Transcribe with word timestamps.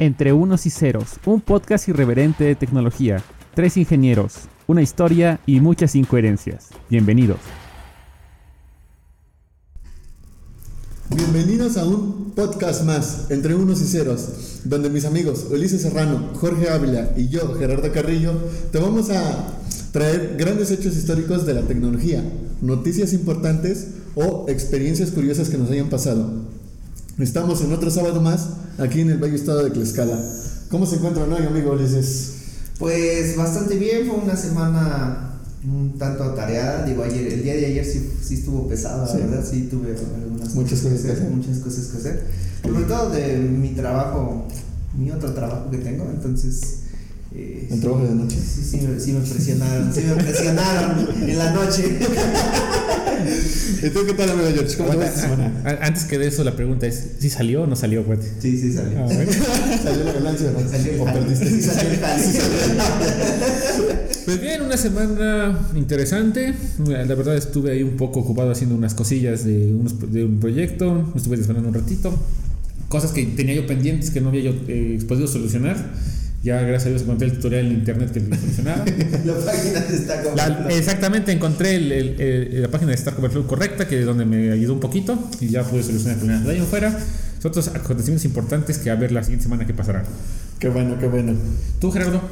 Entre 0.00 0.32
Unos 0.32 0.64
y 0.64 0.70
Ceros, 0.70 1.20
un 1.26 1.42
podcast 1.42 1.86
irreverente 1.86 2.42
de 2.44 2.54
tecnología. 2.54 3.22
Tres 3.54 3.76
ingenieros, 3.76 4.48
una 4.66 4.80
historia 4.80 5.40
y 5.44 5.60
muchas 5.60 5.94
incoherencias. 5.94 6.68
Bienvenidos. 6.88 7.36
Bienvenidos 11.14 11.76
a 11.76 11.84
un 11.84 12.32
podcast 12.34 12.84
más, 12.84 13.30
Entre 13.30 13.54
Unos 13.54 13.82
y 13.82 13.84
Ceros, 13.84 14.62
donde 14.64 14.88
mis 14.88 15.04
amigos 15.04 15.46
Ulises 15.50 15.82
Serrano, 15.82 16.30
Jorge 16.32 16.70
Ávila 16.70 17.12
y 17.18 17.28
yo, 17.28 17.52
Gerardo 17.58 17.92
Carrillo, 17.92 18.32
te 18.72 18.78
vamos 18.78 19.10
a 19.10 19.58
traer 19.92 20.36
grandes 20.38 20.70
hechos 20.70 20.96
históricos 20.96 21.44
de 21.44 21.52
la 21.52 21.62
tecnología, 21.62 22.24
noticias 22.62 23.12
importantes 23.12 23.88
o 24.14 24.46
experiencias 24.48 25.10
curiosas 25.10 25.50
que 25.50 25.58
nos 25.58 25.70
hayan 25.70 25.90
pasado. 25.90 26.59
Estamos 27.20 27.60
en 27.62 27.72
otro 27.72 27.90
sábado 27.90 28.20
más 28.20 28.48
aquí 28.78 29.00
en 29.00 29.10
el 29.10 29.18
bello 29.18 29.34
estado 29.34 29.62
de 29.64 29.70
Tlaxcala. 29.70 30.18
¿Cómo 30.70 30.86
se 30.86 30.96
encuentra 30.96 31.24
hoy, 31.24 31.44
amigo 31.46 31.72
Ulises? 31.72 32.32
Pues 32.78 33.36
bastante 33.36 33.76
bien, 33.76 34.06
fue 34.08 34.16
una 34.16 34.36
semana 34.36 35.32
un 35.64 35.98
tanto 35.98 36.24
atareada. 36.24 36.84
Digo, 36.86 37.02
ayer, 37.02 37.30
el 37.32 37.42
día 37.42 37.54
de 37.56 37.66
ayer 37.66 37.84
sí, 37.84 38.10
sí 38.22 38.34
estuvo 38.34 38.66
pesado, 38.68 39.04
la 39.04 39.12
Sí. 39.12 39.18
verdad, 39.18 39.44
sí 39.48 39.68
tuve 39.70 39.94
algunas 39.96 40.54
Muchas 40.54 40.80
cosas 40.80 41.00
que 41.02 41.12
hacer. 41.12 41.28
muchas 41.30 41.58
cosas 41.58 41.86
que 41.86 41.98
hacer. 41.98 42.24
Sobre 42.64 42.84
todo 42.84 43.10
de 43.10 43.36
mi 43.38 43.70
trabajo, 43.70 44.46
mi 44.96 45.10
otro 45.10 45.32
trabajo 45.34 45.70
que 45.70 45.78
tengo, 45.78 46.04
entonces. 46.10 46.76
eh, 47.34 47.68
¿El 47.70 47.80
trabajo 47.80 48.04
de 48.04 48.14
noche? 48.14 48.36
Sí, 48.38 48.62
sí, 48.64 48.80
me, 48.86 48.98
sí 48.98 49.12
me 49.12 49.20
presionaron, 49.20 49.92
sí 49.94 50.00
me 50.02 50.14
presionaron 50.22 51.08
en 51.22 51.38
la 51.38 51.52
noche. 51.52 51.98
¿Y 53.82 53.90
tú 53.90 54.00
qué 54.06 54.12
tal, 54.14 54.30
amigo 54.30 54.48
George? 54.54 54.76
¿Cómo 54.76 54.90
te 54.90 54.96
va 54.96 55.06
esta 55.06 55.20
semana? 55.22 55.52
A- 55.64 55.86
Antes 55.86 56.04
que 56.04 56.18
de 56.18 56.28
eso, 56.28 56.44
la 56.44 56.54
pregunta 56.56 56.86
es: 56.86 57.02
¿si 57.18 57.30
salió 57.30 57.62
o 57.62 57.66
no 57.66 57.76
salió, 57.76 58.04
güey? 58.04 58.18
Sí, 58.40 58.56
sí 58.58 58.72
salió. 58.72 58.98
Ah, 59.00 59.04
bueno. 59.04 59.30
¿Salió 59.82 60.04
la 60.04 60.12
ganancia 60.12 60.50
o 60.56 60.60
no? 60.60 60.68
Salió 60.68 60.92
el 60.92 61.00
¿O 61.00 61.04
perdiste? 61.04 61.48
Sí, 61.48 61.62
salió 61.62 61.90
el 61.90 61.98
jale. 61.98 62.24
Pues 64.24 64.40
bien, 64.40 64.62
una 64.62 64.76
semana 64.76 65.58
interesante. 65.74 66.54
La 66.86 67.14
verdad 67.14 67.36
estuve 67.36 67.72
ahí 67.72 67.82
un 67.82 67.96
poco 67.96 68.20
ocupado 68.20 68.50
haciendo 68.50 68.74
unas 68.76 68.94
cosillas 68.94 69.44
de, 69.44 69.72
unos, 69.72 70.12
de 70.12 70.24
un 70.24 70.38
proyecto. 70.40 70.92
Me 71.14 71.16
estuve 71.18 71.36
desvelando 71.36 71.68
un 71.68 71.74
ratito. 71.74 72.12
Cosas 72.88 73.12
que 73.12 73.24
tenía 73.24 73.54
yo 73.54 73.66
pendientes 73.66 74.10
que 74.10 74.20
no 74.20 74.28
había 74.28 74.42
yo 74.42 74.52
eh, 74.68 74.98
podido 75.08 75.26
solucionar. 75.26 75.76
Ya 76.42 76.58
gracias 76.62 76.86
a 76.86 76.88
Dios 76.90 77.02
encontré 77.02 77.26
el 77.28 77.34
tutorial 77.34 77.66
en 77.66 77.72
internet 77.72 78.10
que 78.12 78.20
lo 78.20 78.34
solucionaba. 78.34 78.84
La 79.24 79.34
página 79.44 79.78
está 79.90 80.16
La- 80.16 80.22
comprando. 80.22 80.68
exactamente, 80.70 81.32
encontré 81.32 81.74
el- 81.76 81.92
el- 81.92 82.20
el- 82.20 82.62
la 82.62 82.68
página 82.68 82.92
de 82.92 82.96
Stack 82.96 83.18
Overflow 83.18 83.46
correcta, 83.46 83.86
que 83.86 84.00
es 84.00 84.06
donde 84.06 84.24
me 84.24 84.50
ayudó 84.50 84.72
un 84.72 84.80
poquito 84.80 85.18
y 85.40 85.48
ya 85.48 85.62
pude 85.64 85.82
solucionar 85.82 86.14
el 86.14 86.18
problema. 86.20 86.44
De 86.44 86.50
ahí 86.52 86.58
en 86.58 86.66
fuera, 86.66 86.90
son 87.42 87.50
otros 87.50 87.68
acontecimientos 87.68 88.24
importantes 88.24 88.78
que 88.78 88.90
a 88.90 88.94
ver 88.94 89.12
la 89.12 89.22
siguiente 89.22 89.42
semana 89.42 89.66
qué 89.66 89.74
pasará. 89.74 90.02
Qué 90.58 90.68
bueno, 90.70 90.98
qué 90.98 91.06
bueno. 91.08 91.34
¿Tú, 91.78 91.90
Gerardo? 91.90 92.22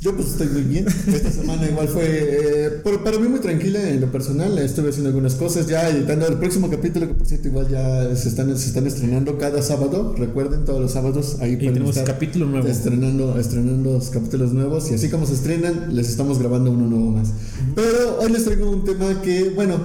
Yo 0.00 0.16
pues 0.16 0.28
estoy 0.28 0.48
muy 0.48 0.62
bien. 0.62 0.86
Esta 1.06 1.30
semana 1.30 1.68
igual 1.68 1.86
fue 1.88 2.04
eh, 2.06 2.70
por- 2.82 3.04
para 3.04 3.18
mí 3.18 3.28
muy 3.28 3.40
tranquila 3.40 3.86
en 3.86 4.00
lo 4.00 4.10
personal. 4.10 4.58
Estuve 4.58 4.88
haciendo 4.88 5.10
algunas 5.10 5.34
cosas, 5.34 5.66
ya 5.66 5.90
editando 5.90 6.26
el 6.26 6.38
próximo 6.38 6.70
capítulo 6.70 7.06
que 7.06 7.12
por 7.12 7.26
cierto 7.26 7.48
igual 7.48 7.68
ya 7.68 8.16
se 8.16 8.30
están, 8.30 8.56
se 8.56 8.68
están 8.68 8.86
estrenando 8.86 9.36
cada 9.36 9.60
sábado. 9.60 10.14
Recuerden 10.16 10.64
todos 10.64 10.80
los 10.80 10.92
sábados 10.92 11.36
ahí 11.40 11.52
Y 11.52 11.56
tenemos 11.58 11.90
estar 11.90 12.06
capítulo 12.06 12.46
nuevo. 12.46 12.66
estrenando, 12.66 13.38
estrenando 13.38 13.92
los 13.92 14.08
capítulos 14.08 14.54
nuevos 14.54 14.90
y 14.90 14.94
así 14.94 15.10
como 15.10 15.26
se 15.26 15.34
estrenan 15.34 15.94
les 15.94 16.08
estamos 16.08 16.38
grabando 16.38 16.70
uno 16.70 16.86
nuevo 16.86 17.10
más. 17.10 17.28
Pero 17.74 18.20
hoy 18.20 18.30
les 18.32 18.44
traigo 18.44 18.70
un 18.70 18.84
tema 18.84 19.20
que 19.20 19.50
bueno 19.50 19.76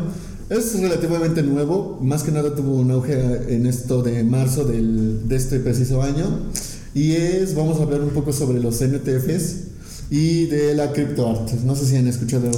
es 0.49 0.80
relativamente 0.80 1.43
nuevo. 1.43 1.99
Más 2.02 2.23
que 2.23 2.31
nada 2.31 2.55
tuvo 2.55 2.77
un 2.77 2.89
auge 2.89 3.53
en 3.53 3.66
esto 3.66 4.02
de 4.02 4.23
marzo 4.23 4.63
del, 4.63 5.27
de 5.27 5.36
este 5.36 5.59
preciso 5.59 6.02
año 6.02 6.39
y 6.93 7.11
es 7.17 7.53
vamos 7.53 7.81
a 7.81 7.83
hablar 7.83 7.99
un 7.99 8.11
poco 8.11 8.31
sobre 8.31 8.61
los 8.61 8.80
NTFs 8.81 9.74
y 10.09 10.45
de 10.45 10.75
la 10.75 10.92
criptoart. 10.92 11.52
No 11.64 11.75
sé 11.75 11.86
si 11.86 11.95
han 11.95 12.08
escuchado 12.08 12.52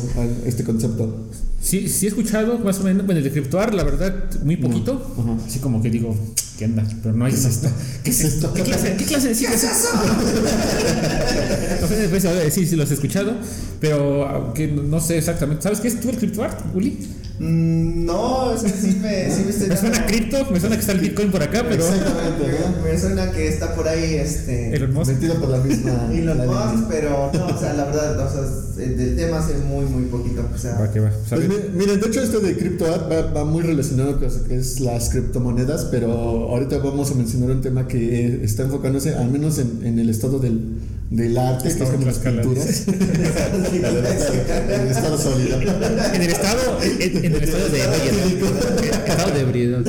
este 0.46 0.64
concepto. 0.64 1.28
Sí, 1.62 1.90
sí 1.90 2.06
he 2.06 2.10
escuchado 2.10 2.60
más 2.60 2.80
o 2.80 2.84
menos, 2.84 3.06
bueno, 3.06 3.20
el 3.20 3.24
de 3.24 3.32
criptoar, 3.32 3.74
la 3.74 3.84
verdad, 3.84 4.14
muy 4.44 4.58
poquito. 4.58 5.16
Ajá. 5.20 5.38
Así 5.46 5.60
como 5.60 5.82
que 5.82 5.90
digo, 5.90 6.16
¿qué 6.58 6.66
anda? 6.66 6.84
Pero 7.02 7.16
no 7.16 7.26
hay 7.26 7.32
¿Qué 7.32 7.40
es 7.40 7.46
esto? 7.46 7.70
¿Qué 8.04 8.12
es 8.12 8.22
esto? 8.22 8.54
¿Qué 8.54 8.62
clase, 8.62 8.96
qué 8.98 9.06
clase 9.06 9.28
de 9.28 9.34
es 9.34 9.42
eso? 9.64 9.90
No 11.82 11.88
sé 11.88 12.34
decir 12.34 12.68
si 12.68 12.76
los 12.76 12.90
he 12.92 12.94
escuchado, 12.96 13.34
pero 13.80 14.28
aunque 14.28 14.68
no 14.68 15.00
sé 15.00 15.18
exactamente. 15.18 15.64
¿Sabes 15.64 15.80
qué 15.80 15.88
es 15.88 16.00
tú 16.00 16.10
el 16.10 16.18
criptoart, 16.18 16.76
Uli? 16.76 16.98
Mm, 17.40 18.06
No, 18.06 18.54
es 18.54 18.62
que 18.64 18.70
sí 18.70 18.98
me, 19.02 19.30
sí 19.30 19.44
me 19.44 19.50
estoy 19.52 19.68
Me 19.70 19.78
suena 19.78 19.96
dando- 20.00 20.08
cripto, 20.08 20.52
me 20.52 20.60
suena 20.60 20.76
que 20.76 20.80
está 20.82 20.92
el 20.94 21.00
Bitcoin 21.00 21.30
por 21.32 21.44
acá, 21.44 21.64
pero 21.70 21.84
Exactamente, 21.84 22.60
¿no? 22.78 22.84
Me 22.84 22.98
suena 23.00 23.32
que 23.32 23.48
está 23.48 23.76
por 23.76 23.88
ahí 23.88 24.16
este 24.16 24.76
Elon 24.76 24.94
Musk. 24.94 25.12
Metido 25.12 25.36
por 25.36 25.50
la 25.50 25.58
misma. 25.60 26.10
Elon 26.14 26.38
la 26.38 26.46
línea. 26.46 26.66
Musk, 26.66 26.88
pero 26.90 27.32
no, 27.34 27.46
o 27.48 27.60
sea, 27.60 27.74
la 27.74 27.86
verdad, 27.86 28.20
o 28.20 28.32
sea, 28.32 28.84
el 28.84 28.98
del 28.98 29.16
tema 29.16 29.40
es 29.40 29.64
muy, 29.66 29.86
muy 29.86 30.04
poquito. 30.06 30.48
O 30.54 30.58
sea, 30.58 30.76
Va 30.80 30.92
que 30.92 31.00
va. 31.00 31.12
Pues 31.30 31.42
miren, 31.76 32.00
de 32.00 32.08
hecho 32.08 32.22
esto 32.22 32.40
de 32.40 32.56
CryptoArt 32.58 33.12
va, 33.12 33.22
va 33.32 33.46
muy 33.46 33.62
relacionado 33.64 34.20
con 34.20 34.28
lo 34.28 34.44
que 34.48 34.56
es 34.58 34.80
las 34.80 35.10
criptomonedas, 35.10 35.86
pero 35.86 36.12
ahorita 36.50 36.78
vamos 36.80 37.12
a 37.12 37.16
mencionar 37.16 37.52
un 37.52 37.62
tema 37.62 37.88
que 37.88 38.44
está 38.44 38.64
enfocándose 38.64 39.14
al 39.16 39.30
menos 39.32 39.60
en, 39.60 39.86
en 39.86 40.00
el 40.00 40.10
estado 40.10 40.40
del, 40.40 40.60
del 41.10 41.38
arte, 41.38 41.70
que 41.74 41.84
es 41.84 41.90
como 41.90 42.06
las 42.06 42.18
pinturas. 42.18 42.84
el 42.88 44.88
estado 44.90 45.18
sólido. 45.18 45.62
En 45.62 46.22
el 46.22 46.30
estado, 46.30 46.80
en, 46.82 47.26
en 47.26 47.36
el 47.36 47.44
estado 47.44 47.70
de. 47.70 47.80
Estado 47.80 49.34
de 49.34 49.40
ebriedad. 49.42 49.84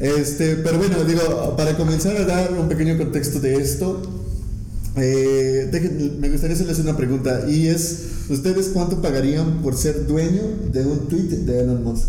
Este, 0.00 0.56
pero 0.56 0.78
bueno, 0.78 1.04
digo, 1.04 1.54
para 1.56 1.76
comenzar 1.76 2.16
a 2.16 2.24
dar 2.24 2.52
un 2.52 2.68
pequeño 2.68 2.98
contexto 2.98 3.38
de 3.40 3.54
esto, 3.56 4.02
eh, 4.96 5.68
dejen- 5.72 6.18
me 6.18 6.28
gustaría 6.30 6.54
hacerles 6.56 6.78
una 6.80 6.96
pregunta 6.96 7.44
y 7.48 7.68
es, 7.68 7.98
¿ustedes 8.28 8.68
cuánto 8.72 9.00
pagarían 9.00 9.62
por 9.62 9.76
ser 9.76 10.06
dueño 10.06 10.42
de 10.72 10.84
un 10.84 11.08
tweet 11.08 11.28
de 11.46 11.60
Elon 11.60 11.84
Musk? 11.84 12.08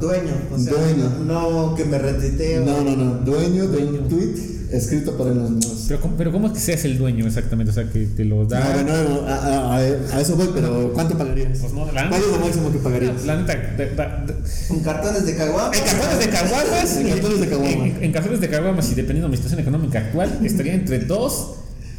dueño, 0.00 0.32
o 0.54 0.58
sea, 0.58 0.74
Dueño. 0.74 1.10
No, 1.26 1.68
no 1.70 1.74
que 1.74 1.86
me 1.86 1.98
retuiteo. 1.98 2.64
No, 2.66 2.84
no, 2.84 2.96
no, 2.96 3.14
dueño 3.24 3.66
de 3.68 3.80
Dueño. 3.82 4.02
un 4.02 4.08
tweet 4.10 4.34
escrito 4.72 5.16
por 5.16 5.28
Elon 5.30 5.54
Musk. 5.56 5.88
Pero, 5.88 6.00
¿cómo- 6.00 6.16
pero 6.16 6.32
¿cómo 6.32 6.46
es 6.48 6.52
que 6.54 6.60
seas 6.60 6.84
el 6.84 6.98
dueño 6.98 7.26
exactamente? 7.26 7.70
O 7.70 7.74
sea, 7.74 7.84
que 7.90 8.06
te 8.06 8.24
lo 8.24 8.44
da. 8.46 8.60
No, 8.82 8.82
no, 8.82 9.08
no, 9.22 9.26
a, 9.28 9.34
a- 9.34 9.76
a- 9.76 9.78
a 9.78 10.20
eso 10.20 10.36
voy, 10.36 10.50
pero 10.54 10.92
¿cuánto 10.94 11.16
pagarías? 11.18 11.58
Pues 11.58 11.72
no, 11.72 11.86
la 11.92 12.08
¿Cuál 12.08 12.20
es 12.22 12.26
lo 12.28 12.38
máximo 12.38 12.72
que 12.72 12.78
pagarías? 12.78 13.24
La 13.26 13.36
neta, 13.36 13.54
de- 13.56 13.86
de- 13.86 14.34
En 14.70 14.80
cartones 14.80 15.26
de 15.26 15.36
caguama. 15.36 15.74
en 15.76 15.82
cartones 15.84 16.18
de 16.18 16.28
caguamas. 16.30 16.96
En 16.96 17.08
cartones 17.08 17.40
de 17.40 17.48
caguama. 17.48 17.70
En, 17.86 18.04
en 18.04 18.12
cartones 18.12 18.40
de 18.40 18.48
caguamas 18.48 18.86
y 18.90 18.94
dependiendo 18.94 19.26
de 19.26 19.30
mi 19.30 19.36
situación 19.36 19.60
económica 19.60 19.98
actual, 19.98 20.38
estaría 20.44 20.74
entre 20.74 21.00
dos 21.00 21.54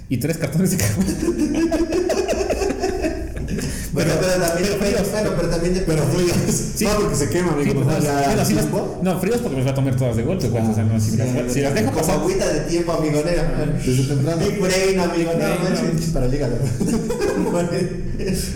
y 0.10 0.18
tres 0.18 0.38
cartones 0.38 0.72
de 0.72 0.78
caguamas. 0.78 1.16
Bueno, 3.94 4.14
pero 4.22 4.32
también, 4.34 4.70
pero 4.70 4.80
pero, 4.80 4.92
fríos. 5.04 5.12
bueno, 5.12 5.30
pero 5.36 5.50
también. 5.50 5.84
Pero 5.86 6.04
fríos. 6.04 6.38
Sí. 6.76 6.86
No, 6.86 6.92
porque 7.02 7.16
se 7.16 7.30
quema, 7.30 7.52
amigo. 7.52 7.72
Sí, 7.72 7.78
pues, 7.84 8.04
ya 8.04 8.14
bueno, 8.26 8.46
sí 8.46 8.54
las- 8.54 8.64
tiempo. 8.66 9.00
no, 9.04 9.20
fríos 9.20 9.38
porque 9.42 9.58
me 9.58 9.64
va 9.64 9.72
a 9.72 9.76
tomar 9.76 9.96
todas 9.98 10.16
de 10.16 10.24
golpe, 10.24 10.48
pues, 10.48 10.64
o 10.64 10.74
sea, 10.74 10.84
no, 10.86 11.00
si, 11.00 11.18
las, 11.18 11.52
si 11.54 11.62
las 11.62 11.74
dejo 11.74 11.88
Como 11.92 12.02
pasar. 12.02 12.20
agüita 12.20 12.48
de 12.54 12.60
tiempo, 12.62 12.92
amigo. 12.94 13.22
¿no? 13.24 13.84
Desde 13.86 14.04
temprano. 14.04 14.42
Big 14.46 14.60
brain, 14.62 15.00
amigo. 15.00 15.32
No, 15.38 15.70
no. 15.70 16.14
Para 16.14 16.26
el 16.26 16.34
hígado. 16.34 16.56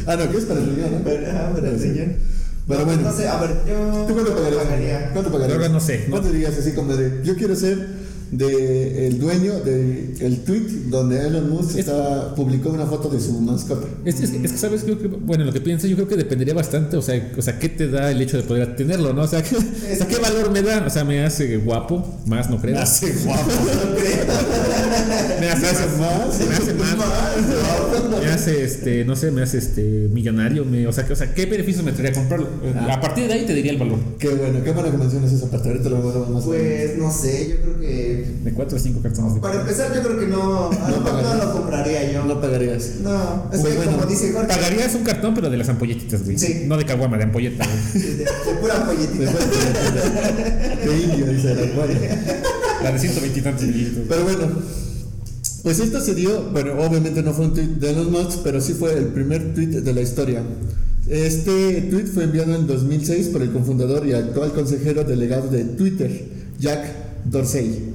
ah, 0.07 0.15
no, 0.15 0.31
¿qué 0.31 0.37
es 0.37 0.43
para 0.45 0.59
el 0.59 0.75
riñón, 0.75 0.91
no? 0.93 0.99
Pero, 1.03 1.27
ah, 1.31 1.51
pero 1.53 1.67
el 1.67 1.79
señor. 1.79 2.07
Pero 2.67 2.79
No, 2.79 2.85
bueno. 2.85 3.01
No 3.03 3.13
sé, 3.15 3.27
a 3.27 3.39
ver, 3.39 3.51
yo. 3.67 4.05
¿Tú 4.07 4.13
cuánto 4.13 4.35
pagarías? 4.35 4.63
pagaría. 4.63 5.09
¿Cuánto 5.13 5.31
pagarías? 5.31 5.71
no 5.71 5.79
sé, 5.79 6.03
no. 6.05 6.11
¿Cuánto 6.11 6.31
dirías 6.31 6.57
así 6.57 6.71
como 6.71 6.95
de, 6.95 7.21
yo 7.23 7.35
quiero 7.35 7.55
ser 7.55 7.87
de 8.37 9.07
el 9.07 9.19
dueño 9.19 9.59
del 9.59 10.15
el 10.19 10.43
tweet 10.43 10.67
donde 10.89 11.27
Elon 11.27 11.49
Musk 11.49 11.77
está, 11.77 12.33
publicó 12.35 12.69
una 12.69 12.85
foto 12.85 13.09
de 13.09 13.19
su 13.19 13.39
mascota? 13.41 13.87
Es, 14.05 14.19
es, 14.21 14.31
es 14.31 14.51
que 14.51 14.57
sabes, 14.57 14.83
creo 14.83 14.99
que, 14.99 15.07
bueno, 15.07 15.45
lo 15.45 15.53
que 15.53 15.61
pienso, 15.61 15.87
yo 15.87 15.95
creo 15.95 16.07
que 16.07 16.15
dependería 16.15 16.53
bastante, 16.53 16.97
o 16.97 17.01
sea, 17.01 17.31
o 17.37 17.41
sea, 17.41 17.59
¿qué 17.59 17.69
te 17.69 17.87
da 17.87 18.11
el 18.11 18.21
hecho 18.21 18.37
de 18.37 18.43
poder 18.43 18.75
tenerlo, 18.75 19.13
no? 19.13 19.23
O 19.23 19.27
sea, 19.27 19.41
¿qué, 19.43 19.55
o 19.93 19.95
sea, 19.95 20.07
¿qué 20.07 20.17
valor 20.17 20.51
me 20.51 20.61
da? 20.61 20.85
O 20.85 20.89
sea, 20.89 21.03
me 21.03 21.23
hace 21.23 21.57
guapo, 21.57 22.19
más 22.25 22.49
no 22.49 22.59
creo. 22.59 22.75
Me 22.75 22.81
hace 22.81 23.13
guapo. 23.23 23.51
Me 25.39 25.49
hace, 25.49 25.61
Me 25.61 25.67
hace 25.67 25.85
más. 25.97 26.39
me 26.39 26.55
hace 26.55 26.73
más, 26.73 26.95
me 28.21 28.27
hace 28.27 28.63
este, 28.63 29.05
no 29.05 29.15
sé, 29.15 29.31
me 29.31 29.41
hace 29.41 29.57
este 29.57 30.09
millonario, 30.11 30.65
me, 30.65 30.87
o 30.87 30.91
sea, 30.91 31.05
que, 31.05 31.13
o 31.13 31.15
sea, 31.15 31.33
¿qué 31.33 31.45
beneficios 31.45 31.83
me 31.83 31.91
traería 31.91 32.19
comprarlo? 32.19 32.47
A 32.89 32.99
partir 32.99 33.27
de 33.27 33.33
ahí 33.33 33.45
te 33.45 33.53
diría 33.53 33.71
el 33.71 33.77
valor. 33.77 33.99
Qué 34.19 34.29
bueno, 34.29 34.63
qué 34.63 34.71
bueno 34.71 34.91
que 34.91 34.97
mencionas 34.97 35.31
esa 35.31 35.49
parte. 35.49 35.69
Ahorita 35.69 35.89
lo 35.89 35.97
vamos 35.97 36.15
a 36.15 36.31
más. 36.31 36.43
Pues 36.43 36.97
no 36.97 37.11
sé, 37.11 37.49
yo 37.49 37.55
creo 37.61 37.79
que. 37.79 38.24
De 38.43 38.51
4 38.53 38.77
o 38.77 38.79
5 38.79 39.01
cartones 39.01 39.33
de 39.35 39.39
Para 39.41 39.61
empezar, 39.61 39.93
yo 39.95 40.01
creo 40.03 40.19
que 40.19 40.27
no. 40.27 40.69
No 40.69 41.03
pagarías. 41.03 41.43
lo 41.45 41.53
compraría 41.53 42.11
yo. 42.11 42.25
no 42.25 42.39
pagarías. 42.41 42.91
No, 43.01 43.49
es 43.51 43.59
Pues 43.61 43.73
que 43.73 43.77
bueno, 43.77 43.91
como 43.93 44.05
dice 44.05 44.31
Jorge. 44.33 44.47
Pagarías 44.47 44.93
un 44.95 45.03
cartón, 45.03 45.33
pero 45.33 45.49
de 45.49 45.57
las 45.57 45.69
ampolletitas, 45.69 46.23
güey. 46.23 46.37
Sí. 46.37 46.63
No 46.67 46.77
de 46.77 46.85
caguama, 46.85 47.17
de 47.17 47.23
ampolleta, 47.23 47.65
güey. 47.65 48.03
De, 48.03 48.09
de- 48.17 48.23
de 48.25 48.31
pura 48.61 48.85
polletita. 48.85 49.31
De 50.85 50.97
indio, 51.01 51.25
dice 51.27 51.51
acuario. 51.53 51.97
La 52.83 52.91
de 52.91 52.99
120 52.99 53.39
y 53.39 53.41
tantos 53.41 53.63
mililitros. 53.65 54.05
Pero 54.07 54.23
bueno, 54.23 54.47
pues 55.63 55.79
esto 55.79 55.99
se 56.01 56.13
dio, 56.13 56.43
bueno, 56.51 56.73
obviamente 56.79 57.23
no 57.23 57.33
fue 57.33 57.45
un 57.45 57.53
tweet 57.53 57.67
de 57.79 57.89
Elon 57.91 58.11
Musk, 58.11 58.39
pero 58.43 58.61
sí 58.61 58.73
fue 58.73 58.93
el 58.93 59.05
primer 59.07 59.53
tweet 59.55 59.81
de 59.81 59.93
la 59.93 60.01
historia. 60.01 60.43
Este 61.09 61.81
tweet 61.89 62.05
fue 62.07 62.23
enviado 62.25 62.55
en 62.55 62.67
2006 62.67 63.27
por 63.29 63.41
el 63.41 63.51
cofundador 63.51 64.05
y 64.07 64.13
actual 64.13 64.51
consejero 64.53 65.03
delegado 65.03 65.49
de 65.49 65.63
Twitter, 65.63 66.25
Jack 66.59 66.85
Dorsey. 67.25 67.93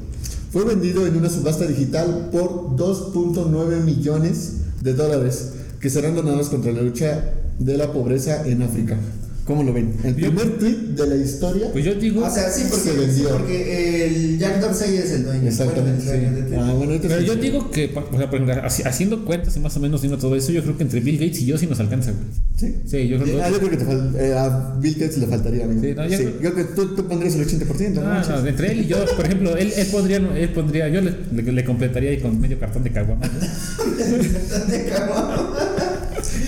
Fue 0.51 0.65
vendido 0.65 1.07
en 1.07 1.17
una 1.17 1.31
subasta 1.31 1.67
digital 1.67 2.29
por 2.33 2.77
2.9 2.77 3.83
millones 3.85 4.55
de 4.83 4.95
dólares 4.95 5.53
que 5.81 5.91
serán 5.91 6.17
donados 6.17 6.49
contra 6.49 6.73
la 6.73 6.83
lucha 6.83 7.35
de 7.59 7.77
la 7.77 7.93
pobreza 7.93 8.47
en 8.47 8.63
África. 8.63 8.99
¿Cómo 9.45 9.63
lo 9.65 9.73
ven? 9.73 9.95
El 10.05 10.15
primer 10.15 10.59
tweet 10.59 10.77
de 10.95 11.07
la 11.09 11.17
historia. 11.17 11.69
Pues 11.73 11.85
yo 11.85 11.95
digo. 11.95 12.25
O 12.25 12.31
sea, 12.31 12.49
sí, 12.51 12.65
porque, 12.71 12.91
Se 12.91 12.97
vendió. 12.97 13.27
sí, 13.29 13.33
porque 13.33 14.07
el 14.07 14.39
Jack 14.39 14.61
Dorsey 14.61 14.97
es 14.97 15.11
el 15.11 15.25
dueño. 15.25 15.49
Exactamente. 15.49 16.05
bueno, 16.05 16.19
el 16.29 16.33
dueño 16.35 16.51
de- 16.51 16.57
Ah, 16.57 16.73
bueno, 16.75 16.93
Pero 17.03 17.21
sí. 17.21 17.27
yo 17.27 17.35
digo 17.37 17.71
que, 17.71 17.87
o 17.87 18.17
sea, 18.19 18.31
por 18.31 18.41
ejemplo, 18.41 18.63
haci- 18.63 18.87
haciendo 18.87 19.25
cuentas 19.25 19.57
y 19.57 19.61
más 19.61 19.77
o 19.77 19.81
menos 19.81 20.01
viendo 20.03 20.19
todo 20.19 20.37
eso, 20.37 20.53
yo 20.53 20.63
creo 20.63 20.77
que 20.77 20.83
entre 20.85 21.01
Bill 21.01 21.19
Gates 21.19 21.41
y 21.41 21.47
yo 21.47 21.59
sí 21.59 21.67
nos 21.67 21.81
alcanza, 21.81 22.13
güey. 22.13 22.25
¿Sí? 22.57 22.77
Sí, 22.87 23.09
yo 23.09 23.19
creo 23.19 23.37
que. 23.37 23.43
Ah, 23.43 23.51
yo 23.51 23.59
creo 23.59 23.71
que 23.71 23.77
te 23.79 24.29
eh, 24.29 24.35
a 24.35 24.77
Bill 24.81 24.95
Gates 24.95 25.19
le 25.19 25.27
faltaría, 25.27 25.65
amigo. 25.65 25.81
Sí, 25.83 25.95
no, 25.97 26.07
yo 26.07 26.17
Sí, 26.19 26.25
creo- 26.25 26.41
yo 26.43 26.53
creo 26.55 26.55
que 26.69 26.75
tú, 26.75 26.95
tú 26.95 27.09
pondrías 27.09 27.35
el 27.35 27.41
80%, 27.47 28.01
¿no? 28.03 28.09
Ah, 28.11 28.25
no, 28.29 28.47
entre 28.47 28.71
él 28.73 28.81
y 28.83 28.87
yo, 28.87 29.05
por 29.17 29.25
ejemplo, 29.27 29.57
él, 29.57 29.73
él 29.77 29.87
pondría, 29.89 30.17
él 30.19 30.49
pondría, 30.51 30.89
yo 30.89 31.01
le, 31.01 31.13
le, 31.35 31.43
le 31.53 31.65
completaría 31.65 32.11
ahí 32.11 32.21
con 32.21 32.41
medio 32.41 32.59
cartón 32.61 32.85
de 32.85 32.91
caguama. 32.91 33.27
de 34.69 34.85
cabrón. 34.85 35.47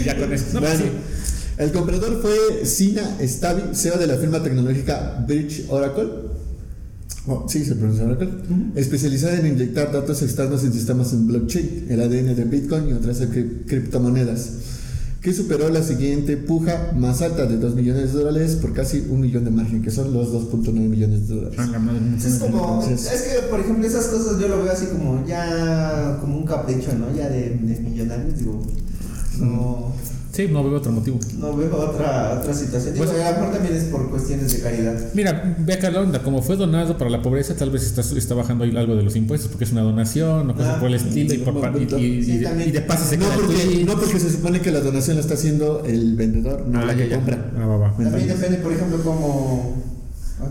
Y 0.01 0.05
ya 0.05 0.17
con 0.17 0.33
eso. 0.33 0.45
No, 0.55 0.61
pues 0.61 0.79
Bueno, 0.79 0.85
sí. 0.85 0.91
El 1.63 1.73
comprador 1.73 2.21
fue 2.21 2.65
Sina 2.67 3.17
Stavi, 3.21 3.75
CEO 3.75 3.99
de 3.99 4.07
la 4.07 4.17
firma 4.17 4.43
tecnológica 4.43 5.25
Bridge 5.27 5.67
Oracle. 5.69 6.09
Oh, 7.27 7.47
sí, 7.49 7.65
se 7.65 7.77
pronuncia 7.77 8.05
Oracle. 8.05 8.29
Especializada 8.75 9.39
en 9.39 9.47
inyectar 9.47 9.93
datos 9.93 10.23
externos 10.23 10.65
en 10.65 10.73
sistemas 10.73 11.13
en 11.13 11.27
blockchain, 11.27 11.87
el 11.89 12.01
ADN 12.01 12.35
de 12.35 12.45
Bitcoin 12.45 12.89
y 12.89 12.93
otras 12.95 13.21
cri- 13.23 13.65
criptomonedas, 13.67 14.51
que 15.21 15.33
superó 15.33 15.69
la 15.69 15.85
siguiente 15.85 16.37
puja 16.37 16.91
más 16.97 17.23
alta 17.23 17.47
de 17.47 17.57
2 17.59 17.77
millones 17.77 18.13
de 18.13 18.19
dólares 18.25 18.57
por 18.57 18.73
casi 18.73 19.05
un 19.09 19.21
millón 19.21 19.45
de 19.45 19.53
margen, 19.53 19.81
que 19.83 19.93
son 19.93 20.13
los 20.13 20.33
2.9 20.33 20.73
millones 20.73 21.29
de 21.29 21.35
dólares. 21.37 21.59
Ah, 21.61 21.69
la 21.71 21.79
madre, 21.79 22.01
no 22.01 22.17
Es 22.17 22.35
como, 22.41 22.83
es 22.85 23.23
que 23.23 23.49
por 23.49 23.61
ejemplo 23.61 23.87
esas 23.87 24.07
cosas 24.07 24.41
yo 24.41 24.49
lo 24.49 24.61
veo 24.65 24.73
así 24.73 24.87
como 24.87 25.25
ya 25.25 26.19
como 26.21 26.39
un 26.39 26.45
capricho, 26.45 26.89
¿no? 26.99 27.15
Ya 27.17 27.29
de, 27.29 27.51
de 27.51 27.81
millonarios, 27.83 28.37
digo, 28.37 28.67
no, 29.39 29.93
Sí, 30.33 30.49
no 30.51 30.65
veo 30.65 30.79
otro 30.79 30.91
motivo. 30.93 31.19
no 31.39 31.55
veo 31.55 31.77
otra, 31.77 32.39
otra 32.41 32.55
situación. 32.55 32.95
Digo, 32.95 33.05
Pues- 33.05 33.21
a 33.21 33.31
lo 33.33 33.37
mejor 33.39 33.53
también 33.55 33.77
es 33.77 33.85
por 33.85 34.09
cuestiones 34.09 34.51
de 34.51 34.61
caridad. 34.61 34.99
Mira, 35.13 35.57
ve 35.59 35.75
acá 35.75 35.91
la 35.91 36.01
onda, 36.01 36.23
como 36.23 36.41
fue 36.41 36.57
donado 36.57 36.97
para 36.97 37.11
la 37.11 37.21
pobreza, 37.21 37.55
tal 37.55 37.69
vez 37.71 37.83
está, 37.83 38.01
está 38.01 38.35
bajando 38.35 38.65
ahí 38.65 38.75
algo 38.75 38.97
de 38.97 39.03
los 39.03 39.15
impuestos 39.15 39.51
porque 39.51 39.65
es 39.65 39.73
una 39.73 39.83
donación 39.83 40.49
o 40.51 40.55
cosas 40.55 40.77
Ah, 40.77 40.81
por 40.81 40.89
el 40.89 40.95
estilo 40.95 41.35
y, 41.35 41.39
por, 41.39 41.55
y, 41.79 41.83
y- 41.85 42.25
Sí, 42.25 42.39
de, 42.39 42.45
también. 42.45 42.69
y 42.71 42.73
de 42.73 42.81
paso 42.81 43.05
se 43.07 43.19
No 43.19 43.27
porque, 43.29 43.85
no 43.85 43.93
porque 43.99 44.19
se 44.19 44.31
supone 44.31 44.61
que 44.63 44.71
la 44.71 44.81
donación 44.81 45.17
la 45.17 45.21
está 45.21 45.35
haciendo 45.35 45.85
el 45.85 46.17
vendedor, 46.17 46.67
no 46.67 46.81
Ah, 46.81 46.87
la 46.87 46.97
que 46.97 47.11
ya. 47.11 47.17
compra. 47.17 47.53
Ah, 47.59 47.67
va, 47.67 47.77
va. 47.77 47.97
También 47.97 48.29
depende, 48.29 48.57
por 48.59 48.73
ejemplo, 48.73 48.99
cómo, 49.05 49.83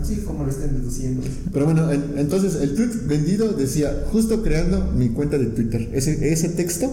así 0.00 0.18
como 0.18 0.44
lo 0.44 0.50
estén 0.50 0.74
deduciendo. 0.78 1.22
Pero 1.52 1.64
bueno, 1.64 1.90
en- 1.90 2.04
entonces 2.18 2.54
el 2.62 2.76
tweet 2.76 2.90
vendido 3.08 3.52
decía, 3.52 4.04
justo 4.12 4.44
creando 4.44 4.92
mi 4.96 5.08
cuenta 5.08 5.38
de 5.38 5.46
Twitter. 5.46 5.90
Ese, 5.92 6.32
ese 6.32 6.50
texto 6.50 6.88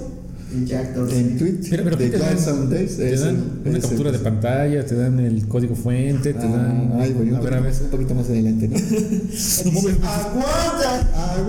En 0.51 0.65
Jack 0.65 0.95
Dorsey. 0.95 1.19
en 1.19 1.37
tweet 1.37 1.59
Mira, 1.69 1.83
pero 1.83 1.95
de 1.95 2.05
¿qué 2.05 2.11
te 2.17 2.23
dan? 2.23 2.39
Somedays 2.39 2.97
Te 2.97 3.15
dan 3.17 3.61
una 3.65 3.79
captura 3.79 4.11
de 4.11 4.17
pantalla, 4.19 4.83
te 4.85 4.95
dan 4.95 5.19
el 5.19 5.47
código 5.47 5.75
fuente, 5.75 6.33
te 6.33 6.39
dan. 6.39 6.91
Ah, 6.93 6.99
ay, 7.01 7.13
güey, 7.13 7.29
un, 7.29 7.35
a 7.35 7.39
ver, 7.39 7.53
a 7.53 7.59
ver. 7.61 7.73
un 7.81 7.89
poquito 7.89 8.15
más 8.15 8.27
adelante, 8.29 8.67
¿no? 8.67 8.77
¡Aguanta! 10.07 11.07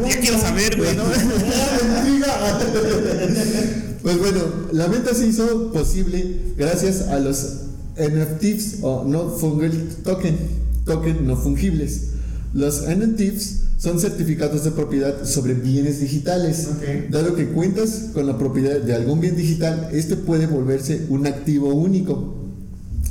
Ya 0.09 0.21
quiero 0.21 0.39
saber, 0.39 0.77
güey, 0.77 0.95
¿no? 0.97 1.05
pues 4.03 4.19
bueno, 4.19 4.39
la 4.73 4.87
venta 4.89 5.15
se 5.15 5.27
hizo 5.27 5.73
posible 5.73 6.37
gracias 6.59 7.03
a 7.03 7.19
los 7.19 7.57
NFTs 7.97 8.79
o 8.83 9.05
No 9.05 9.31
Fungible 9.31 9.85
Token, 10.05 10.37
token 10.85 11.27
no 11.27 11.37
fungibles. 11.37 12.09
Los 12.53 12.83
NFTs 12.83 13.61
son 13.81 13.99
certificados 13.99 14.63
de 14.63 14.73
propiedad 14.73 15.25
sobre 15.25 15.55
bienes 15.55 16.01
digitales. 16.01 16.69
Ok. 16.71 17.11
Dado 17.11 17.35
que 17.35 17.49
cuentas 17.49 18.11
con 18.13 18.27
la 18.27 18.37
propiedad 18.37 18.79
de 18.79 18.95
algún 18.95 19.21
bien 19.21 19.37
digital, 19.37 19.89
este 19.93 20.17
puede 20.17 20.47
volverse 20.47 21.07
un 21.09 21.27
activo 21.27 21.73
único 21.73 22.35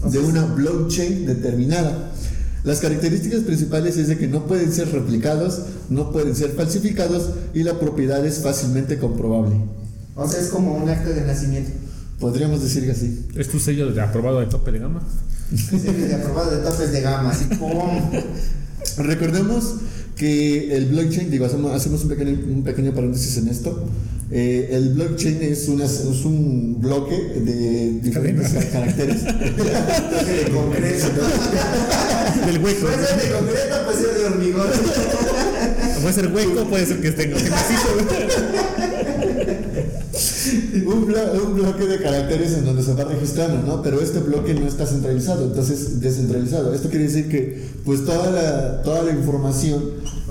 de 0.06 0.20
una 0.20 0.46
blockchain 0.46 1.26
determinada. 1.26 2.12
Las 2.64 2.82
características 2.82 3.42
principales 3.42 3.98
es 3.98 4.10
de 4.10 4.18
que 4.20 4.28
no 4.28 4.46
pueden 4.46 4.72
ser 4.72 4.92
replicados, 4.92 5.64
no 5.90 6.12
pueden 6.12 6.36
ser 6.36 6.52
falsificados 6.52 7.32
y 7.56 7.64
la 7.64 7.80
propiedad 7.80 8.24
es 8.24 8.40
fácilmente 8.40 9.00
comprobable. 9.00 9.56
O 10.16 10.28
sea, 10.28 10.40
es 10.40 10.50
como 10.50 10.76
un 10.76 10.88
acto 10.88 11.10
de 11.10 11.22
nacimiento. 11.22 11.72
Podríamos 12.20 12.62
decir 12.62 12.86
que 12.86 12.92
así. 12.92 13.26
¿Es 13.36 13.48
tu 13.48 13.60
sello 13.60 13.92
de 13.92 14.02
aprobado 14.02 14.40
de 14.40 14.46
tope 14.46 14.72
de 14.72 14.80
gama? 14.80 15.02
Ese 15.52 15.92
de 15.94 16.14
aprobado 16.14 16.52
de 16.52 16.58
topes 16.58 16.92
de 16.92 17.02
gama, 17.02 17.32
así 17.32 17.46
¡pum! 17.56 18.12
Recordemos 18.98 19.76
que 20.20 20.76
el 20.76 20.86
blockchain, 20.88 21.32
digo, 21.32 21.46
hacemos, 21.46 21.74
hacemos 21.74 22.04
un, 22.04 22.10
pequeño, 22.10 22.32
un 22.52 22.62
pequeño 22.64 22.94
paréntesis 22.94 23.38
en 23.38 23.48
esto. 23.48 23.86
Eh, 24.32 24.70
el 24.74 24.90
blockchain 24.90 25.42
es, 25.42 25.68
una- 25.70 25.86
es 25.86 26.24
un 26.26 26.80
bloque 26.80 27.16
de 27.16 28.00
diferentes 28.02 28.50
Cadena. 28.50 28.72
caracteres. 28.72 29.24
de 29.26 30.52
concreto. 30.54 31.08
Del 32.46 32.58
hueco. 32.64 32.82
Puede 32.86 33.08
ser 33.08 33.22
de 33.22 33.32
concreto, 33.32 33.76
puede 33.86 33.98
ser 33.98 34.18
de 34.20 34.26
hormigón. 34.26 34.68
Puede 36.02 36.14
ser 36.14 36.28
hueco, 36.34 36.64
puede 36.70 36.86
ser 36.86 37.02
que 37.02 37.08
esté 37.08 37.28
macizo, 37.30 37.88
un, 40.86 41.08
blo- 41.08 41.46
un 41.46 41.54
bloque 41.56 41.86
de 41.86 42.02
caracteres 42.02 42.54
en 42.54 42.66
donde 42.66 42.84
se 42.84 42.94
va 42.94 43.04
registrando, 43.06 43.62
¿no? 43.68 43.82
Pero 43.82 44.02
este 44.02 44.20
bloque 44.20 44.54
no 44.54 44.68
está 44.68 44.86
centralizado, 44.86 45.46
entonces 45.46 46.00
descentralizado. 46.02 46.74
Esto 46.74 46.90
quiere 46.90 47.06
decir 47.06 47.30
que 47.30 47.64
pues 47.86 48.06
toda 48.06 48.30
la, 48.32 48.82
toda 48.82 49.04
la 49.04 49.12
información 49.12 49.82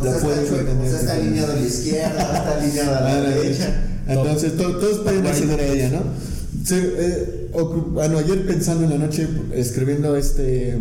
O 0.00 0.04
la 0.04 0.18
puedes 0.18 0.50
o 0.50 0.54
sea, 0.54 1.00
está 1.00 1.14
alineado 1.14 1.52
a 1.52 1.56
la 1.56 1.60
izquierda, 1.66 2.20
está 2.20 2.58
alineado 2.58 2.96
a 2.96 3.00
la 3.00 3.20
derecha. 3.30 3.84
Entonces 4.08 4.56
to- 4.56 4.76
todos 4.78 4.98
pueden 4.98 5.26
acceder 5.26 5.60
a 5.60 5.66
ella, 5.66 5.90
¿no? 5.90 6.02
Se, 6.64 6.76
eh, 6.78 7.50
bueno, 7.92 8.18
ayer 8.18 8.46
pensando 8.46 8.84
en 8.84 8.90
la 8.90 8.98
noche, 8.98 9.26
escribiendo 9.54 10.16
este 10.16 10.76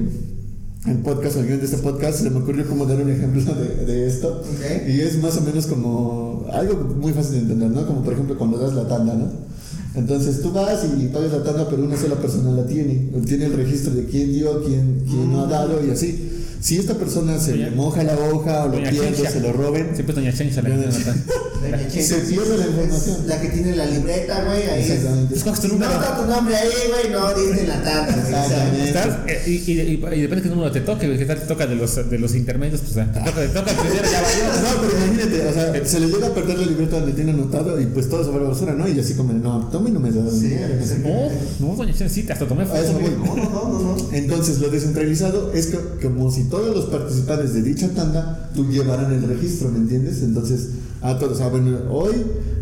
el 0.86 0.98
podcast, 1.00 1.38
el 1.38 1.48
guion 1.48 1.60
de 1.60 1.66
este 1.66 1.78
podcast, 1.78 2.22
se 2.22 2.30
me 2.30 2.40
ocurrió 2.40 2.68
como 2.68 2.86
dar 2.86 3.02
un 3.02 3.10
ejemplo 3.10 3.42
de, 3.56 3.86
de 3.86 4.08
esto. 4.08 4.44
Y 4.88 5.02
es 5.02 5.22
más 5.22 5.38
o 5.38 5.42
menos 5.42 5.68
como 5.68 6.46
algo 6.52 6.76
muy 6.96 7.14
fácil 7.14 7.34
de 7.34 7.40
entender, 7.40 7.70
¿no? 7.72 7.86
Como 7.88 8.04
por 8.04 8.14
ejemplo 8.14 8.38
cuando 8.38 8.58
das 8.58 8.74
la 8.74 8.88
tanda, 8.88 9.14
¿no? 9.14 9.48
Entonces 9.96 10.42
tú 10.42 10.52
vas 10.52 10.86
y 10.86 11.08
pagas 11.08 11.32
la 11.32 11.44
tanda, 11.44 11.68
pero 11.70 11.84
una 11.84 11.98
sola 11.98 12.16
persona 12.16 12.52
la 12.52 12.66
tiene. 12.66 13.10
Tiene 13.26 13.46
el 13.46 13.54
registro 13.54 13.94
de 13.94 14.06
quién 14.06 14.32
dio, 14.32 14.64
quién, 14.64 15.04
quién 15.08 15.32
no 15.32 15.42
ha 15.44 15.48
dado 15.48 15.84
y 15.86 15.90
así. 15.90 16.30
Si 16.62 16.78
esta 16.78 16.96
persona 16.96 17.40
se 17.40 17.52
Doña- 17.52 17.70
le 17.70 17.76
moja 17.76 18.04
la 18.04 18.14
hoja 18.18 18.64
o 18.66 18.68
lo 18.68 18.74
Doña 18.78 18.90
pierde, 18.90 19.14
Chencha. 19.16 19.32
se 19.32 19.40
lo 19.42 19.54
roben, 19.54 19.94
Siempre 19.94 20.16
Doña 20.16 20.34
Chencha 20.34 20.62
la 20.62 20.70
que 20.70 20.76
Doña 20.76 20.90
tiene 20.90 21.06
la 21.06 21.78
Doña 21.78 21.88
Chencha, 21.90 22.08
Se 22.08 22.16
pierde 22.22 22.58
la 22.58 22.66
información. 22.68 23.18
La 23.28 23.42
que 23.42 23.48
tiene 23.50 23.76
la 23.76 23.86
libreta, 23.86 24.44
güey, 24.46 24.64
ahí. 24.64 24.84
es- 24.84 24.90
Exactamente. 24.90 25.36
Escoges 25.36 25.60
tu 25.62 25.68
Si 25.68 25.74
no 25.74 25.80
número. 25.86 26.02
está 26.02 26.18
tu 26.18 26.26
nombre 26.30 26.56
ahí, 26.56 26.70
güey, 26.90 27.12
no 27.14 27.34
dice 27.34 27.68
la 27.68 27.76
Exactamente. 27.78 28.88
Estás, 28.88 29.08
eh, 29.28 29.42
y, 29.48 29.52
y, 29.52 29.82
y, 29.82 29.92
y 29.94 29.98
depende 29.98 30.36
de 30.36 30.42
qué 30.42 30.50
número 30.50 30.72
te 30.72 30.82
toque, 30.82 31.18
que 31.18 31.26
tal 31.26 31.40
te 31.40 31.46
toca 31.46 31.68
de 31.68 31.76
los, 31.76 32.10
de 32.10 32.20
los 32.20 32.36
intermedios, 32.36 32.82
pues 32.82 32.94
te 32.94 33.20
toca, 33.20 33.42
te 33.42 33.48
toca 33.50 33.72
ya. 33.72 33.78
No, 34.58 34.82
pero 34.82 34.98
imagínate, 35.06 35.48
o 35.48 35.54
sea, 35.54 35.86
se 35.86 36.00
le 36.00 36.08
llega 36.08 36.28
a 36.28 36.34
perder 36.34 36.60
la 36.60 36.66
libreta 36.66 37.00
donde 37.00 37.14
tiene 37.14 37.32
anotado 37.32 37.80
y 37.80 37.86
pues 37.88 38.10
todo 38.10 38.24
se 38.24 38.32
va 38.32 38.38
a 38.38 38.42
la 38.42 38.50
basura, 38.50 38.74
¿no? 38.74 38.88
Y 38.88 39.00
así 39.00 39.14
como, 39.14 39.34
no, 39.34 39.68
tome 39.72 39.90
no 39.92 40.00
me 40.00 40.12
da. 40.12 40.22
Sí, 40.32 40.56
No, 41.04 41.68
no, 41.70 41.76
Doña 41.76 41.94
Chencha, 41.94 42.10
sí, 42.14 42.26
hasta 42.30 42.48
tomé 42.48 42.64
A 42.64 42.66
foto. 42.68 43.00
No, 43.02 43.36
no, 43.36 43.70
no, 43.70 43.80
no. 43.96 43.98
Entonces, 44.12 44.60
lo 44.60 44.70
descentralizado 44.70 45.54
es 45.54 45.68
que, 45.68 45.78
como 46.02 46.32
si 46.32 46.44
todos 46.50 46.76
los 46.76 46.86
participantes 46.86 47.54
de 47.54 47.62
dicha 47.62 47.90
tanda 47.90 48.50
tú 48.56 48.66
llevaran 48.70 49.12
el 49.14 49.24
registro, 49.24 49.70
¿me 49.70 49.80
entiendes? 49.80 50.24
Entonces, 50.24 50.70
a 51.02 51.18
todos, 51.18 51.42
ah, 51.42 51.50
bueno, 51.50 51.78
hoy, 51.90 52.16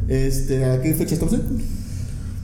este, 0.07 0.65
¿a 0.65 0.81
qué 0.81 0.93
fecha 0.93 1.15
estamos? 1.15 1.35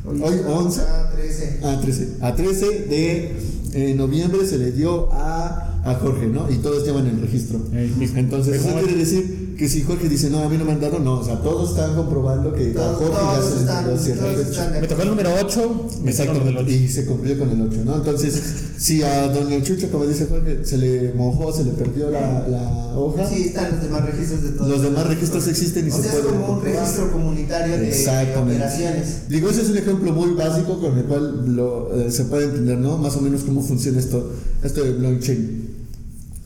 hoy? 0.06 0.22
Hoy, 0.22 0.36
11. 0.48 0.82
Ah, 0.82 1.12
13. 1.14 1.60
A 1.64 1.82
13. 1.82 2.10
A 2.22 2.36
13 2.36 2.66
de 2.66 3.36
eh, 3.74 3.94
noviembre 3.96 4.46
se 4.46 4.58
le 4.58 4.72
dio 4.72 5.12
a, 5.12 5.82
a 5.84 5.96
Jorge, 5.96 6.28
¿no? 6.28 6.50
Y 6.52 6.58
todos 6.58 6.86
llevan 6.86 7.08
el 7.08 7.22
registro. 7.22 7.60
Entonces, 7.72 8.64
eso 8.64 8.76
quiere 8.80 8.96
decir 8.96 9.41
que 9.58 9.70
si 9.70 9.82
Jorge 9.84 10.10
dice, 10.10 10.30
no, 10.30 10.40
a 10.44 10.50
mí 10.50 10.58
no 10.58 10.66
me 10.66 10.72
han 10.74 10.82
dado, 10.82 11.00
no. 11.00 11.20
O 11.20 11.24
sea, 11.24 11.40
todos 11.42 11.72
están 11.72 11.96
comprobando 11.96 12.54
que 12.54 12.72
a 12.72 12.74
Todos, 12.74 12.98
Jorge 12.98 13.14
ya 13.14 13.36
todos 13.36 13.46
se 13.50 13.56
le 13.56 13.62
están, 13.62 13.86
dio 13.86 13.98
cierta 13.98 14.24
todos 14.26 14.40
están 14.48 14.74
de 14.74 14.82
Me 14.82 14.88
tocó 14.88 15.02
el 15.04 15.08
número 15.10 15.30
8, 15.42 15.42
me 15.42 15.50
el 15.52 15.88
número 15.94 16.10
Exactamente, 16.10 16.62
8. 16.62 16.72
y 16.72 16.88
se 16.88 17.06
cumplió 17.06 17.40
con 17.40 17.50
el 17.52 17.62
8, 17.62 17.78
¿no? 17.86 17.96
Entonces, 17.98 18.42
si 18.78 19.04
a 19.04 19.28
Doña 19.28 19.62
Chucha, 19.64 19.88
como 19.90 20.06
dice 20.08 20.26
Jorge, 20.28 20.66
se 20.66 20.78
le 20.78 21.14
mojó, 21.14 21.54
se 21.54 21.64
le 21.64 21.72
perdió 21.72 22.10
la, 22.10 22.48
la 22.48 22.94
hoja, 22.98 23.28
Sí, 23.30 23.44
están 23.44 23.72
los 23.72 23.82
demás 23.84 24.06
registros 24.06 24.44
de 24.44 24.50
todos. 24.52 24.70
los 24.70 24.82
demás 24.82 25.08
registros 25.08 25.48
existen 25.48 25.88
y 25.88 25.92
O 25.92 25.96
se 25.96 26.02
sea, 26.04 26.12
es 26.14 26.18
pueden 26.20 26.32
como 26.40 26.46
un 26.48 26.54
comprobar. 26.56 26.80
registro 26.82 27.12
comunitario 27.12 27.78
de 27.78 27.90
Exactamente. 27.90 28.56
operaciones. 28.56 29.30
Digo, 29.30 29.50
ese 29.50 29.62
es 29.62 29.70
un 29.70 29.78
ejemplo 29.78 30.12
muy 30.14 30.32
básico 30.34 30.80
con 30.80 30.98
el 30.98 31.06
cual 31.06 31.56
lo, 31.56 31.94
eh, 31.96 32.12
se 32.12 32.26
puede 32.26 32.46
entender, 32.46 32.78
¿no? 32.80 32.98
Más 32.98 33.16
o 33.16 33.22
menos 33.22 33.42
cómo 33.44 33.62
funciona 33.62 34.00
esto, 34.00 34.32
esto 34.64 34.84
de 34.84 34.92
blockchain. 34.94 35.71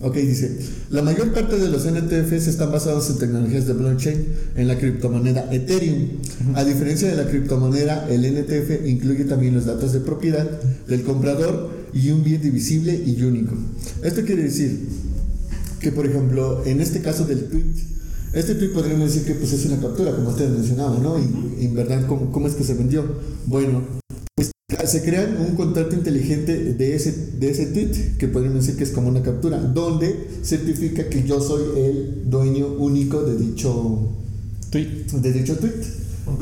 Ok, 0.05 0.17
dice, 0.17 0.55
la 0.91 1.01
mayor 1.01 1.33
parte 1.33 1.57
de 1.57 1.67
los 1.67 1.83
NTFs 1.87 2.45
están 2.45 2.71
basados 2.71 3.09
en 3.09 3.17
tecnologías 3.17 3.65
de 3.65 3.73
blockchain 3.73 4.27
en 4.55 4.67
la 4.67 4.77
criptomoneda 4.77 5.51
Ethereum. 5.51 6.09
A 6.53 6.63
diferencia 6.63 7.09
de 7.09 7.15
la 7.15 7.27
criptomoneda, 7.27 8.07
el 8.07 8.23
NTF 8.23 8.85
incluye 8.85 9.25
también 9.25 9.55
los 9.55 9.65
datos 9.65 9.93
de 9.93 10.01
propiedad 10.01 10.47
del 10.87 11.01
comprador 11.01 11.71
y 11.91 12.11
un 12.11 12.23
bien 12.23 12.39
divisible 12.39 12.93
y 13.03 13.19
único. 13.23 13.55
Esto 14.03 14.21
quiere 14.21 14.43
decir 14.43 14.87
que, 15.79 15.91
por 15.91 16.05
ejemplo, 16.05 16.63
en 16.67 16.81
este 16.81 17.01
caso 17.01 17.25
del 17.25 17.45
tweet, 17.45 17.73
Este 18.31 18.53
tweet 18.53 18.73
podríamos 18.73 19.11
decir 19.11 19.25
que 19.25 19.33
pues 19.33 19.53
es 19.53 19.65
una 19.65 19.79
captura, 19.79 20.11
como 20.11 20.29
ustedes 20.29 20.51
mencionaban, 20.51 21.01
¿no? 21.01 21.17
Y, 21.17 21.63
y 21.63 21.65
en 21.65 21.73
verdad, 21.73 22.05
¿cómo, 22.05 22.31
¿cómo 22.31 22.47
es 22.47 22.53
que 22.53 22.63
se 22.63 22.75
vendió? 22.75 23.03
Bueno, 23.47 23.81
se 24.67 25.03
crea 25.03 25.35
un 25.47 25.55
contrato 25.55 25.95
inteligente 25.95 26.73
de 26.73 26.95
ese, 26.95 27.11
de 27.39 27.51
ese 27.51 27.67
tweet, 27.67 28.17
que 28.17 28.27
podríamos 28.27 28.65
decir 28.65 28.77
que 28.77 28.83
es 28.83 28.89
como 28.89 29.09
una 29.09 29.21
captura, 29.21 29.59
donde 29.59 30.27
certifica 30.41 31.07
que 31.07 31.23
yo 31.23 31.39
soy 31.39 31.63
el 31.77 32.23
dueño 32.29 32.67
único 32.79 33.21
de 33.21 33.37
dicho 33.37 34.09
Tweet. 34.71 35.05
de 35.21 35.33
dicho 35.33 35.57
tweet. 35.57 35.71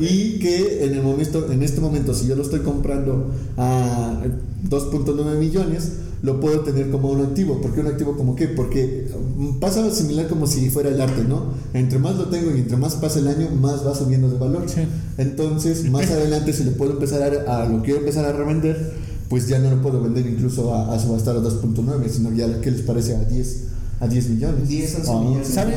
Y 0.00 0.38
que 0.38 0.84
en 0.84 0.94
el 0.94 1.02
momento, 1.02 1.52
en 1.52 1.62
este 1.62 1.82
momento, 1.82 2.14
si 2.14 2.26
yo 2.26 2.34
lo 2.34 2.42
estoy 2.42 2.60
comprando 2.60 3.30
a 3.58 4.22
2.9 4.70 5.38
millones, 5.38 5.92
lo 6.24 6.40
puedo 6.40 6.60
tener 6.60 6.90
como 6.90 7.10
un 7.10 7.20
activo. 7.20 7.60
¿Por 7.60 7.74
qué 7.74 7.80
un 7.80 7.88
activo 7.88 8.16
como 8.16 8.34
qué? 8.34 8.48
Porque 8.48 9.08
mm, 9.36 9.58
pasa 9.60 9.90
similar 9.90 10.26
como 10.26 10.46
si 10.46 10.70
fuera 10.70 10.88
el 10.88 10.98
arte, 10.98 11.22
¿no? 11.22 11.52
Entre 11.74 11.98
más 11.98 12.16
lo 12.16 12.28
tengo 12.28 12.50
y 12.50 12.60
entre 12.60 12.78
más 12.78 12.94
pasa 12.94 13.18
el 13.18 13.28
año, 13.28 13.50
más 13.60 13.86
va 13.86 13.94
subiendo 13.94 14.30
de 14.30 14.38
valor. 14.38 14.64
Sí. 14.66 14.80
Entonces, 15.18 15.84
más 15.90 16.10
adelante, 16.10 16.54
si 16.54 16.64
le 16.64 16.70
puedo 16.70 16.92
empezar 16.92 17.44
a, 17.46 17.62
a 17.62 17.68
lo 17.68 17.82
quiero 17.82 18.00
empezar 18.00 18.24
a 18.24 18.32
revender, 18.32 18.94
pues 19.28 19.48
ya 19.48 19.58
no 19.58 19.70
lo 19.70 19.82
puedo 19.82 20.00
vender 20.00 20.26
incluso 20.26 20.74
a, 20.74 20.94
a 20.94 20.98
subastar 20.98 21.36
a 21.36 21.40
2.9, 21.40 22.08
sino 22.08 22.32
ya, 22.32 22.58
¿qué 22.62 22.70
les 22.70 22.80
parece? 22.80 23.16
A 23.16 23.24
10, 23.24 23.64
a 24.00 24.06
10 24.06 24.28
millones. 24.30 24.68
10, 24.68 24.94
11 24.96 25.10
Ah, 25.10 25.20
millones. 25.20 25.48
¿Saben? 25.48 25.74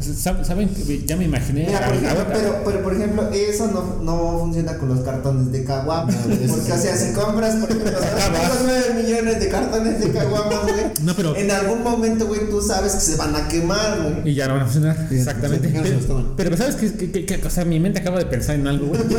¿Saben? 0.00 0.44
¿Saben? 0.44 0.70
Ya 1.06 1.16
me 1.16 1.24
imaginé. 1.24 1.66
Mira, 1.66 1.86
por 1.86 1.94
ejemplo, 1.96 2.24
pero, 2.32 2.56
pero 2.64 2.82
por 2.82 2.94
ejemplo, 2.94 3.30
eso 3.32 3.66
no, 3.68 4.02
no 4.02 4.38
funciona 4.40 4.76
con 4.78 4.88
los 4.88 5.00
cartones 5.00 5.52
de 5.52 5.64
caguama. 5.64 6.10
No, 6.10 6.18
porque, 6.22 6.46
sí. 6.48 6.72
o 6.72 6.76
sea, 6.78 6.96
si 6.96 7.12
compras, 7.12 7.56
por 7.56 7.70
ejemplo, 7.70 7.92
Caguama. 8.00 8.54
9 8.64 9.02
millones 9.02 9.40
de 9.40 9.48
cartones 9.48 10.00
de 10.00 10.10
caguamas, 10.10 10.62
güey. 10.62 10.74
No, 11.02 11.14
pero- 11.14 11.36
En 11.36 11.50
algún 11.50 11.82
momento, 11.82 12.26
güey, 12.26 12.48
tú 12.50 12.60
sabes 12.62 12.94
que 12.94 13.00
se 13.00 13.16
van 13.16 13.34
a 13.36 13.46
quemar, 13.48 14.00
güey. 14.22 14.32
Y 14.32 14.34
ya 14.34 14.48
no 14.48 14.54
van 14.54 14.62
a 14.62 14.66
funcionar. 14.66 15.08
Exactamente. 15.10 15.68
sí, 15.68 15.74
Pero, 16.06 16.34
pero 16.36 16.56
¿sabes 16.56 16.76
qué? 16.76 16.92
qué- 16.92 17.10
qué- 17.12 17.26
qué- 17.26 17.46
O 17.46 17.50
sea, 17.50 17.64
mi 17.64 17.78
mente 17.78 18.00
acaba 18.00 18.18
de 18.18 18.26
pensar 18.26 18.54
en 18.56 18.66
algo, 18.66 18.86
güey. 18.88 19.00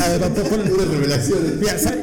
A 0.00 0.08
ver. 0.08 0.20
Mira, 1.60 1.78
¿sabe? 1.78 2.00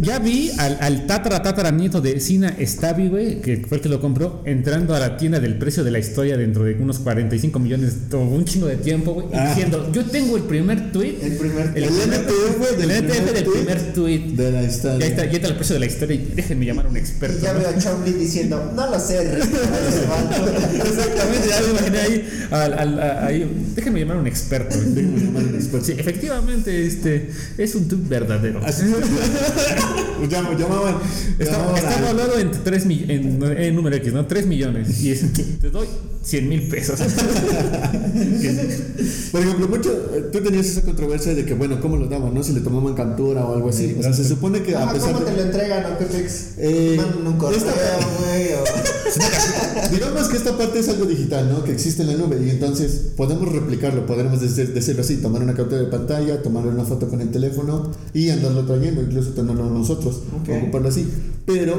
Ya 0.00 0.18
vi 0.18 0.50
al, 0.58 0.78
al 0.80 1.06
tatara 1.06 1.42
tatara 1.42 1.70
nieto 1.70 2.00
de 2.00 2.20
Sina 2.20 2.54
Stavi, 2.60 3.08
güey, 3.08 3.40
que 3.40 3.64
fue 3.68 3.78
el 3.78 3.82
que 3.82 3.88
lo 3.88 4.00
compró, 4.00 4.42
entrando 4.46 4.94
a 4.94 5.00
la 5.00 5.16
tienda 5.16 5.40
del 5.40 5.58
precio 5.58 5.82
de 5.84 5.90
la 5.90 5.98
historia 5.98 6.36
dentro 6.36 6.64
de 6.64 6.74
unos 6.74 7.00
45 7.00 7.58
millones, 7.58 7.94
o 8.12 8.18
un 8.18 8.44
chingo 8.44 8.66
de 8.68 8.76
tiempo, 8.76 9.12
güey, 9.14 9.26
y 9.26 9.30
Ah. 9.34 9.48
diciendo, 9.48 9.90
yo 9.92 10.04
tengo 10.04 10.36
el 10.36 10.44
primer 10.44 10.92
tweet, 10.92 11.16
El 11.20 11.36
primer 11.36 11.72
el, 11.74 11.84
NTF 11.84 12.76
del 12.78 12.90
el 12.90 12.96
NTF 13.04 13.16
primer 13.16 13.34
del 13.34 13.44
primer 13.44 13.92
tweet. 13.92 14.18
De 14.36 14.52
la 14.52 14.62
Ya 14.62 14.68
historia. 14.68 15.06
está, 15.06 15.24
ya 15.26 15.32
está 15.32 15.48
el 15.48 15.56
precio 15.56 15.74
de 15.74 15.80
la 15.80 15.86
historia 15.86 16.14
y 16.14 16.32
déjenme 16.34 16.64
llamar 16.64 16.86
a 16.86 16.88
un 16.88 16.96
Y 16.96 17.00
experto. 17.00 17.38
ya 17.42 17.52
¿no? 17.52 17.58
veo 17.58 17.68
a 17.68 17.78
Chomli 17.78 18.12
diciendo, 18.12 18.72
no 18.74 18.90
lo 18.90 19.00
sé, 19.00 19.34
Rick, 19.34 19.44
ese 19.44 20.06
vato". 20.08 20.46
Exactamente, 20.76 21.48
ya 21.48 21.60
me 21.62 21.70
imaginé 21.70 21.98
ahí, 21.98 22.28
al, 22.52 22.72
al- 22.78 23.00
a- 23.00 23.26
ahí, 23.26 23.50
déjenme 23.74 24.00
llamar 24.00 24.16
a 24.16 24.20
un 24.20 24.26
experto. 24.28 24.76
Déjenme 24.78 25.20
llamar 25.20 25.42
a 25.42 25.46
un 25.46 25.54
experto. 25.56 25.86
Sí, 25.86 25.94
efectivamente, 25.98 26.86
este, 26.86 27.30
es 27.58 27.74
un 27.74 27.88
tweet 27.88 28.02
verdadero. 28.08 28.60
Así 28.64 28.82
es. 28.86 30.30
Llama- 30.30 30.54
llamaban. 30.58 30.96
Está, 31.38 31.52
llamaban 31.52 31.76
está 31.76 31.94
al- 31.96 32.02
evaluado 32.04 32.38
en, 32.38 32.50
3 32.64 32.84
en, 32.86 33.42
en 33.58 33.74
número 33.74 33.96
X, 33.96 34.12
¿no? 34.12 34.26
3 34.36 34.46
millones. 34.48 35.02
Y 35.02 35.12
es, 35.12 35.22
te 35.60 35.70
doy 35.70 35.86
100 36.22 36.48
mil 36.48 36.68
pesos. 36.68 37.00
Por 39.32 39.40
ejemplo, 39.40 39.66
mucho, 39.68 39.90
tú 40.32 40.40
tenías 40.40 40.66
esa 40.66 40.82
controversia 40.82 41.34
de 41.34 41.44
que, 41.46 41.54
bueno, 41.54 41.80
¿cómo 41.80 41.96
lo 41.96 42.06
daban? 42.06 42.34
¿No? 42.34 42.42
Si 42.42 42.52
le 42.52 42.60
tomaban 42.60 42.92
captura 42.94 43.44
o 43.46 43.54
algo 43.54 43.70
así. 43.70 43.96
O 43.98 44.02
sea, 44.02 44.12
se 44.12 44.24
supone 44.28 44.62
que 44.62 44.74
a 44.74 44.82
Ajá, 44.84 44.92
pesar 44.92 45.12
¿Cómo 45.14 45.24
te 45.24 45.30
de. 45.30 45.36
lo 45.38 45.42
entregan 45.44 45.90
o 45.92 45.98
qué 45.98 46.04
pex? 46.04 46.44
Eh, 46.58 46.94
Mandan 46.98 47.26
un 47.26 47.38
correo, 47.38 47.60
güey, 47.60 48.48
o... 48.54 49.90
Digamos 49.94 50.28
que 50.28 50.36
esta 50.36 50.56
parte 50.58 50.78
es 50.80 50.88
algo 50.88 51.06
digital, 51.06 51.48
¿no? 51.50 51.64
Que 51.64 51.72
existe 51.72 52.02
en 52.02 52.08
la 52.08 52.14
nube 52.14 52.38
y 52.44 52.50
entonces 52.50 52.90
podemos 53.16 53.50
replicarlo, 53.50 54.04
podemos 54.06 54.38
decir- 54.40 54.72
decirlo 54.74 55.00
así, 55.02 55.16
tomar 55.18 55.42
una 55.42 55.54
captura 55.54 55.80
de 55.80 55.86
pantalla, 55.88 56.42
tomar 56.42 56.66
una 56.66 56.84
foto 56.84 57.08
con 57.08 57.20
el 57.22 57.30
teléfono 57.30 57.92
y 58.12 58.28
andarlo 58.30 58.64
trayendo, 58.66 59.00
incluso 59.02 59.30
tenerlo 59.30 59.68
nosotros, 59.70 60.20
Ok. 60.42 60.50
ocuparlo 60.62 60.88
así. 60.88 61.06
Pero 61.46 61.74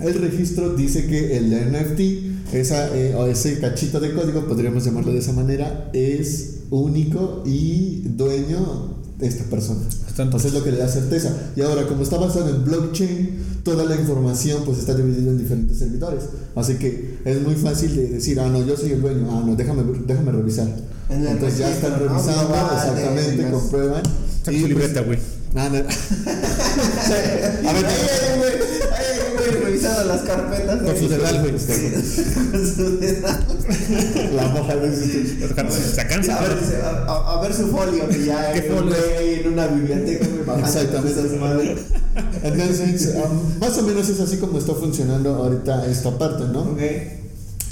el 0.00 0.14
registro 0.14 0.74
dice 0.74 1.06
que 1.06 1.36
el 1.36 1.50
NFT, 1.50 2.54
esa, 2.54 2.96
eh, 2.96 3.14
o 3.14 3.26
ese 3.26 3.58
cachito 3.58 4.00
de 4.00 4.12
código, 4.12 4.46
podríamos 4.46 4.84
llamarlo 4.84 5.12
de 5.12 5.18
esa 5.18 5.32
manera, 5.32 5.90
es 5.92 6.58
único 6.70 7.42
y 7.46 8.02
dueño 8.04 8.96
de 9.18 9.26
esta 9.26 9.44
persona. 9.44 9.80
Entonces 10.18 10.52
es 10.52 10.58
lo 10.58 10.64
que 10.64 10.72
le 10.72 10.78
da 10.78 10.88
certeza. 10.88 11.30
Y 11.56 11.60
ahora, 11.60 11.86
como 11.86 12.02
está 12.02 12.16
basado 12.18 12.48
en 12.48 12.64
blockchain, 12.64 13.60
toda 13.62 13.84
la 13.84 13.96
información 13.96 14.62
pues 14.64 14.78
está 14.78 14.94
dividida 14.94 15.30
en 15.30 15.38
diferentes 15.38 15.78
servidores. 15.78 16.24
Así 16.54 16.74
que 16.74 17.18
es 17.24 17.42
muy 17.42 17.54
fácil 17.54 17.96
de 17.96 18.08
decir, 18.08 18.40
ah, 18.40 18.48
no, 18.48 18.64
yo 18.64 18.76
soy 18.76 18.92
el 18.92 19.02
dueño, 19.02 19.26
ah, 19.30 19.42
no, 19.46 19.56
déjame, 19.56 19.82
déjame 20.06 20.32
revisar. 20.32 20.68
En 21.08 21.26
Entonces 21.26 21.58
ya 21.58 21.66
registro, 21.68 21.96
están 21.96 22.08
¿no? 22.08 22.18
exactamente, 22.18 23.42
de 23.42 23.50
comprueban. 23.50 24.02
Saca 24.42 24.52
y, 24.52 24.60
su 24.60 24.68
pues, 24.68 24.68
libreta, 24.68 25.00
güey. 25.02 25.18
ah, 25.54 25.68
no. 25.68 25.76
A 27.68 27.72
ver, 27.72 27.86
revisando 29.76 30.04
las 30.04 30.22
carpetas. 30.22 30.82
Con 30.82 30.96
su 30.96 31.08
dedal, 31.08 31.40
güey. 31.40 31.52
Con 31.52 32.66
su 32.74 32.98
dedal. 33.00 33.46
La 34.36 34.48
moja 34.48 34.76
de 34.76 34.88
ese- 34.88 35.48
Sacanse, 35.94 36.32
A 36.32 36.40
ver, 36.40 36.60
dice, 36.60 36.76
a, 36.82 36.88
a- 37.12 37.38
a 37.38 37.42
ver 37.42 37.54
su 37.54 37.68
folio, 37.68 38.08
que 38.08 38.24
ya 38.24 38.52
¿Qué 38.52 38.68
güey 38.68 39.40
en 39.40 39.52
una 39.52 39.66
biblioteca, 39.66 40.26
güey, 40.26 40.44
bajando 40.44 40.66
Exactamente. 40.66 41.20
esas 41.20 41.40
madres. 41.40 41.78
Entonces, 42.42 43.14
um, 43.16 43.58
más 43.58 43.76
o 43.78 43.82
menos 43.82 44.08
es 44.08 44.20
así 44.20 44.36
como 44.38 44.58
está 44.58 44.74
funcionando 44.74 45.34
ahorita 45.34 45.86
esta 45.86 46.16
parte, 46.18 46.44
¿no? 46.52 46.60
Ok. 46.62 46.80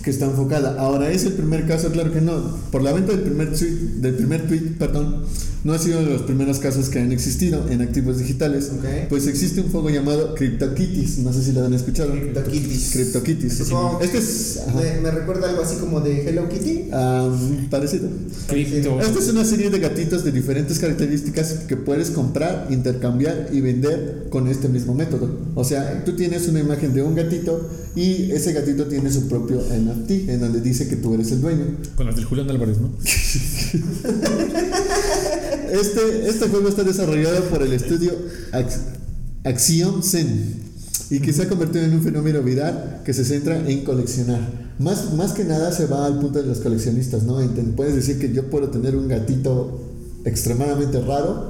Que 0.05 0.11
está 0.11 0.27
enfocada. 0.27 0.79
Ahora, 0.79 1.11
¿es 1.11 1.25
el 1.25 1.33
primer 1.33 1.67
caso? 1.67 1.91
Claro 1.91 2.13
que 2.13 2.21
no. 2.21 2.59
Por 2.71 2.83
la 2.83 2.93
venta 2.93 3.13
del 3.13 3.23
primer 3.23 3.53
tweet, 3.57 3.71
del 4.01 4.15
primer 4.15 4.47
tweet, 4.47 4.77
perdón, 4.79 5.25
no 5.65 5.73
ha 5.73 5.79
sido 5.79 6.01
de 6.05 6.11
los 6.11 6.23
primeros 6.23 6.59
casos 6.59 6.91
que 6.91 6.99
han 6.99 7.11
existido 7.11 7.67
en 7.71 7.81
activos 7.81 8.19
digitales. 8.19 8.71
Ok. 8.77 8.85
Pues 9.09 9.27
existe 9.27 9.63
un 9.63 9.71
juego 9.71 9.89
llamado 9.89 10.35
CryptoKitties. 10.35 11.19
No 11.21 11.33
sé 11.33 11.43
si 11.43 11.53
lo 11.53 11.65
han 11.65 11.73
escuchado. 11.73 12.13
CryptoKitties. 12.13 12.91
CryptoKitties. 12.93 13.55
Supongo 13.59 13.99
que 13.99 14.05
Este 14.05 14.19
es 14.19 14.61
me, 14.75 15.01
me 15.01 15.11
recuerda 15.11 15.49
algo 15.49 15.63
así 15.63 15.77
como 15.77 16.01
de 16.03 16.29
Hello 16.29 16.49
Kitty. 16.51 16.91
um, 16.93 17.69
parecido. 17.71 18.09
Cripto. 18.47 19.01
Esta 19.01 19.19
es 19.19 19.29
una 19.31 19.45
serie 19.45 19.71
de 19.71 19.79
gatitos 19.79 20.23
de 20.23 20.33
diferentes 20.33 20.79
características 20.79 21.61
que 21.67 21.77
puedes 21.79 22.11
comprar, 22.11 22.67
intercambiar 22.69 23.49
y 23.51 23.63
vender 23.63 24.27
con 24.29 24.49
este 24.49 24.69
mismo 24.69 24.95
método. 24.95 25.31
O 25.55 25.65
sea, 25.65 26.05
tú 26.05 26.13
tienes 26.15 26.47
una 26.49 26.61
imagen 26.61 26.93
de 26.93 27.03
un 27.03 27.15
gatito 27.15 27.71
y 27.97 28.33
ese 28.33 28.53
gatito 28.53 28.85
tiene 28.87 29.11
su 29.11 29.29
propio 29.29 29.63
NFT 29.95 30.11
en 30.29 30.41
donde 30.41 30.61
dice 30.61 30.89
que 30.89 30.97
tú 30.97 31.15
eres 31.15 31.31
el 31.33 31.41
dueño. 31.41 31.65
Con 31.97 32.07
las 32.07 32.17
del 32.17 32.25
Julián 32.25 32.51
Álvarez, 32.51 32.79
¿no? 32.79 32.91
Este, 35.73 36.29
este 36.29 36.49
juego 36.49 36.69
está 36.69 36.85
desarrollado 36.85 37.43
por 37.45 37.63
el 37.63 37.73
estudio 37.73 38.13
Ax- 38.53 38.81
Axiom 39.45 40.03
Zen 40.03 40.63
y 41.11 41.19
que 41.21 41.33
se 41.33 41.43
ha 41.43 41.49
convertido 41.49 41.85
en 41.85 41.95
un 41.95 42.03
fenómeno 42.03 42.43
viral 42.43 43.01
que 43.05 43.13
se 43.13 43.25
centra 43.25 43.59
en 43.69 43.85
coleccionar. 43.85 44.41
Más, 44.79 45.13
más 45.15 45.33
que 45.33 45.45
nada 45.45 45.73
se 45.73 45.87
va 45.87 46.07
al 46.07 46.21
punto 46.21 46.41
de 46.41 46.47
los 46.49 46.59
coleccionistas, 46.59 47.25
¿no? 47.25 47.39
Puedes 47.77 47.95
decir 47.97 48.19
que 48.21 48.33
yo 48.33 48.49
puedo 48.51 48.69
tener 48.71 48.95
un 48.97 49.09
gatito 49.09 49.81
extremadamente 50.25 51.01
raro 51.01 51.49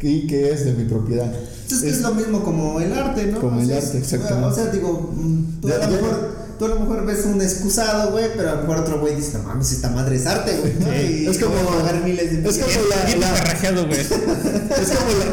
y 0.00 0.26
que 0.26 0.50
es 0.52 0.64
de 0.64 0.72
mi 0.74 0.84
propiedad. 0.84 1.32
Entonces 1.62 1.82
que 1.82 1.90
es 1.90 2.02
lo 2.02 2.14
mismo 2.14 2.44
como 2.44 2.80
el 2.80 2.92
arte, 2.92 3.26
¿no? 3.26 3.40
Como 3.40 3.58
O 3.58 3.60
el 3.60 3.66
sea, 3.66 3.78
arte, 3.78 3.88
es- 3.98 4.02
exactamente. 4.12 4.48
O 4.48 4.54
sea, 4.54 4.66
digo, 4.72 5.12
mm, 5.16 5.60
tú 5.60 5.68
Ya- 5.68 5.74
a 5.74 5.78
lo 5.78 5.84
ya- 5.84 5.90
mejor, 6.02 6.36
tú 6.58 6.64
a 6.64 6.68
lo 6.68 6.80
mejor 6.80 7.04
ves 7.06 7.24
un 7.26 7.40
excusado, 7.40 8.10
güey, 8.12 8.26
pero 8.36 8.50
a 8.50 8.54
lo 8.54 8.60
mejor 8.62 8.78
otro 8.78 9.00
güey 9.00 9.14
dice, 9.16 9.38
no 9.38 9.44
mames, 9.44 9.72
esta 9.72 9.90
madre 9.90 10.16
es 10.16 10.26
arte, 10.26 10.56
güey. 10.58 10.72
¿no? 10.78 10.86
Sí. 10.86 11.26
Es 11.28 11.38
como- 11.38 11.54
pagar 11.78 12.02
miles 12.04 12.42
de 12.42 12.48
es 12.48 12.58
como 12.58 12.72
la- 12.88 13.16
la- 13.16 13.34
carrajeado, 13.34 13.86
güey. 13.86 14.00
Es 14.00 14.08
como 14.08 15.10
la, 15.18 15.26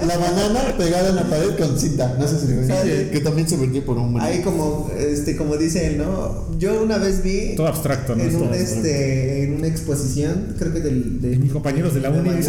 la- 0.00 0.06
la 0.06 0.16
banana 0.18 0.76
pegada 0.76 1.08
en 1.10 1.16
la 1.16 1.24
pared 1.28 1.56
con 1.58 1.78
cinta, 1.78 2.14
no 2.18 2.26
sé 2.28 2.38
si 2.40 2.46
lo 2.54 2.62
Sí. 2.62 3.08
que 3.12 3.20
también 3.20 3.48
se 3.48 3.56
vendió 3.56 3.84
por 3.84 3.96
un 3.98 4.18
Ahí 4.20 4.42
como, 4.42 4.90
este, 4.98 5.36
como 5.36 5.56
dice 5.56 5.86
él, 5.86 5.98
¿no? 5.98 6.46
Yo 6.58 6.82
una 6.82 6.98
vez 6.98 7.22
vi 7.22 7.54
Todo 7.56 7.68
abstracto, 7.68 8.14
¿no? 8.16 8.22
en, 8.22 8.30
Todo 8.32 8.42
un, 8.44 8.48
abstracto. 8.48 8.74
este, 8.76 9.44
en 9.44 9.54
una 9.54 9.66
exposición, 9.68 10.54
creo 10.58 10.72
que 10.72 10.80
del, 10.80 11.20
de, 11.20 11.30
De 11.30 11.36
mis 11.36 11.52
compañeros 11.52 11.94
de 11.94 12.00
la 12.00 12.10
uni. 12.10 12.30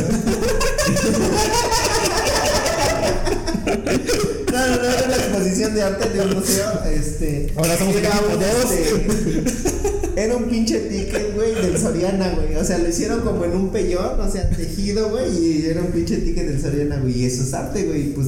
No, 4.53 4.67
no, 4.67 4.75
no, 4.75 5.05
una 5.05 5.12
exposición 5.43 5.75
de 5.75 5.81
arte 5.83 6.09
de 6.09 6.21
un 6.21 6.33
museo, 6.35 6.83
este... 6.85 7.53
Ahora 7.55 7.77
somos 7.77 7.95
era 7.95 8.09
un, 8.21 8.39
dos. 8.39 8.71
este, 8.71 9.93
Era 10.15 10.35
un 10.35 10.45
pinche 10.45 10.79
ticket, 10.79 11.35
güey, 11.35 11.55
del 11.55 11.77
Soriana, 11.77 12.29
güey. 12.35 12.55
O 12.55 12.63
sea, 12.63 12.77
lo 12.77 12.87
hicieron 12.87 13.21
como 13.21 13.45
en 13.45 13.51
un 13.51 13.71
pellón, 13.71 14.19
o 14.19 14.31
sea, 14.31 14.49
tejido, 14.49 15.09
güey, 15.09 15.31
y 15.37 15.65
era 15.65 15.81
un 15.81 15.87
pinche 15.87 16.17
ticket 16.17 16.47
del 16.47 16.61
Soriana, 16.61 16.97
güey. 16.97 17.21
Y 17.21 17.25
eso 17.25 17.43
es 17.43 17.53
arte, 17.53 17.83
güey. 17.85 18.09
y 18.09 18.09
Pues 18.11 18.27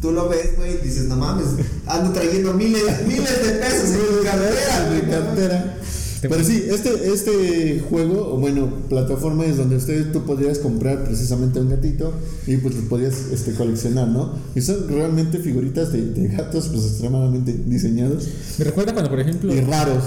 tú 0.00 0.12
lo 0.12 0.28
ves, 0.28 0.56
güey, 0.56 0.74
y 0.74 0.86
dices, 0.86 1.04
no 1.04 1.16
mames, 1.16 1.46
ando 1.86 2.12
trayendo 2.12 2.54
miles, 2.54 2.82
miles 3.06 3.44
de 3.44 3.52
pesos 3.52 3.90
en 3.90 4.18
mi 4.18 4.24
cartera, 4.24 4.88
güey. 4.88 5.02
no 5.02 5.95
mames". 6.28 6.46
cartera. 6.46 6.68
Pero 6.68 6.82
sí, 6.82 6.90
este, 6.90 7.12
este 7.12 7.80
juego, 7.88 8.34
o 8.34 8.38
bueno, 8.38 8.68
plataforma 8.88 9.44
es 9.44 9.56
donde 9.56 9.76
usted, 9.76 10.12
tú 10.12 10.24
podrías 10.24 10.58
comprar 10.58 11.04
precisamente 11.04 11.60
un 11.60 11.68
gatito 11.70 12.12
y 12.46 12.56
pues 12.58 12.74
los 12.74 12.84
podías 12.84 13.14
este, 13.32 13.52
coleccionar, 13.52 14.08
¿no? 14.08 14.34
Y 14.54 14.60
son 14.60 14.88
realmente 14.88 15.38
figuritas 15.38 15.92
de, 15.92 16.02
de 16.12 16.28
gatos 16.28 16.68
pues 16.68 16.84
extremadamente 16.84 17.52
diseñados 17.66 18.28
Me 18.58 18.64
recuerda 18.64 18.92
cuando, 18.92 19.10
por 19.10 19.20
ejemplo, 19.20 19.54
y 19.54 19.60
raros. 19.60 20.04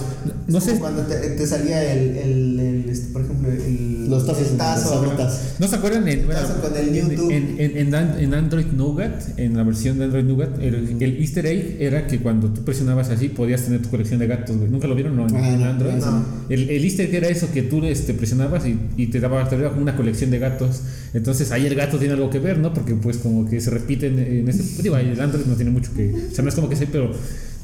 no 0.48 0.62
sé, 0.62 0.80
Cuando 0.80 1.04
te, 1.04 1.16
te 1.16 1.48
salía 1.48 1.94
el, 1.94 2.18
el, 2.18 2.60
el, 2.60 2.90
este, 2.90 3.12
por 3.14 3.22
ejemplo, 3.24 3.50
el, 3.52 3.89
Los 4.10 4.26
tazos, 4.26 4.52
el 4.52 4.58
tazo. 4.58 4.90
sabritas. 4.90 5.42
¿no 5.60 5.68
se 5.68 5.76
acuerdan 5.76 6.08
en, 6.08 6.26
bueno, 6.26 6.42
Pasa 6.42 6.62
con 6.62 6.76
el 6.76 6.94
YouTube. 6.94 7.32
en, 7.32 7.56
en, 7.60 7.78
en 7.78 7.96
An- 7.96 8.16
en 8.20 8.34
Android 8.34 8.66
Nougat, 8.68 9.38
en 9.38 9.56
la 9.56 9.64
versión 9.64 9.98
de 10.00 10.06
Android 10.06 10.24
Nougat, 10.24 10.60
el, 10.62 10.98
el 11.02 11.18
Easter 11.22 11.46
egg 11.46 11.78
era 11.80 12.08
que 12.08 12.20
cuando 12.20 12.50
tú 12.50 12.64
presionabas 12.64 13.10
así 13.10 13.30
podías 13.30 13.64
tener 13.64 13.82
tu 13.82 13.90
colección 13.90 14.20
de 14.20 14.28
gatos, 14.28 14.58
güey. 14.58 14.70
¿Nunca 14.70 14.88
lo 14.88 14.96
vieron? 14.96 15.16
No, 15.16 15.28
en, 15.28 15.36
Ah, 15.64 15.70
Android. 15.70 15.94
no. 15.94 16.26
El, 16.50 16.70
el 16.70 16.84
Easter 16.84 17.06
egg 17.08 17.16
era 17.16 17.28
eso 17.30 17.50
que 17.54 17.62
tú 17.64 17.84
este, 17.86 18.14
presionabas 18.14 18.66
y, 18.66 18.78
y 18.98 19.08
te 19.08 19.20
daba, 19.20 19.48
te 19.48 19.58
daba 19.58 19.70
como 19.70 19.82
una 19.84 19.96
colección 19.96 20.32
de 20.32 20.40
gatos. 20.40 20.82
Entonces 21.14 21.52
ahí 21.52 21.66
el 21.66 21.76
gato 21.76 21.98
tiene 21.98 22.14
algo 22.14 22.30
que 22.30 22.40
ver, 22.40 22.58
¿no? 22.58 22.74
Porque 22.74 22.96
pues 22.96 23.18
como 23.18 23.50
que 23.50 23.60
se 23.62 23.70
repiten 23.70 24.18
en 24.20 24.48
ese... 24.48 24.82
Digo, 24.82 24.96
ahí 24.96 25.10
el 25.10 25.20
Android 25.22 25.46
no 25.46 25.56
tiene 25.56 25.72
mucho 25.72 25.92
que... 25.96 26.14
O 26.32 26.34
sea, 26.36 26.44
no 26.44 26.50
es 26.50 26.56
como 26.56 26.70
que 26.70 26.76
sea, 26.76 26.88
pero 26.92 27.12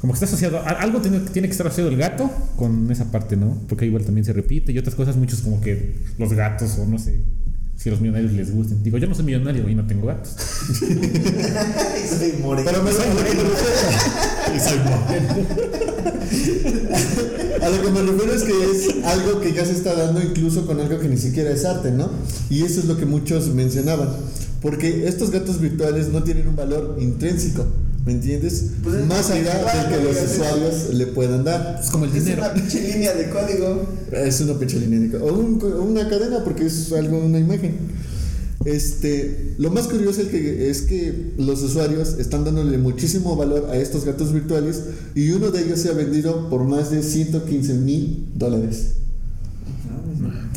como 0.05 0.13
que 0.13 0.17
está 0.23 0.25
asociado... 0.25 0.59
a- 0.59 0.69
Algo 0.81 1.01
tiene, 1.01 1.19
tiene 1.19 1.47
que 1.47 1.53
estar 1.53 1.65
asociado 1.65 1.89
el 1.89 1.97
gato 1.97 2.29
con 2.55 2.91
esa 2.91 3.11
parte, 3.11 3.35
¿no? 3.35 3.57
Porque 3.67 3.87
igual 3.87 4.03
también 4.05 4.23
se 4.23 4.33
repite 4.33 4.71
y 4.71 4.77
otras 4.77 4.93
cosas, 4.93 5.15
muchos 5.15 5.41
como 5.41 5.59
que 5.61 5.95
los 6.19 6.31
gatos 6.33 6.77
o 6.77 6.85
no 6.85 6.99
sé... 6.99 7.21
Si 7.75 7.89
a 7.89 7.91
los 7.91 7.99
millonarios 7.99 8.31
les 8.31 8.51
gusten. 8.53 8.81
Digo, 8.83 8.97
yo 8.99 9.05
no 9.07 9.13
soy 9.15 9.25
millonario 9.25 9.67
y 9.67 9.75
no 9.75 9.85
tengo 9.85 10.07
gatos. 10.07 10.33
y 10.71 12.07
soy 12.07 12.33
moreno. 12.41 12.71
Pero 12.71 12.83
me 12.83 12.91
A 17.61 17.69
lo 17.69 17.81
que 17.81 17.89
me 17.91 18.01
refiero 18.01 18.33
es 18.33 18.43
que 18.43 18.51
es 18.71 19.05
algo 19.05 19.39
que 19.41 19.53
ya 19.53 19.65
se 19.65 19.71
está 19.73 19.93
dando 19.95 20.21
incluso 20.21 20.65
con 20.65 20.79
algo 20.79 20.99
que 20.99 21.07
ni 21.07 21.17
siquiera 21.17 21.51
es 21.51 21.65
arte, 21.65 21.91
¿no? 21.91 22.09
Y 22.49 22.63
eso 22.63 22.79
es 22.81 22.85
lo 22.85 22.97
que 22.97 23.05
muchos 23.05 23.47
mencionaban. 23.53 24.09
Porque 24.61 25.07
estos 25.07 25.31
gatos 25.31 25.59
virtuales 25.61 26.09
no 26.09 26.23
tienen 26.23 26.47
un 26.47 26.55
valor 26.55 26.97
intrínseco, 26.99 27.65
¿me 28.05 28.13
entiendes? 28.13 28.65
Pues 28.83 28.95
es 28.95 29.05
Más 29.05 29.29
allá 29.29 29.53
virtual, 29.59 29.89
del 29.91 29.99
que 29.99 30.05
los 30.05 30.31
usuarios 30.31 30.93
le 30.93 31.07
puedan 31.07 31.43
dar. 31.43 31.79
Es 31.83 31.89
como 31.91 32.05
el 32.05 32.15
es 32.15 32.23
dinero. 32.25 32.41
una 32.43 32.53
pinche 32.53 32.81
línea 32.81 33.13
de 33.13 33.29
código. 33.29 33.85
Es 34.11 34.41
una 34.41 34.53
pinche 34.57 34.79
línea 34.79 34.99
de 34.99 35.11
co- 35.17 35.25
O 35.25 35.33
un 35.33 35.59
co- 35.59 35.67
una 35.81 36.07
cadena, 36.09 36.43
porque 36.43 36.65
es 36.65 36.91
algo, 36.93 37.19
una 37.19 37.39
imagen. 37.39 37.77
Este, 38.63 39.53
lo 39.57 39.69
más 39.69 39.87
curioso 39.87 40.21
es 40.21 40.27
que, 40.29 40.69
es 40.69 40.81
que 40.83 41.33
los 41.37 41.61
usuarios 41.61 42.15
están 42.19 42.45
dándole 42.45 42.77
muchísimo 42.77 43.35
valor 43.35 43.67
a 43.69 43.75
estos 43.77 44.05
gatos 44.05 44.31
virtuales 44.33 44.81
y 45.13 45.29
uno 45.31 45.51
de 45.51 45.61
ellos 45.63 45.79
se 45.79 45.89
ha 45.89 45.93
vendido 45.93 46.49
por 46.49 46.63
más 46.63 46.89
de 46.89 47.03
115 47.03 47.73
mil 47.75 48.29
dólares 48.33 48.93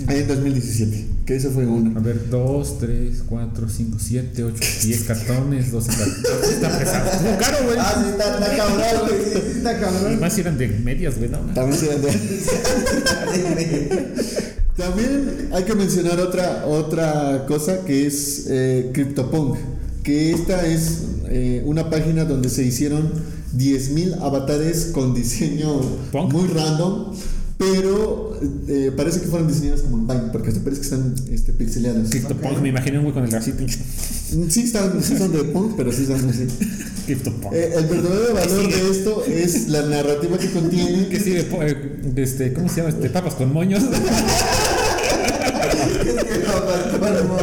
en 0.09 0.27
2017, 0.27 1.07
que 1.27 1.37
eso 1.37 1.51
fue 1.51 1.65
A 1.65 1.69
uno. 1.69 2.01
ver, 2.01 2.31
2, 2.31 2.79
3, 2.79 3.23
4, 3.29 3.69
5, 3.69 3.99
7, 4.01 4.45
8, 4.45 4.57
10 4.85 5.03
cartones, 5.05 5.71
12 5.71 5.89
cartones. 5.89 6.51
Está 6.51 6.79
pesado. 6.79 7.11
Estuvo 7.11 7.39
caro, 7.39 7.59
güey. 7.67 7.77
Ah, 7.79 8.03
sí, 8.03 8.09
está, 8.11 8.39
está 8.39 8.57
cabrón, 8.57 9.09
güey. 9.09 9.21
Está 9.57 9.77
Y 9.77 9.81
cabrón. 9.81 10.21
más 10.21 10.33
si 10.33 10.41
eran 10.41 10.57
de 10.57 10.69
medias, 10.69 11.19
güey. 11.19 11.29
No. 11.31 11.39
También, 11.53 11.79
se 11.79 11.89
vende. 11.89 12.09
También 14.79 15.49
hay 15.53 15.65
que 15.65 15.75
mencionar 15.75 16.21
otra, 16.21 16.65
otra 16.67 17.45
cosa 17.49 17.85
que 17.85 18.07
es 18.07 18.47
eh, 18.49 18.91
CryptoPunk, 18.95 19.57
que 20.05 20.31
esta 20.33 20.65
es 20.67 21.01
eh, 21.29 21.63
una 21.67 21.91
página 21.91 22.25
donde 22.25 22.49
se 22.49 22.63
hicieron 22.65 23.11
10.000 23.57 24.21
avatares 24.23 24.87
con 24.93 25.15
diseño 25.15 25.81
Punk. 26.13 26.33
muy 26.33 26.47
random, 26.49 27.13
pero 27.59 28.39
eh, 28.69 28.93
parece 28.97 29.21
que 29.21 29.27
fueron 29.27 29.49
diseñados 29.49 29.81
como 29.83 29.99
en 29.99 30.07
Vine, 30.07 30.31
porque 30.33 30.51
hasta 30.51 30.61
parece 30.63 30.81
que 30.83 30.87
están 30.87 31.15
este, 31.33 31.53
pixeleados. 31.55 32.09
CryptoPunk, 32.11 32.61
me 32.61 32.69
imaginé 32.69 32.99
un 32.99 33.05
güey 33.05 33.15
con 33.15 33.25
el 33.25 33.35
así, 33.35 33.51
pinche. 33.51 33.81
Sí, 34.51 34.61
están, 34.61 35.03
sí 35.03 35.17
son 35.19 35.33
de 35.33 35.43
punk, 35.45 35.73
pero 35.77 35.91
sí 35.91 36.07
son 36.07 36.29
así. 36.31 36.47
CryptoPunk. 37.07 37.53
Eh, 37.53 37.73
el 37.75 37.87
verdadero 37.87 38.35
valor 38.35 38.71
de 38.73 38.91
esto 38.93 39.25
es 39.27 39.69
la 39.71 39.83
narrativa 39.83 40.39
que 40.39 40.51
contiene. 40.53 41.09
¿Qué 41.09 41.19
sigue? 41.19 41.43
Po- 41.45 41.63
eh, 41.63 42.01
Este, 42.15 42.53
¿Cómo 42.53 42.69
se 42.69 42.77
llama? 42.77 42.91
Este, 42.91 43.11
papas 43.11 43.35
con 43.35 43.53
moños. 43.53 43.83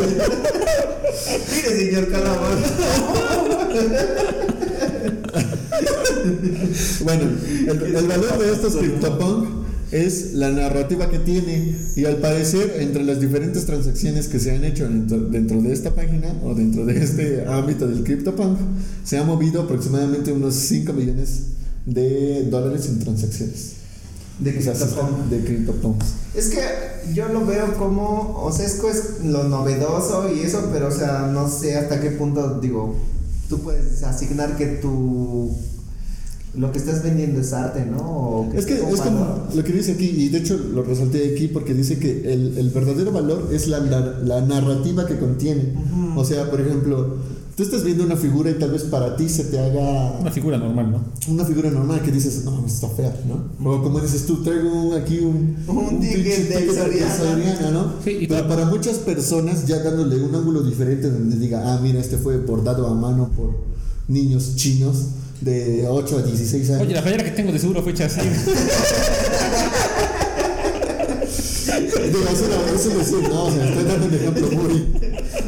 Mire, 1.55 1.85
señor 1.85 2.09
Calamar. 2.09 2.57
Bueno, 7.03 7.23
el, 7.67 7.95
el 7.95 8.07
valor 8.07 8.37
de 8.39 8.51
estos 8.51 8.75
CryptoPunk 8.75 9.65
es 9.91 10.33
la 10.33 10.49
narrativa 10.49 11.09
que 11.09 11.19
tiene 11.19 11.75
y 11.95 12.05
al 12.05 12.17
parecer 12.17 12.77
entre 12.79 13.03
las 13.03 13.19
diferentes 13.21 13.65
transacciones 13.65 14.27
que 14.27 14.39
se 14.39 14.51
han 14.51 14.63
hecho 14.63 14.87
dentro, 14.87 15.19
dentro 15.19 15.61
de 15.61 15.71
esta 15.71 15.93
página 15.93 16.33
o 16.43 16.55
dentro 16.55 16.85
de 16.85 17.03
este 17.03 17.45
ámbito 17.47 17.87
del 17.87 18.03
CryptoPunk 18.03 18.57
se 19.03 19.17
ha 19.17 19.23
movido 19.23 19.61
aproximadamente 19.61 20.31
unos 20.31 20.55
5 20.55 20.93
millones 20.93 21.43
de 21.85 22.43
dólares 22.49 22.87
en 22.87 22.99
transacciones. 22.99 23.84
De 24.39 24.57
O 24.57 24.61
sea, 24.61 24.75
se 24.75 24.85
CryptoPunk. 24.85 25.09
están- 25.11 25.29
de 25.29 25.43
CryptoPunks. 25.45 26.05
Es 26.35 26.47
que 26.49 26.59
yo 27.13 27.29
lo 27.29 27.45
veo 27.45 27.73
como, 27.77 28.41
o 28.43 28.51
sea, 28.51 28.65
es 28.65 28.73
que 28.75 28.89
es 28.89 29.23
lo 29.23 29.43
novedoso 29.45 30.29
y 30.33 30.41
eso, 30.41 30.69
pero 30.73 30.87
o 30.87 30.91
sea, 30.91 31.29
no 31.33 31.49
sé 31.49 31.77
hasta 31.77 32.01
qué 32.01 32.11
punto, 32.11 32.59
digo, 32.59 32.95
tú 33.49 33.59
puedes 33.59 34.03
asignar 34.03 34.57
que 34.57 34.65
tu, 34.65 35.55
lo 36.57 36.71
que 36.71 36.77
estás 36.79 37.03
vendiendo 37.03 37.39
es 37.39 37.53
arte, 37.53 37.85
¿no? 37.85 37.99
O 38.01 38.53
Es 38.53 38.65
que 38.65 38.73
es 38.75 38.81
como 39.01 39.47
lo 39.53 39.63
que 39.63 39.71
dice 39.71 39.93
aquí, 39.93 40.05
y 40.09 40.29
de 40.29 40.39
hecho 40.39 40.57
lo 40.57 40.83
resalté 40.83 41.33
aquí 41.33 41.47
porque 41.47 41.73
dice 41.73 41.97
que 41.99 42.33
el, 42.33 42.57
el 42.57 42.69
verdadero 42.71 43.11
valor 43.13 43.49
es 43.53 43.67
la, 43.67 43.79
la, 43.79 43.99
la 44.21 44.41
narrativa 44.41 45.05
que 45.05 45.17
contiene. 45.17 45.73
O 46.17 46.23
sea, 46.25 46.49
por 46.49 46.59
ejemplo, 46.61 47.15
tú 47.55 47.63
estás 47.63 47.83
viendo 47.83 48.03
una 48.03 48.17
figura 48.17 48.49
y 48.51 48.55
tal 48.55 48.71
vez 48.71 48.83
para 48.83 49.15
ti 49.15 49.29
se 49.29 49.45
te 49.45 49.57
haga 49.57 50.17
Una 50.19 50.31
figura 50.31 50.57
normal, 50.57 50.91
¿no? 50.91 51.01
una 51.33 51.45
figura 51.45 51.69
normal 51.71 52.01
que 52.01 52.11
dices, 52.11 52.43
no, 52.43 52.65
está 52.65 52.89
fea, 52.89 53.15
¿no? 53.27 53.69
O 53.69 53.81
como 53.81 53.99
dices 54.01 54.25
tú, 54.25 54.43
traigo 54.43 54.93
aquí 54.95 55.19
un, 55.19 55.55
Un 55.67 55.99
ticket 56.01 56.15
pinche 56.23 56.43
de 56.43 56.55
ticket 56.61 57.17
Soriana. 57.17 57.71
¿no? 57.71 57.93
Sí, 58.03 58.17
y 58.21 58.27
Pero 58.27 58.47
para- 58.47 58.65
muchas 58.65 58.97
personas 58.97 59.65
ya 59.67 59.79
dándole 59.81 60.21
un 60.21 60.35
ángulo 60.35 60.63
diferente 60.63 61.09
donde 61.09 61.37
diga, 61.37 61.61
ah, 61.73 61.79
mira, 61.81 61.99
este 61.99 62.17
fue 62.17 62.37
bordado 62.37 62.87
a 62.87 62.93
mano 62.93 63.31
por 63.35 63.51
niños 64.07 64.55
chinos 64.55 64.97
de 65.41 65.85
8 65.89 66.17
a 66.19 66.21
16 66.23 66.69
años. 66.71 66.81
Oye, 66.81 66.93
la 66.93 67.01
playera 67.01 67.23
que 67.23 67.31
tengo 67.31 67.51
de 67.51 67.59
seguro 67.59 67.81
fue 67.81 67.91
hecha 67.93 68.05
así. 68.05 68.19
Digo, 71.75 72.19
eso, 72.31 72.45
eso 72.75 72.89
decir, 72.97 73.29
no, 73.29 73.45
o 73.45 73.51
sea, 73.51 73.67
estoy 73.67 73.83
dando 73.83 74.05
un 74.07 74.13
ejemplo 74.13 74.47
muy, 74.51 74.87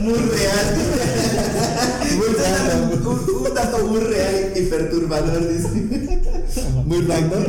Muy 0.02 0.14
real. 0.14 0.66
Un, 3.06 3.46
un 3.48 3.54
dato 3.54 3.88
muy 3.88 4.00
real 4.00 4.54
y 4.56 4.62
perturbador, 4.64 5.42
muy 6.86 7.02
random. 7.02 7.44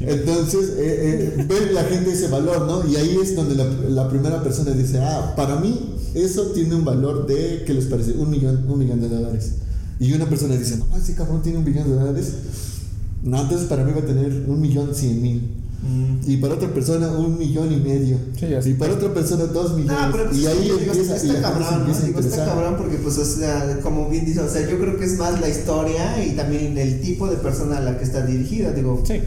Entonces, 0.00 0.70
eh, 0.78 1.34
eh, 1.38 1.44
ve 1.48 1.72
la 1.72 1.84
gente 1.84 2.12
ese 2.12 2.28
valor, 2.28 2.66
¿no? 2.66 2.88
Y 2.88 2.96
ahí 2.96 3.18
es 3.22 3.34
donde 3.34 3.54
la, 3.54 4.08
primera 4.08 4.42
persona 4.42 4.70
dice, 4.70 5.00
ah, 5.00 5.34
para 5.36 5.56
mí 5.56 5.96
eso 6.14 6.52
tiene 6.52 6.74
un 6.74 6.84
valor 6.84 7.26
de, 7.26 7.64
¿qué 7.66 7.74
les 7.74 7.86
parece? 7.86 8.12
Un 8.12 8.30
millón, 8.30 8.64
un 8.68 8.78
millón 8.78 9.00
de 9.00 9.08
dólares. 9.08 9.52
Y 10.00 10.12
una 10.12 10.26
persona 10.26 10.56
dice, 10.56 10.78
no, 10.78 10.96
ese 10.96 11.14
cabrón 11.14 11.42
tiene 11.42 11.58
un 11.58 11.64
millón 11.64 11.88
de 11.88 11.96
dólares. 11.96 12.32
Entonces 13.24 13.66
para 13.68 13.84
mí 13.84 13.92
va 13.92 14.00
a 14.00 14.06
tener 14.06 14.44
un 14.46 14.60
millón 14.60 14.94
cien 14.94 15.20
mil. 15.20 15.42
Y 16.26 16.36
para 16.38 16.54
otra 16.54 16.68
persona 16.68 17.08
un 17.10 17.38
millón 17.38 17.72
y 17.72 17.76
medio. 17.76 18.18
Sí, 18.38 18.70
y 18.70 18.74
para 18.74 18.94
otra 18.94 19.14
persona 19.14 19.44
dos 19.44 19.76
millones. 19.76 20.06
No, 20.06 20.12
pero 20.12 20.24
pues, 20.28 20.38
y 20.38 20.46
ahí 20.46 20.58
digo, 20.62 20.78
empieza, 20.78 21.16
está 21.16 21.40
cabrón, 21.40 21.86
Digo, 22.04 22.20
está 22.20 22.44
cabrón 22.44 22.74
porque, 22.76 22.96
pues, 22.96 23.16
o 23.18 23.24
sea, 23.24 23.78
como 23.82 24.08
bien 24.08 24.24
dice, 24.24 24.40
o 24.40 24.48
sea, 24.48 24.68
yo 24.68 24.78
creo 24.78 24.98
que 24.98 25.04
es 25.04 25.16
más 25.18 25.40
la 25.40 25.48
historia 25.48 26.24
y 26.24 26.32
también 26.32 26.76
el 26.76 27.00
tipo 27.00 27.28
de 27.28 27.36
persona 27.36 27.78
a 27.78 27.80
la 27.80 27.96
que 27.96 28.04
está 28.04 28.26
dirigida, 28.26 28.72
digo. 28.72 29.02
Sí, 29.06 29.20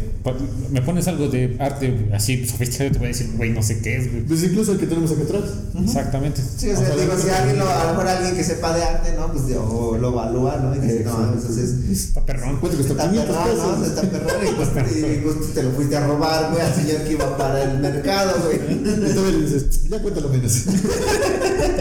me 0.69 0.81
pones 0.81 1.07
algo 1.07 1.27
de 1.27 1.55
arte 1.59 2.09
así 2.13 2.47
sofisticado, 2.47 2.91
te 2.91 2.97
voy 2.99 3.05
a 3.05 3.09
decir, 3.09 3.31
güey, 3.35 3.49
no 3.51 3.63
sé 3.63 3.81
qué 3.81 3.97
es, 3.97 4.11
güey. 4.11 4.23
Pues 4.23 4.43
incluso 4.43 4.73
el 4.73 4.79
que 4.79 4.85
tenemos 4.85 5.11
acá 5.11 5.23
atrás. 5.23 5.43
Exactamente. 5.83 6.41
Sí, 6.41 6.69
o 6.69 6.77
sea, 6.77 6.95
digo, 6.95 7.13
si 7.17 7.29
alguien 7.29 7.57
lo, 7.57 7.67
a 7.67 7.85
lo 7.85 7.91
mejor 7.91 8.07
alguien 8.07 8.35
que 8.35 8.43
sepa 8.43 8.75
de 8.75 8.83
arte, 8.83 9.13
¿no? 9.17 9.31
Pues 9.31 9.43
o 9.57 9.97
lo 9.97 10.09
evalúa, 10.09 10.57
¿no? 10.57 10.75
Y 10.75 10.79
dice, 10.79 11.03
no, 11.03 11.33
entonces. 11.33 11.89
Está 11.89 12.25
perrón. 12.25 12.57
¿Cuánto 12.59 12.77
costó? 12.77 12.93
Está 12.93 13.09
500 13.09 13.35
perrón, 13.35 13.57
¿no? 13.57 13.75
pesos. 13.79 13.87
Está 13.87 14.01
perrón 14.01 14.47
y 14.47 14.51
pues, 14.55 14.69
y, 14.91 15.21
pues, 15.21 15.53
te 15.53 15.63
lo 15.63 15.71
fuiste 15.71 15.97
a 15.97 16.07
robar, 16.07 16.51
güey, 16.51 16.61
al 16.63 16.73
señor 16.73 17.03
que 17.03 17.13
iba 17.13 17.37
para 17.37 17.63
el 17.63 17.79
mercado, 17.79 18.43
güey. 18.45 18.57
Y 18.57 19.13
todavía 19.13 19.37
le 19.37 19.45
dices, 19.45 19.89
ya 19.89 20.01
cuéntalo 20.01 20.29
menos. 20.29 20.65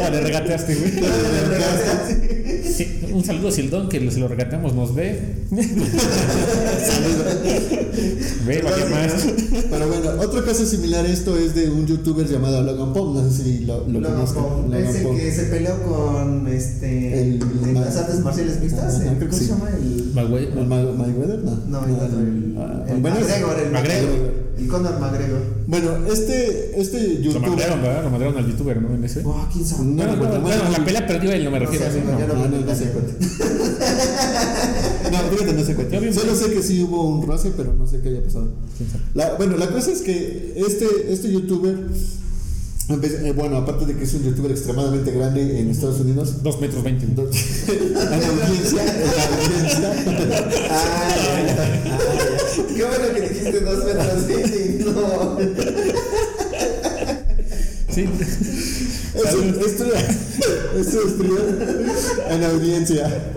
Ah, 0.02 0.08
le 0.08 0.20
regateaste, 0.20 0.74
güey. 0.74 0.92
Le 0.92 1.48
regalaste 1.48 1.90
así. 1.90 2.39
Sí, 2.76 3.00
un 3.12 3.24
saludo 3.24 3.48
a 3.48 3.52
Sildón 3.52 3.88
que 3.88 4.10
se 4.10 4.18
lo 4.20 4.28
regatamos, 4.28 4.74
nos 4.74 4.94
ve. 4.94 5.20
ve, 8.46 8.62
más. 8.62 9.26
Pero 9.70 9.88
bueno, 9.88 10.10
otro 10.20 10.44
caso 10.44 10.64
similar 10.66 11.04
a 11.04 11.08
esto 11.08 11.36
es 11.36 11.54
de 11.54 11.68
un 11.70 11.86
youtuber 11.86 12.26
llamado 12.28 12.62
Logan 12.62 12.92
Paul. 12.92 13.14
No 13.14 13.30
sé 13.30 13.42
si 13.42 13.58
lo, 13.64 13.86
lo 13.88 14.00
Logan. 14.00 14.24
Paul, 14.34 14.70
Logan 14.70 14.84
es 14.86 14.96
el 14.96 15.16
que 15.16 15.32
se 15.32 15.42
peleó 15.44 15.82
con 15.82 16.46
este 16.48 17.20
El- 17.20 17.40
las 17.74 17.96
artes 17.96 18.20
marciales 18.20 18.60
mixtas. 18.60 19.00
El- 19.00 19.18
que 19.18 19.26
¿Cómo 19.26 19.38
se 19.38 19.46
llama? 19.46 19.68
El, 19.70 20.10
Magüey. 20.14 20.44
¿El 20.46 20.66
Ma- 20.66 20.92
Mayweather? 20.92 21.38
No. 21.40 21.56
no, 21.68 21.84
el 21.84 21.90
el, 21.92 22.54
Ah, 22.58 22.84
el 22.88 23.00
bueno, 23.00 23.16
es- 23.18 23.26
McGregor, 23.26 23.58
el 23.58 23.72
El 24.60 24.68
Conor 24.68 25.00
McGregor. 25.00 25.40
Bueno, 25.66 25.90
este, 26.12 26.78
este 26.80 27.14
Lo 27.14 27.20
youtuber. 27.20 27.48
madrearon, 27.50 27.82
¿verdad? 27.82 28.04
Lo 28.04 28.10
madrearon 28.10 28.38
al 28.38 28.46
youtuber, 28.50 28.82
¿no? 28.82 28.94
En 28.94 29.04
ese. 29.04 29.22
Oh, 29.24 29.48
quién 29.52 29.64
sabe. 29.66 29.84
No, 29.84 29.94
bueno, 30.04 30.16
Bueno, 30.18 30.40
bueno, 30.40 30.62
la 30.70 30.84
pelea 30.84 31.06
perdió 31.06 31.32
él, 31.32 31.44
no 31.44 31.50
me 31.50 31.60
No 31.60 31.64
refiero 31.66 31.86
a 31.86 31.88
eso. 31.88 31.98
no, 32.04 32.18
no. 32.18 32.34
No, 32.34 32.48
no, 32.48 32.66
no 32.66 32.74
sé 32.74 32.84
cuenta. 32.90 33.12
No, 35.10 35.18
fíjate, 35.30 35.52
no 35.54 35.64
sé 35.64 35.74
cuenta. 35.74 36.12
Solo 36.12 36.34
sé 36.34 36.52
que 36.52 36.62
sí 36.62 36.82
hubo 36.82 37.08
un 37.08 37.26
roce, 37.26 37.52
pero 37.56 37.72
no 37.74 37.86
sé 37.86 38.00
qué 38.00 38.10
haya 38.10 38.22
pasado. 38.22 38.48
Bueno, 39.38 39.56
la 39.56 39.68
cosa 39.70 39.90
es 39.92 40.02
que 40.02 40.54
este, 40.56 41.12
este 41.12 41.32
youtuber, 41.32 41.76
eh, 42.94 43.32
bueno, 43.36 43.56
aparte 43.58 43.86
de 43.86 43.96
que 43.96 44.04
es 44.04 44.14
un 44.14 44.22
youtuber 44.24 44.50
extremadamente 44.50 45.10
grande 45.12 45.60
en 45.60 45.70
Estados 45.70 46.00
Unidos, 46.00 46.42
Dos 46.42 46.60
metros 46.60 46.82
veinte. 46.82 47.04
en 47.06 47.14
audiencia, 47.18 48.82
en 48.84 49.02
audiencia, 49.38 49.92
Ah, 50.70 51.14
ya, 51.16 51.46
ya. 51.46 51.56
Ah, 51.60 52.06
ya. 52.56 52.74
Qué 52.76 52.84
bueno 52.84 53.14
que 53.14 53.20
dijiste 53.20 53.60
dos 53.60 53.84
metros 53.84 54.26
veinte 54.26 54.78
y 54.80 54.84
no. 54.84 56.29
Sí. 57.92 58.04
Esto, 59.12 59.42
esto, 59.66 59.84
esto 60.78 60.98
es 61.02 62.30
en 62.30 62.44
audiencia. 62.44 63.32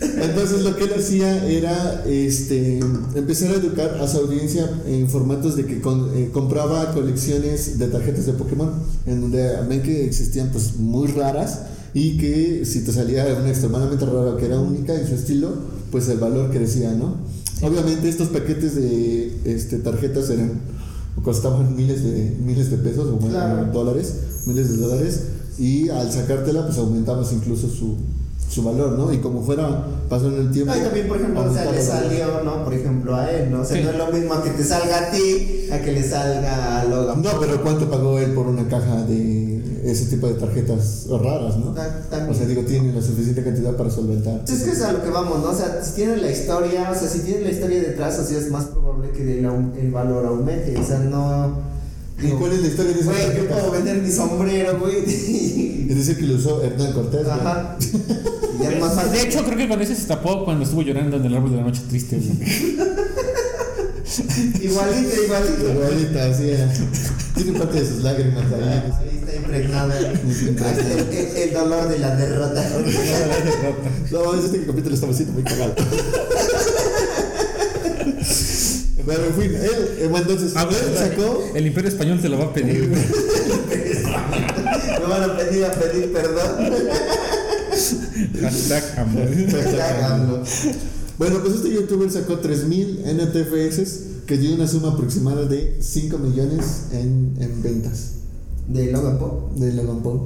Entonces 0.00 0.62
lo 0.62 0.76
que 0.76 0.84
él 0.84 0.90
hacía 0.98 1.46
era 1.48 2.02
este, 2.06 2.80
empezar 3.14 3.50
a 3.52 3.54
educar 3.54 3.98
a 4.00 4.08
su 4.08 4.18
audiencia 4.18 4.68
en 4.86 5.08
formatos 5.08 5.56
de 5.56 5.66
que 5.66 5.80
con- 5.80 6.10
eh, 6.16 6.30
compraba 6.32 6.92
colecciones 6.92 7.78
de 7.78 7.86
tarjetas 7.88 8.26
de 8.26 8.32
Pokémon, 8.32 8.70
en 9.06 9.20
donde 9.20 9.48
ven 9.68 9.82
que 9.82 10.04
existían 10.04 10.50
pues 10.50 10.74
muy 10.76 11.08
raras 11.08 11.60
y 11.94 12.18
que 12.18 12.64
si 12.64 12.80
te 12.80 12.92
salía 12.92 13.24
una 13.40 13.48
extremadamente 13.50 14.04
rara 14.04 14.36
que 14.36 14.46
era 14.46 14.58
única 14.58 14.94
en 14.98 15.06
su 15.06 15.14
estilo, 15.14 15.52
pues 15.92 16.08
el 16.08 16.18
valor 16.18 16.50
crecía, 16.50 16.90
¿no? 16.92 17.16
Obviamente 17.62 18.08
estos 18.08 18.28
paquetes 18.28 18.74
de 18.76 19.32
este, 19.44 19.78
tarjetas 19.78 20.28
eran 20.30 20.52
costaban 21.22 21.74
miles 21.76 22.02
de 22.04 22.36
miles 22.44 22.70
de 22.70 22.78
pesos 22.78 23.08
o 23.12 23.18
Claro. 23.18 23.66
dólares, 23.72 24.14
miles 24.46 24.70
de 24.70 24.76
dólares 24.78 25.22
y 25.58 25.88
al 25.88 26.10
sacártela 26.12 26.66
pues 26.66 26.78
aumentabas 26.78 27.32
incluso 27.32 27.68
su, 27.68 27.96
su 28.48 28.62
valor, 28.62 28.92
¿no? 28.98 29.12
Y 29.12 29.18
como 29.18 29.42
fuera 29.42 29.84
pasando 30.08 30.40
el 30.40 30.50
tiempo. 30.50 30.72
No, 30.72 30.78
y 30.80 30.82
también, 30.84 31.08
por 31.08 31.16
ejemplo, 31.18 31.44
o 31.44 31.52
sea, 31.52 31.70
le 31.70 31.82
salió, 31.82 32.42
¿no? 32.44 32.64
Por 32.64 32.72
ejemplo, 32.74 33.14
a 33.16 33.30
él, 33.30 33.50
¿no? 33.50 33.60
O 33.60 33.64
sea, 33.64 33.76
Sí. 33.76 33.82
no 33.84 33.90
es 33.90 33.96
lo 33.98 34.06
mismo 34.12 34.42
que 34.42 34.50
te 34.50 34.64
salga 34.64 35.08
a 35.08 35.10
ti 35.10 35.68
a 35.72 35.80
que 35.80 35.92
le 35.92 36.02
salga 36.08 36.80
a 36.80 36.84
Logan. 36.84 37.22
No, 37.22 37.30
pero 37.40 37.62
¿cuánto 37.62 37.90
pagó 37.90 38.18
él 38.18 38.32
por 38.32 38.46
una 38.46 38.66
caja 38.68 39.02
de 39.04 39.47
ese 39.84 40.06
tipo 40.06 40.26
de 40.26 40.34
tarjetas 40.34 41.06
raras, 41.08 41.56
no? 41.56 41.72
También. 41.72 42.30
O 42.30 42.34
sea, 42.34 42.46
digo, 42.46 42.62
tiene 42.62 42.92
la 42.92 43.02
suficiente 43.02 43.42
cantidad 43.42 43.76
para 43.76 43.90
solventar. 43.90 44.42
Es 44.46 44.62
que 44.62 44.70
es 44.70 44.82
a 44.82 44.92
lo 44.92 45.02
que 45.02 45.10
vamos, 45.10 45.42
¿no? 45.42 45.50
O 45.50 45.56
sea, 45.56 45.82
si 45.82 45.92
tiene 45.92 46.16
la 46.16 46.30
historia, 46.30 46.90
o 46.90 46.94
sea, 46.94 47.08
si 47.08 47.20
tiene 47.20 47.42
la 47.42 47.50
historia 47.50 47.80
detrás, 47.80 48.18
o 48.18 48.24
sea, 48.24 48.38
es 48.38 48.50
más 48.50 48.66
probable 48.66 49.10
que 49.10 49.22
el, 49.22 49.44
el 49.44 49.90
valor 49.90 50.26
aumente. 50.26 50.76
O 50.76 50.84
sea, 50.84 50.98
no. 50.98 51.68
¿Y 52.20 52.30
cuál 52.32 52.52
es 52.52 52.62
la 52.62 52.68
historia 52.68 52.92
de 52.94 53.00
esa 53.00 53.12
Güey, 53.12 53.36
yo 53.36 53.48
puedo 53.48 53.70
vender 53.70 54.02
mi 54.02 54.10
sombrero, 54.10 54.78
güey. 54.80 55.04
Es 55.88 55.96
decir, 55.96 56.18
que 56.18 56.26
lo 56.26 56.34
usó 56.34 56.62
Hernán 56.62 56.92
Cortés. 56.92 57.26
Ajá. 57.28 57.76
Y 57.80 58.62
ya 58.62 58.72
es 58.72 58.80
más 58.80 59.12
De 59.12 59.22
hecho, 59.22 59.44
creo 59.44 59.56
que 59.56 59.68
con 59.68 59.80
ese 59.80 59.94
se 59.94 60.06
tapó 60.06 60.44
cuando 60.44 60.64
estuvo 60.64 60.82
llorando 60.82 61.16
en 61.16 61.24
el 61.24 61.34
árbol 61.34 61.52
de 61.52 61.56
la 61.58 61.62
noche 61.62 61.82
triste. 61.88 62.16
güey. 62.16 62.78
Igualito, 64.62 65.22
igualito. 65.22 65.70
Igualita, 65.70 66.26
así. 66.26 66.50
Tiene 67.34 67.58
parte 67.58 67.80
de 67.80 67.86
sus 67.86 68.02
lágrimas 68.02 68.44
ahí. 68.52 69.07
Está 69.54 69.86
el, 71.42 71.52
dolor 71.52 71.88
de 71.88 71.98
la 71.98 72.14
derrota. 72.16 72.62
No, 74.10 74.34
este 74.34 74.64
capítulo 74.64 74.94
estaba 74.94 75.12
siendo 75.12 75.34
muy 75.34 75.42
cagado. 75.42 75.74
Pero 79.06 79.24
en 79.24 79.34
fin, 79.34 79.54
él, 79.54 79.96
eh, 80.00 80.08
bueno, 80.10 80.26
entonces, 80.30 80.56
A 80.56 80.64
ver, 80.66 80.76
él 80.76 80.96
sacó. 80.96 81.44
el 81.54 81.66
imperio 81.66 81.88
español 81.88 82.20
te 82.20 82.28
lo 82.28 82.38
va 82.38 82.46
a 82.46 82.52
pedir. 82.52 82.88
Me 82.88 82.96
van 85.06 85.30
a 85.30 85.36
pedir 85.36 85.64
a 85.64 85.72
pedir 85.72 86.12
perdón. 86.12 86.72
Hashtag 88.42 88.98
amor. 88.98 89.28
Háganlo. 89.82 90.42
Bueno, 91.16 91.40
pues 91.40 91.54
este 91.54 91.70
youtuber 91.70 92.10
sacó 92.10 92.38
3000 92.38 93.04
NTFS 93.06 94.26
que 94.26 94.36
dio 94.36 94.54
una 94.54 94.68
suma 94.68 94.90
aproximada 94.90 95.46
de 95.46 95.78
5 95.80 96.18
millones 96.18 96.88
en, 96.92 97.34
en 97.40 97.62
ventas 97.62 98.17
De 98.68 98.92
Logan 98.92 99.18
Paul. 99.18 99.58
de 99.58 99.72
Logan 99.72 100.02
Paul. 100.02 100.20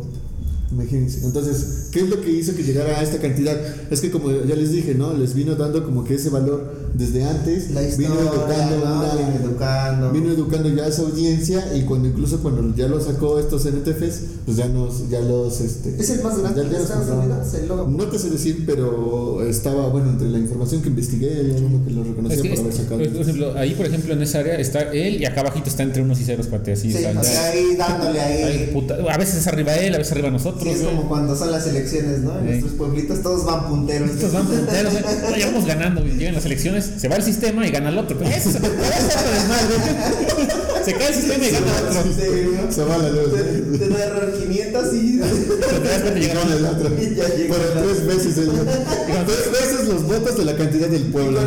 Imagínense. 0.72 1.24
Entonces, 1.24 1.88
¿qué 1.92 2.00
es 2.00 2.08
lo 2.08 2.20
que 2.20 2.30
hizo 2.30 2.54
que 2.54 2.62
llegara 2.62 2.98
a 2.98 3.02
esta 3.02 3.20
cantidad? 3.20 3.56
Es 3.90 4.00
que 4.00 4.10
como 4.10 4.30
ya 4.30 4.56
les 4.56 4.72
dije, 4.72 4.94
¿no? 4.94 5.12
Les 5.12 5.34
vino 5.34 5.54
dando 5.54 5.84
como 5.84 6.04
que 6.04 6.14
ese 6.14 6.30
valor 6.30 6.81
desde 6.94 7.24
antes. 7.24 7.70
La 7.70 7.82
historia, 7.82 8.08
vino 8.10 8.20
educando 8.20 8.76
¿no? 8.84 9.00
una- 9.00 9.12
Vino 9.14 9.44
educando. 9.44 10.10
vino 10.12 10.30
educando 10.32 10.68
ya 10.68 10.84
a 10.84 10.88
esa 10.88 11.02
audiencia 11.02 11.76
y 11.76 11.82
cuando 11.82 12.08
incluso 12.08 12.40
cuando 12.42 12.74
ya 12.76 12.86
lo 12.88 13.00
sacó 13.00 13.38
estos 13.38 13.64
NTFs, 13.66 14.20
pues 14.44 14.56
ya 14.56 14.68
nos, 14.68 15.08
ya 15.08 15.20
los 15.20 15.60
este 15.60 15.96
Es 16.00 16.10
el 16.10 16.22
más 16.22 16.38
grande 16.38 16.62
ya 16.62 16.66
de 16.68 16.72
los 16.74 16.82
Estados 16.82 17.06
compraron. 17.06 17.32
Unidos, 17.32 17.54
el 17.54 17.68
Logan 17.68 17.84
Paul. 17.86 17.96
No 17.96 18.04
te 18.06 18.18
sé 18.18 18.30
decir, 18.30 18.64
pero 18.66 19.42
estaba 19.46 19.88
bueno 19.88 20.10
entre 20.10 20.28
la 20.28 20.38
información 20.38 20.82
que 20.82 20.88
investigué, 20.88 21.30
hay 21.30 21.64
uno 21.64 21.84
que 21.84 21.90
lo 21.92 22.04
reconocía 22.04 22.36
Es 22.36 22.42
que, 22.42 22.48
por 22.50 22.58
haber 22.58 22.70
es- 22.72 22.76
sacado. 22.76 22.98
por 22.98 23.06
ejemplo, 23.22 23.54
ahí, 23.58 23.74
por 23.74 23.86
ejemplo, 23.86 24.12
en 24.14 24.22
esa 24.22 24.38
área 24.40 24.54
está 24.56 24.80
él 24.92 25.20
y 25.20 25.24
acá 25.24 25.40
abajito 25.40 25.68
está 25.68 25.82
entre 25.82 26.02
unos 26.02 26.20
y 26.20 26.24
ceros, 26.24 26.46
cuate, 26.48 26.72
así. 26.72 26.90
Sí, 26.90 26.98
o 26.98 27.00
sea, 27.00 27.10
o 27.10 27.14
ya- 27.14 27.22
sea, 27.24 27.46
ahí 27.50 27.76
dándole 27.76 28.20
ahí. 28.20 28.70
puta, 28.72 28.96
a 29.10 29.16
veces 29.18 29.36
es 29.36 29.46
arriba 29.46 29.74
él, 29.76 29.94
a 29.94 29.98
veces 29.98 30.12
arriba 30.12 30.30
nosotros. 30.30 30.62
Sí, 30.64 30.70
es 30.70 30.80
como 30.82 31.08
cuando 31.08 31.36
son 31.36 31.50
las 31.52 31.66
elecciones, 31.66 32.20
¿no? 32.20 32.32
En 32.38 32.44
Sí. 32.44 32.48
nuestros 32.50 32.72
pueblitos 32.72 33.22
todos 33.22 33.44
van 33.44 33.68
punteros. 33.68 34.10
Estos 34.10 34.32
van 34.32 34.46
punteros, 34.46 34.92
ya 35.38 35.46
vamos 35.46 35.66
ganando. 35.66 36.02
Llegan 36.04 36.34
las 36.34 36.44
elecciones, 36.46 36.81
se 36.82 37.08
va 37.08 37.16
el 37.16 37.22
sistema 37.22 37.66
y 37.66 37.70
gana 37.70 37.88
el 37.90 37.98
otro. 37.98 38.16
Pero 38.18 38.30
eso, 38.30 38.50
eso 38.50 38.58
es 38.58 38.64
otro 38.64 39.30
desmadre. 39.32 40.84
Se 40.84 40.92
cae 40.94 41.08
el 41.08 41.14
sistema 41.14 41.44
y 41.44 41.50
gana 41.50 41.66
otro. 41.88 42.02
Sí, 42.12 42.50
¿no? 42.66 42.72
Se 42.72 42.84
va 42.84 42.98
la 42.98 43.08
luz. 43.10 43.32
Te, 43.32 43.78
te 43.78 43.88
da 43.88 44.04
error 44.04 44.32
500 44.40 44.94
y. 44.94 45.18
Te 45.22 45.88
das 45.88 46.00
cuenta, 46.02 46.18
llegaron 46.20 46.52
el 46.52 46.64
otro. 46.66 46.88
La- 47.16 47.82
tres 47.82 48.06
veces 48.06 48.38
el 48.38 48.50
Tres 49.26 49.52
veces 49.52 49.88
los 49.88 50.02
votos 50.04 50.36
de 50.38 50.44
la 50.44 50.56
cantidad 50.56 50.88
del 50.88 51.04
pueblo. 51.04 51.40
¿no? 51.40 51.46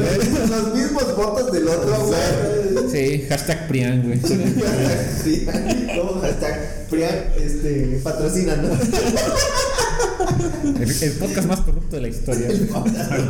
los 0.55 0.73
mismos 0.73 1.15
votos 1.15 1.51
del 1.51 1.67
otro, 1.67 2.05
güey. 2.07 2.89
Sí, 2.91 3.25
hashtag 3.29 3.67
Prian, 3.67 4.03
güey. 4.03 4.19
Sí, 5.23 5.45
como 5.97 6.21
hashtag 6.21 6.85
Prian, 6.89 7.15
este, 7.39 7.99
patrocina, 8.03 8.55
¿no? 8.57 8.69
El, 10.67 10.89
el 10.89 11.11
podcast 11.19 11.47
más 11.47 11.61
corrupto 11.61 11.95
de 11.95 12.01
la 12.01 12.07
historia. 12.07 12.47
El 12.47 12.67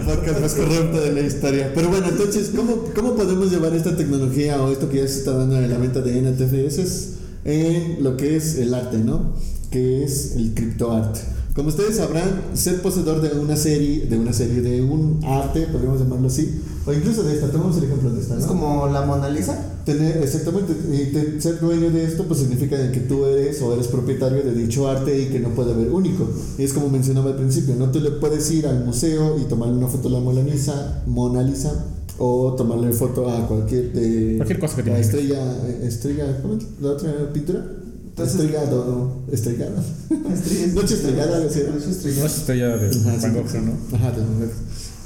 podcast 0.05 0.41
más 0.41 0.53
corrupto 0.53 1.01
de 1.01 1.11
la 1.11 1.21
historia. 1.21 1.71
Pero 1.73 1.89
bueno, 1.89 2.07
entonces, 2.07 2.51
¿cómo, 2.55 2.91
¿cómo 2.95 3.15
podemos 3.15 3.51
llevar 3.51 3.75
esta 3.75 3.95
tecnología 3.95 4.61
o 4.61 4.71
esto 4.71 4.89
que 4.89 4.97
ya 4.97 5.07
se 5.07 5.19
está 5.19 5.31
dando 5.33 5.57
en 5.57 5.69
la 5.69 5.77
venta 5.77 6.01
de 6.01 6.21
NTFS 6.21 7.15
en 7.45 8.03
lo 8.03 8.17
que 8.17 8.35
es 8.35 8.57
el 8.57 8.73
arte, 8.73 8.97
¿no? 8.97 9.33
Que 9.69 10.03
es 10.03 10.35
el 10.35 10.53
criptoarte. 10.53 11.19
Como 11.53 11.69
ustedes 11.69 11.97
sabrán, 11.97 12.41
ser 12.53 12.81
poseedor 12.81 13.21
de 13.21 13.39
una 13.39 13.55
serie, 13.55 14.07
de 14.07 14.17
una 14.17 14.33
serie, 14.33 14.61
de 14.61 14.81
un 14.81 15.21
arte, 15.23 15.61
podríamos 15.71 15.99
llamarlo 15.99 16.27
así, 16.27 16.61
o 16.85 16.93
incluso 16.93 17.23
de 17.23 17.33
esta, 17.33 17.47
tomamos 17.51 17.77
el 17.77 17.85
ejemplo 17.85 18.11
de 18.11 18.21
esta, 18.21 18.35
¿no? 18.35 18.39
Es 18.41 18.45
como 18.45 18.87
la 18.87 19.01
Mona 19.05 19.29
Lisa. 19.29 19.71
Tener, 19.85 20.17
exactamente, 20.17 20.73
y 20.91 21.13
te- 21.13 21.39
ser 21.41 21.59
dueño 21.59 21.91
de 21.91 22.05
esto 22.05 22.23
pues 22.25 22.39
significa 22.39 22.91
que 22.91 22.99
tú 23.01 23.25
eres 23.25 23.61
o 23.61 23.71
eres 23.73 23.87
propietario 23.87 24.41
de 24.43 24.53
dicho 24.53 24.87
arte 24.89 25.19
y 25.21 25.25
que 25.27 25.39
no 25.39 25.49
puede 25.49 25.73
haber 25.73 25.89
único. 25.91 26.27
Y 26.57 26.63
es 26.63 26.73
como 26.73 26.89
mencionaba 26.89 27.29
al 27.31 27.35
principio, 27.37 27.75
no 27.75 27.91
tú 27.91 27.99
le 27.99 28.09
puedes 28.11 28.49
ir 28.51 28.65
al 28.67 28.83
museo 28.83 29.37
y 29.39 29.43
tomarle 29.43 29.75
una 29.77 29.87
foto 29.87 30.07
a 30.07 30.11
la 30.11 30.19
Mona 30.19 30.41
Lisa, 30.41 31.03
Mona 31.05 31.43
Lisa 31.43 31.85
o 32.17 32.53
tomarle 32.55 32.93
foto 32.93 33.29
a 33.29 33.47
cualquier 33.47 33.91
de 33.93 34.37
Cualquier 34.37 34.59
cosa 34.59 34.75
que 34.77 34.81
la 34.83 34.85
tengas. 34.95 35.05
estrella, 35.07 35.57
estrella, 35.83 36.41
¿cómo 36.41 36.53
es? 36.55 36.63
la 36.81 36.89
otra 36.91 37.11
pintura? 37.33 37.63
Entonces- 38.09 38.35
estrellado, 38.39 39.11
estrellada. 39.31 39.83
Estrellas- 40.33 40.73
Noche 40.73 40.93
estrellada, 40.95 41.37
¿no? 41.39 41.43
Noche 41.43 41.67
No 41.69 41.77
estrellada. 41.91 42.25
es 42.27 42.37
estrella 42.37 42.77
de 42.77 42.87
Van 43.03 43.33
Gogh, 43.35 43.53
¿no? 43.61 43.97
Ajá, 43.97 44.11
de 44.11 44.17
Van 44.21 44.39
Gogh. 44.39 44.51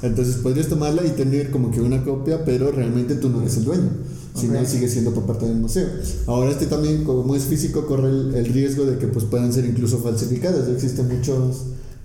Entonces 0.01 0.35
podrías 0.37 0.67
tomarla 0.67 1.05
y 1.05 1.09
tener 1.09 1.51
como 1.51 1.71
que 1.71 1.81
una 1.81 2.03
copia, 2.03 2.45
pero 2.45 2.71
realmente 2.71 3.15
tú 3.15 3.29
no 3.29 3.41
eres 3.41 3.57
el 3.57 3.65
dueño, 3.65 3.89
sino 4.33 4.59
Ok. 4.59 4.65
sigue 4.65 4.87
siendo 4.87 5.13
por 5.13 5.23
parte 5.25 5.45
del 5.45 5.57
museo. 5.57 5.87
Ahora 6.27 6.51
este 6.51 6.67
también, 6.67 7.03
como 7.03 7.35
es 7.35 7.43
físico, 7.43 7.85
corre 7.85 8.09
el, 8.09 8.33
el 8.35 8.45
riesgo 8.53 8.85
de 8.85 8.97
que 8.97 9.07
pues 9.07 9.25
puedan 9.25 9.51
ser 9.51 9.65
incluso 9.65 9.97
falsificadas. 9.99 10.67
Ya 10.67 10.73
existen 10.73 11.07
muchos 11.09 11.57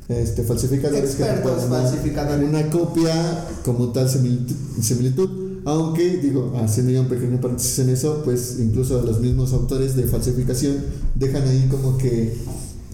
este, 0.09 0.42
falsificadores 0.42 1.14
que 1.14 1.22
Expertos 1.22 1.52
pueden 1.52 1.70
dar 1.70 1.83
falsificadores. 1.83 2.48
una 2.48 2.70
copia 2.70 3.46
como 3.64 3.88
tal 3.92 4.09
similitud, 4.09 4.54
similitud. 4.80 5.30
Aunque, 5.66 6.18
digo, 6.18 6.52
haciendo 6.62 6.92
ya 6.92 7.00
un 7.00 7.09
pequeño 7.09 7.40
paréntesis 7.40 7.78
en 7.78 7.88
eso, 7.88 8.20
pues 8.22 8.57
incluso 8.59 9.00
los 9.02 9.20
mismos 9.20 9.52
autores 9.54 9.96
de 9.96 10.02
falsificación 10.04 10.76
dejan 11.14 11.48
ahí 11.48 11.68
como 11.70 11.96
que 11.96 12.37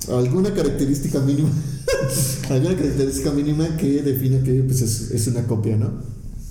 alguna 0.08 0.54
característica 0.54 1.18
mínima 1.20 1.48
Hay 2.50 2.60
una 2.60 2.76
característica 2.76 3.30
mínima 3.32 3.76
que 3.76 4.02
define 4.02 4.40
que 4.42 4.62
pues, 4.62 4.80
es, 4.82 5.10
es 5.10 5.26
una 5.28 5.46
copia, 5.46 5.76
¿no? 5.76 5.90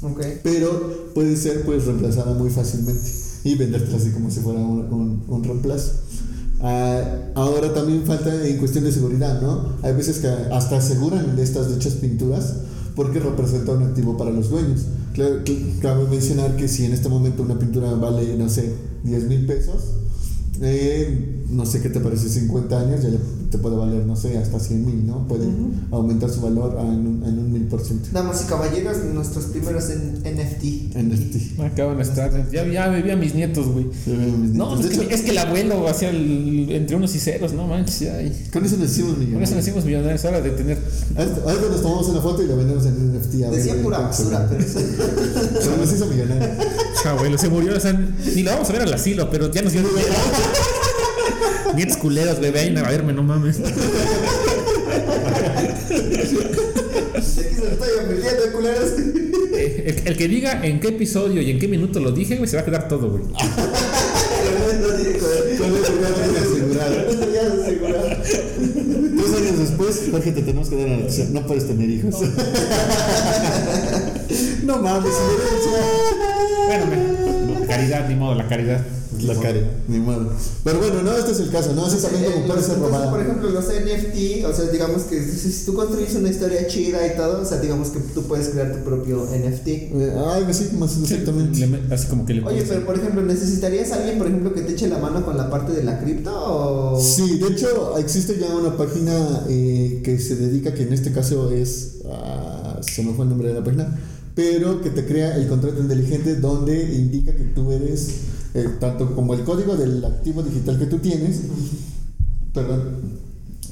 Ok. 0.02 0.22
Pero 0.44 1.12
puede 1.14 1.36
ser 1.36 1.64
pues 1.64 1.86
reemplazada 1.86 2.34
muy 2.34 2.50
fácilmente 2.50 3.02
y 3.44 3.56
venderte 3.56 3.96
así 3.96 4.12
como 4.12 4.30
si 4.32 4.40
fuera 4.40 4.60
un, 4.60 4.92
un- 4.94 5.24
un 5.28 5.44
reemplazo. 5.44 5.92
Ah, 6.62 7.02
ahora 7.36 7.74
también 7.74 8.04
falta 8.06 8.46
en 8.48 8.58
cuestión 8.58 8.84
de 8.84 8.92
seguridad, 8.92 9.42
¿no? 9.42 9.74
Hay 9.82 9.94
veces 9.94 10.20
que 10.20 10.28
hasta 10.28 10.78
aseguran 10.78 11.36
de 11.36 11.44
estas 11.44 11.74
dichas 11.74 11.94
pinturas 11.94 12.54
porque 12.96 13.20
representa 13.20 13.72
un 13.74 13.84
activo 13.84 14.18
para 14.18 14.32
los 14.32 14.50
dueños. 14.50 14.82
Claro, 15.14 15.44
cl- 15.46 15.80
cabe 15.82 16.08
mencionar 16.10 16.56
que 16.58 16.68
si 16.68 16.86
en 16.86 16.92
este 16.94 17.08
momento 17.10 17.44
una 17.44 17.58
pintura 17.58 17.92
vale, 17.94 18.36
no 18.38 18.50
sé, 18.50 18.74
10 19.04 19.24
mil 19.26 19.46
pesos, 19.46 19.84
eh, 20.62 21.39
no 21.52 21.66
sé 21.66 21.82
qué 21.82 21.90
te 21.90 22.00
parece, 22.00 22.30
50 22.30 22.80
años 22.80 23.02
ya 23.04 23.10
le- 23.10 23.20
te 23.50 23.58
puede 23.58 23.76
valer, 23.76 24.06
no 24.06 24.16
sé, 24.16 24.38
hasta 24.38 24.60
100 24.60 24.86
mil, 24.86 25.08
¿no? 25.08 25.28
Puede 25.28 25.46
aumentar 25.92 26.30
su 26.30 26.42
valor 26.42 26.78
a- 26.78 26.82
en 26.84 27.08
un, 27.08 27.24
en 27.26 27.40
un 27.40 27.52
mil 27.52 27.64
por 27.64 27.82
ciento. 27.82 28.08
Damas 28.12 28.44
y 28.46 28.50
caballeros, 28.50 28.98
nuestros 29.14 29.46
primeros 29.46 29.90
en 29.90 30.22
NFT. 30.24 30.94
NFT. 30.96 31.60
Acaban 31.62 31.98
de 31.98 32.04
estar. 32.04 32.52
Ya, 32.52 32.68
ya 32.68 32.88
bebía 32.90 33.14
a 33.14 33.18
mis 33.18 33.34
nietos, 33.34 33.68
güey. 33.68 33.88
No, 34.54 34.80
es 34.80 34.86
que, 34.86 34.94
hecho, 34.94 35.02
es 35.10 35.22
que 35.22 35.32
el 35.32 35.38
abuelo 35.40 35.88
hacía 35.88 36.12
el- 36.12 36.68
entre 36.72 36.96
unos 36.96 37.16
y 37.16 37.20
ceros, 37.20 37.54
no 37.54 37.66
manches. 37.66 38.00
ya, 38.02 38.22
y- 38.22 38.32
con 38.54 38.64
eso 38.64 38.78
nos 38.78 38.92
hicimos 38.92 39.14
Por 39.14 39.20
eso 39.22 39.26
millonarios. 39.28 39.56
nacimos 39.56 39.86
millonarios, 39.86 40.26
ahora 40.26 40.42
de 40.42 40.50
tener. 40.52 40.78
Ahorita 41.18 41.68
nos 41.72 41.82
tomamos 41.82 42.08
una 42.10 42.22
foto 42.22 42.44
y 42.44 42.48
la 42.48 42.56
vendemos 42.56 42.86
en 42.86 42.94
NFT. 43.14 43.44
a 43.46 43.50
ver, 43.50 43.58
Decía 43.58 43.74
güey, 43.74 43.84
pura 43.86 44.00
basura, 44.00 44.48
pero 44.50 44.62
eso. 44.64 44.80
Pero 45.60 45.78
nos 45.78 45.92
hizo 45.92 46.06
millonarios. 46.06 46.50
Abuelo, 47.06 47.38
se 47.38 47.50
murió, 47.50 47.76
o 47.76 47.80
sea, 47.80 47.94
ni 47.94 48.44
lo 48.44 48.52
vamos 48.52 48.70
a 48.70 48.74
ver 48.74 48.82
al 48.84 48.94
asilo, 48.94 49.30
pero 49.32 49.52
ya 49.52 49.62
nos 49.64 49.72
dio 49.72 49.82
dinero. 49.82 50.08
Nietos 51.76 51.98
culeros, 51.98 52.40
güey, 52.40 52.52
ven 52.52 52.78
a 52.78 52.84
verme, 52.84 53.14
no 53.14 53.24
mames. 53.24 53.60
Aquí 53.60 53.74
se 57.16 57.62
lo 57.64 57.70
estoy 57.70 58.52
culeros. 58.54 58.92
El, 59.54 60.02
el 60.06 60.18
que 60.18 60.28
diga 60.28 60.66
en 60.66 60.80
qué 60.80 60.90
episodio 60.90 61.42
y 61.42 61.52
en 61.52 61.60
qué 61.60 61.68
minuto 61.68 62.00
lo 62.00 62.12
dije, 62.12 62.38
güey, 62.38 62.50
se 62.50 62.56
va 62.56 62.62
a 62.62 62.66
quedar 62.66 62.88
todo, 62.88 63.10
güey. 63.10 63.24
Dos 69.16 69.34
años 69.36 69.60
después, 69.60 70.02
Jorge, 70.12 70.32
te 70.32 70.42
tenemos 70.42 70.70
que 70.70 70.76
dar 70.78 70.88
la 70.88 70.98
noticia. 70.98 71.26
No 71.32 71.46
puedes 71.46 71.68
tener 71.68 71.90
hijos. 71.90 72.16
no 74.64 74.78
mames. 74.80 75.14
Bueno, 76.68 77.29
caridad, 77.70 78.10
ni 78.10 78.16
modo, 78.16 78.36
la 78.36 78.48
caridad. 78.48 78.86
La 79.22 79.34
cara, 79.34 79.60
ni 79.88 79.98
modo. 79.98 80.32
Pero 80.64 80.80
bueno, 80.80 81.02
no, 81.02 81.12
este 81.14 81.32
es 81.32 81.40
el 81.40 81.50
caso, 81.50 81.74
¿no? 81.74 81.86
Así 81.86 81.98
también 82.00 82.32
como 82.32 82.46
puede 82.46 82.62
ser 82.62 82.78
robada. 82.78 83.10
por 83.10 83.20
ejemplo, 83.20 83.50
los 83.50 83.66
NFT, 83.66 84.46
o 84.46 84.54
sea, 84.54 84.66
digamos 84.72 85.04
que 85.04 85.22
si 85.24 85.66
tú 85.66 85.74
construyes 85.74 86.14
una 86.16 86.30
historia 86.30 86.68
chida 86.68 87.06
y 87.08 87.18
todo, 87.18 87.42
o 87.42 87.46
sea, 87.46 87.60
digamos 87.60 87.90
que 87.90 88.00
tú 88.00 88.24
puedes 88.24 88.50
crear 88.50 88.72
tu 88.72 88.84
propio 88.84 89.26
NFT. 89.26 89.68
Eh, 89.68 90.14
Ay, 90.28 90.46
sí, 90.54 90.70
más 90.78 90.96
exactamente. 90.96 91.66
Le 91.66 91.94
así 91.94 92.08
como 92.08 92.24
que 92.26 92.36
le 92.36 92.44
Oye, 92.46 92.64
pero 92.68 92.86
por 92.86 93.00
ejemplo, 93.00 93.24
¿necesitarías 93.24 93.92
a 93.92 93.96
alguien, 93.96 94.20
por 94.20 94.28
ejemplo, 94.28 94.54
que 94.54 94.62
te 94.62 94.74
eche 94.74 94.88
la 94.88 95.00
mano 95.00 95.26
con 95.26 95.36
la 95.38 95.50
parte 95.50 95.72
de 95.72 95.84
la 95.84 96.00
cripto 96.00 96.32
o...? 96.32 97.02
Sí, 97.02 97.40
de 97.40 97.48
hecho 97.48 97.98
existe 97.98 98.38
ya 98.40 98.56
una 98.56 98.78
página 98.78 99.46
eh, 99.50 100.02
que 100.04 100.20
se 100.20 100.36
dedica, 100.36 100.74
que 100.76 100.84
en 100.84 100.94
este 100.94 101.12
caso 101.12 101.52
es, 101.52 102.02
ah, 102.06 102.80
se 102.82 103.04
me 103.04 103.14
fue 103.14 103.26
el 103.26 103.30
nombre 103.30 103.48
de 103.48 103.56
la 103.56 103.64
página, 103.64 104.00
pero 104.40 104.82
que 104.82 104.90
te 104.90 105.06
crea 105.06 105.36
el 105.36 105.50
contrato 105.50 105.82
inteligente 105.82 106.36
donde 106.36 106.96
indica 106.96 107.36
que 107.36 107.44
tú 107.44 107.74
eres, 107.74 108.10
eh, 108.54 108.70
tanto 108.80 109.14
como 109.14 109.34
el 109.34 109.44
código 109.44 109.76
del 109.76 110.04
activo 110.06 110.42
digital 110.42 110.80
que 110.80 110.86
tú 110.86 111.00
tienes, 111.00 111.42
perdón, 112.54 112.84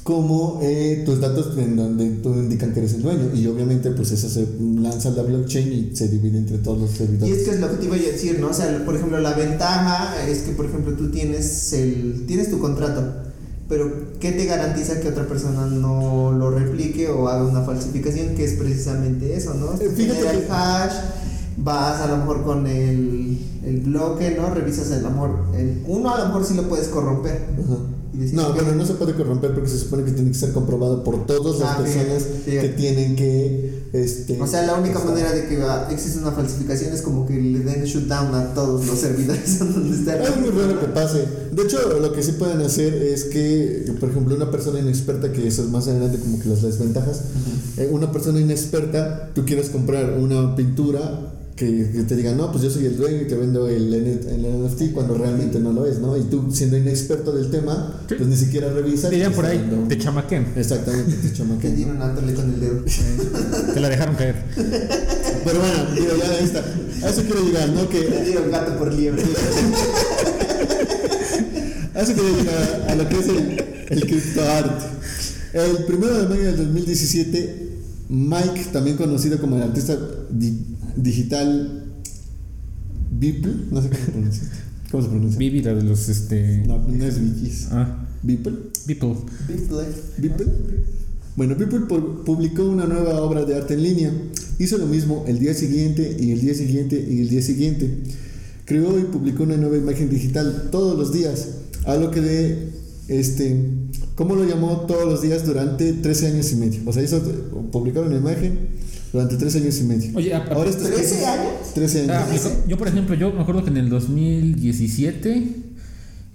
como 0.02 0.60
eh, 0.62 1.04
tus 1.06 1.22
datos 1.22 1.56
en 1.56 1.74
donde 1.74 2.10
tú 2.22 2.34
indican 2.34 2.74
que 2.74 2.80
eres 2.80 2.92
el 2.92 3.02
dueño. 3.02 3.34
Y 3.34 3.46
obviamente 3.46 3.92
pues 3.92 4.10
eso 4.10 4.28
se 4.28 4.46
lanza 4.60 5.08
la 5.08 5.22
blockchain 5.22 5.72
y 5.72 5.96
se 5.96 6.08
divide 6.08 6.36
entre 6.36 6.58
todos 6.58 6.78
los 6.78 6.90
Y 6.90 6.92
es 6.92 6.98
servidores. 6.98 7.42
que 7.44 7.50
es 7.50 7.60
lo 7.60 7.70
que 7.70 7.76
te 7.76 7.84
iba 7.86 7.96
a 7.96 7.98
decir, 7.98 8.38
¿no? 8.38 8.48
O 8.48 8.54
sea, 8.54 8.84
por 8.84 8.94
ejemplo, 8.94 9.18
la 9.20 9.32
ventaja 9.32 10.28
es 10.28 10.40
que, 10.40 10.52
por 10.52 10.66
ejemplo, 10.66 10.92
tú 10.98 11.10
tienes 11.10 11.72
el 11.72 12.26
tienes 12.26 12.50
tu 12.50 12.58
contrato, 12.58 13.22
pero 13.68 13.90
¿qué 14.18 14.32
te 14.32 14.46
garantiza 14.46 15.00
que 15.00 15.08
otra 15.08 15.26
persona 15.26 15.66
no 15.66 16.32
lo 16.32 16.50
replique 16.50 17.08
o 17.08 17.28
haga 17.28 17.44
una 17.44 17.62
falsificación? 17.62 18.34
Que 18.34 18.44
es 18.44 18.54
precisamente 18.54 19.36
eso, 19.36 19.54
¿no? 19.54 19.74
Eh, 19.74 19.90
fíjate 19.94 20.30
el 20.30 20.50
hash, 20.50 20.94
vas 21.58 22.00
a 22.00 22.06
lo 22.06 22.16
mejor 22.18 22.44
con 22.44 22.66
el, 22.66 23.38
el 23.64 23.80
bloque, 23.80 24.36
¿no? 24.40 24.54
Revisas 24.54 24.90
el 24.92 25.04
amor. 25.04 25.30
El, 25.54 25.82
uno 25.86 26.14
a 26.14 26.18
lo 26.18 26.26
mejor 26.26 26.44
sí 26.44 26.54
lo 26.54 26.68
puedes 26.68 26.88
corromper. 26.88 27.42
No, 28.32 28.52
bueno, 28.52 28.74
no 28.74 28.84
se 28.86 28.94
puede 28.94 29.14
corromper 29.14 29.52
porque 29.54 29.68
se 29.68 29.78
supone 29.78 30.02
que 30.04 30.10
tiene 30.12 30.30
que 30.32 30.38
ser 30.38 30.52
comprobado 30.52 31.04
por 31.04 31.24
todas 31.26 31.60
las 31.60 31.76
Ah, 31.76 31.78
personas 31.78 32.24
que 32.44 32.68
tienen 32.76 33.14
que. 33.14 33.77
Este, 33.92 34.40
O 34.40 34.46
sea, 34.46 34.62
la 34.66 34.74
única 34.74 34.98
manera 34.98 35.32
de 35.32 35.46
que 35.46 35.62
ah, 35.62 35.88
existe 35.90 36.18
una 36.18 36.32
falsificación 36.32 36.92
es 36.92 37.00
como 37.00 37.26
que 37.26 37.34
le 37.34 37.60
den 37.60 37.84
shutdown 37.84 38.34
a 38.34 38.52
todos 38.52 38.86
los 38.86 38.98
servidores 38.98 39.58
donde 39.74 39.96
está 39.96 40.22
Es 40.22 40.36
muy 40.36 40.50
raro 40.50 40.78
que 40.78 40.86
pase. 40.88 41.24
De 41.52 41.62
hecho, 41.62 41.98
lo 41.98 42.12
que 42.12 42.22
sí 42.22 42.32
pueden 42.32 42.60
hacer 42.60 42.94
es 42.94 43.24
que, 43.24 43.92
por 43.98 44.10
ejemplo, 44.10 44.36
una 44.36 44.50
persona 44.50 44.78
inexperta, 44.78 45.32
que 45.32 45.46
eso 45.46 45.62
es 45.62 45.68
más 45.70 45.88
adelante 45.88 46.18
como 46.18 46.38
que 46.38 46.48
las 46.48 46.62
desventajas, 46.62 47.22
eh, 47.78 47.88
una 47.90 48.12
persona 48.12 48.40
inexperta, 48.40 49.30
tú 49.34 49.44
quieres 49.44 49.70
comprar 49.70 50.18
una 50.18 50.54
pintura 50.54 51.37
que, 51.58 51.90
que 51.92 52.02
te 52.04 52.14
diga, 52.16 52.32
no, 52.32 52.50
pues 52.52 52.62
yo 52.62 52.70
soy 52.70 52.86
el 52.86 52.96
dueño 52.96 53.22
y 53.22 53.26
te 53.26 53.34
vendo 53.34 53.66
el, 53.68 53.90
NFT 53.90 54.92
cuando 54.92 55.14
realmente 55.14 55.58
no 55.58 55.72
lo 55.72 55.86
es, 55.86 55.98
¿no? 55.98 56.16
Y 56.16 56.22
tú, 56.22 56.50
siendo 56.52 56.76
inexperto 56.76 57.32
del 57.32 57.50
tema, 57.50 58.00
Sí. 58.08 58.14
pues 58.16 58.28
ni 58.28 58.36
siquiera 58.36 58.72
revisas. 58.72 59.10
Dirían 59.10 59.32
por 59.32 59.44
ahí, 59.44 59.58
dando- 59.58 59.88
te 59.88 59.98
chamaquen. 59.98 60.46
Exactamente, 60.56 61.12
te 61.16 61.28
Que 61.32 61.34
chamaquean, 61.36 61.74
tiene 61.74 61.92
¿no? 61.92 61.96
un 62.04 62.10
atole 62.10 62.32
con 62.34 62.54
el 62.54 62.60
dedo. 62.60 62.84
Te 63.74 63.80
la 63.80 63.88
dejaron 63.88 64.14
caer. 64.14 64.36
Pero 64.56 65.58
bueno, 65.60 65.84
digo, 65.94 66.12
ya 66.16 66.30
ahí 66.30 66.44
está. 66.44 66.64
A 67.06 67.10
eso 67.10 67.22
quiero 67.22 67.44
llegar, 67.44 67.68
¿no? 67.70 67.88
Que 67.88 68.00
Le 68.08 68.24
dieron 68.24 68.50
gato 68.50 68.78
por 68.78 68.92
liebre. 68.94 69.22
A 71.94 72.00
eso 72.02 72.14
quería 72.14 72.30
llegar 72.30 72.84
a 72.88 72.94
lo 72.94 73.08
que 73.08 73.18
es 73.18 73.26
el, 73.28 73.64
el 73.88 74.06
criptoarte. 74.06 74.84
El 75.52 75.84
primero 75.84 76.16
de 76.18 76.28
mayo 76.28 76.44
del 76.44 76.56
2017, 76.58 77.68
Mike, 78.10 78.66
también 78.72 78.96
conocido 78.96 79.38
como 79.38 79.56
el 79.56 79.62
artista 79.62 79.98
digital 81.02 81.84
Beeple, 83.10 83.52
no 83.70 83.82
sé 83.82 83.88
cómo 83.90 84.04
se 84.04 84.10
pronuncia. 84.12 84.42
¿Cómo 84.90 85.02
se 85.02 85.08
pronuncia? 85.08 85.62
La 85.62 85.74
de 85.74 85.82
los 85.82 86.08
este. 86.08 86.58
No, 86.66 86.78
no 86.78 87.04
es 87.04 87.20
Vikis. 87.20 87.68
Ah, 87.70 88.06
Beeple. 88.22 88.52
people. 88.86 89.14
Beeple. 90.18 90.46
Bueno, 91.36 91.54
Beeple 91.56 91.80
pu- 91.80 92.24
publicó 92.24 92.64
una 92.68 92.86
nueva 92.86 93.20
obra 93.22 93.44
de 93.44 93.54
arte 93.54 93.74
en 93.74 93.82
línea. 93.82 94.12
Hizo 94.58 94.76
lo 94.78 94.86
mismo 94.86 95.24
el 95.28 95.38
día 95.38 95.54
siguiente 95.54 96.16
y 96.18 96.32
el 96.32 96.40
día 96.40 96.54
siguiente 96.54 97.06
y 97.08 97.20
el 97.20 97.28
día 97.28 97.42
siguiente. 97.42 97.88
Creó 98.64 98.98
y 98.98 99.04
publicó 99.04 99.44
una 99.44 99.56
nueva 99.56 99.76
imagen 99.78 100.10
digital 100.10 100.68
todos 100.70 100.98
los 100.98 101.12
días. 101.12 101.48
A 101.84 101.96
lo 101.96 102.10
que 102.10 102.20
de 102.20 102.68
este, 103.08 103.56
¿cómo 104.16 104.34
lo 104.34 104.44
llamó 104.44 104.80
todos 104.86 105.06
los 105.06 105.22
días 105.22 105.46
durante 105.46 105.92
13 105.92 106.26
años 106.28 106.52
y 106.52 106.56
medio? 106.56 106.80
O 106.86 106.92
sea, 106.92 107.02
hizo 107.02 107.22
publicar 107.72 108.04
una 108.04 108.16
imagen 108.16 108.58
durante 109.12 109.36
13 109.36 109.58
años 109.58 109.78
y 109.80 109.84
medio. 109.84 110.10
Oye, 110.16 110.34
a- 110.34 110.38
a- 110.38 110.54
ahora 110.54 110.70
esto- 110.70 110.84
¿13 110.84 111.24
años? 111.26 111.74
13 111.74 112.00
años. 112.02 112.16
Ah, 112.16 112.26
yo, 112.34 112.50
yo, 112.68 112.76
por 112.78 112.88
ejemplo, 112.88 113.14
yo 113.14 113.32
me 113.32 113.40
acuerdo 113.40 113.64
que 113.64 113.70
en 113.70 113.76
el 113.78 113.88
2017 113.88 115.42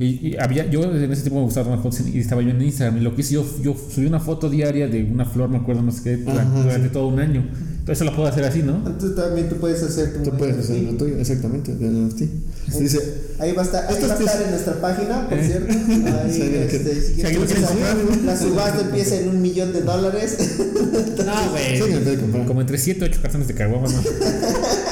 y, 0.03 0.27
y 0.29 0.37
había, 0.37 0.69
yo 0.69 0.83
en 0.83 1.11
ese 1.11 1.21
tiempo 1.23 1.39
me 1.39 1.45
gustaba 1.45 1.65
tomar 1.65 1.81
fotos 1.81 2.01
y 2.07 2.19
estaba 2.19 2.41
yo 2.41 2.49
en 2.49 2.61
Instagram 2.61 2.97
y 2.97 3.01
lo 3.01 3.15
que 3.15 3.21
hice 3.21 3.35
yo, 3.35 3.45
yo 3.61 3.75
subí 3.89 4.05
una 4.05 4.19
foto 4.19 4.49
diaria 4.49 4.87
de 4.87 5.03
una 5.03 5.25
flor, 5.25 5.49
me 5.49 5.57
acuerdo, 5.57 5.81
no 5.81 5.91
sé 5.91 6.03
qué, 6.03 6.17
durante, 6.17 6.41
Ajá, 6.41 6.63
durante 6.63 6.87
sí. 6.87 6.93
todo 6.93 7.07
un 7.07 7.19
año. 7.19 7.41
Entonces 7.83 8.01
eso 8.01 8.05
lo 8.05 8.15
puedo 8.15 8.29
hacer 8.29 8.45
así, 8.45 8.63
¿no? 8.63 8.77
Entonces 8.77 9.15
también 9.15 9.49
tú 9.49 9.57
puedes 9.57 9.83
hacer 9.83 10.13
tu. 10.13 10.23
Tú 10.29 10.37
puedes 10.37 10.57
hacer 10.57 10.81
lo 10.83 10.93
tuyo, 10.93 11.17
exactamente, 11.17 11.75
del 11.75 12.07
NFT. 12.07 12.21
Dice, 12.79 12.99
Ahí 13.39 13.51
va 13.51 13.61
a 13.63 13.65
estar, 13.65 13.85
ahí 13.89 13.95
va 14.01 14.13
a 14.13 14.17
estar 14.19 14.41
en 14.41 14.51
nuestra 14.51 14.73
página, 14.79 15.27
por 15.27 15.37
Eh. 15.37 15.45
cierto. 15.45 15.73
Ahí, 16.23 16.67
este, 16.71 17.01
si 17.01 17.13
quieres 17.15 18.23
la 18.23 18.37
subasta 18.37 18.81
empieza 18.85 19.19
en 19.19 19.27
un 19.29 19.41
millón 19.41 19.73
de 19.73 19.81
dólares. 19.81 20.37
No, 21.25 22.21
comprar. 22.21 22.45
Como 22.47 22.61
entre 22.61 22.77
7 22.77 23.03
o 23.03 23.07
8 23.07 23.19
cartones 23.21 23.47
de 23.49 23.53
caguama, 23.53 23.89
¿no? 23.89 24.01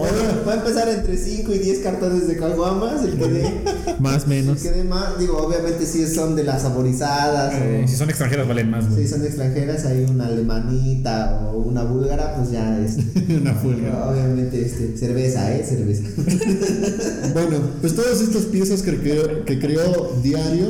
Va 0.00 0.52
a 0.52 0.56
empezar 0.56 0.88
entre 0.88 1.16
5 1.16 1.54
y 1.54 1.58
10 1.58 1.78
cartones 1.80 2.28
de 2.28 2.36
caguamas. 2.36 3.04
El 3.04 3.18
que 3.18 3.28
dé, 3.28 3.60
Más 4.00 4.24
el 4.24 4.28
menos. 4.28 4.60
que 4.62 4.70
dé 4.70 4.84
más, 4.84 5.18
digo, 5.18 5.38
obviamente 5.38 5.86
si 5.86 6.06
son 6.06 6.36
de 6.36 6.44
las 6.44 6.62
saborizadas 6.62 7.54
Eh, 7.54 7.82
o 7.84 7.88
si 7.88 7.96
son 7.96 8.08
extranjeras 8.10 8.46
valen 8.46 8.70
más, 8.70 8.84
si 8.94 9.06
son 9.08 9.24
extranjeras, 9.24 9.84
hay 9.86 10.04
una 10.04 10.26
alemanita 10.26 11.40
o 11.52 11.58
una 11.58 11.84
búlgara, 11.84 12.36
pues 12.36 12.50
ya 12.50 12.78
es. 12.78 12.96
una 13.28 13.54
fuerza. 13.54 14.10
Obviamente, 14.10 14.64
este, 14.64 14.96
cerveza, 14.96 15.54
¿eh? 15.54 15.64
Cerveza. 15.64 16.04
Bueno, 17.32 17.58
pues 17.80 17.94
todas 17.94 18.20
estas 18.20 18.44
piezas 18.44 18.82
que 18.82 18.98
creó, 18.98 19.44
que 19.44 19.58
creó 19.58 20.12
Diario 20.22 20.68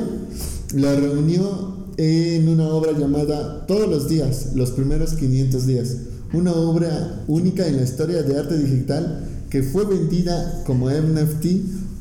la 0.74 0.94
reunió 0.96 1.76
en 1.96 2.48
una 2.48 2.68
obra 2.68 2.92
llamada 2.92 3.66
Todos 3.66 3.88
los 3.88 4.08
días, 4.08 4.48
los 4.54 4.72
primeros 4.72 5.14
500 5.14 5.66
días. 5.66 5.96
Una 6.32 6.52
obra 6.52 7.22
única 7.28 7.66
en 7.66 7.76
la 7.76 7.82
historia 7.82 8.22
de 8.22 8.38
arte 8.38 8.56
digital 8.58 9.24
que 9.50 9.62
fue 9.62 9.84
vendida 9.84 10.62
como 10.66 10.90
NFT 10.90 11.46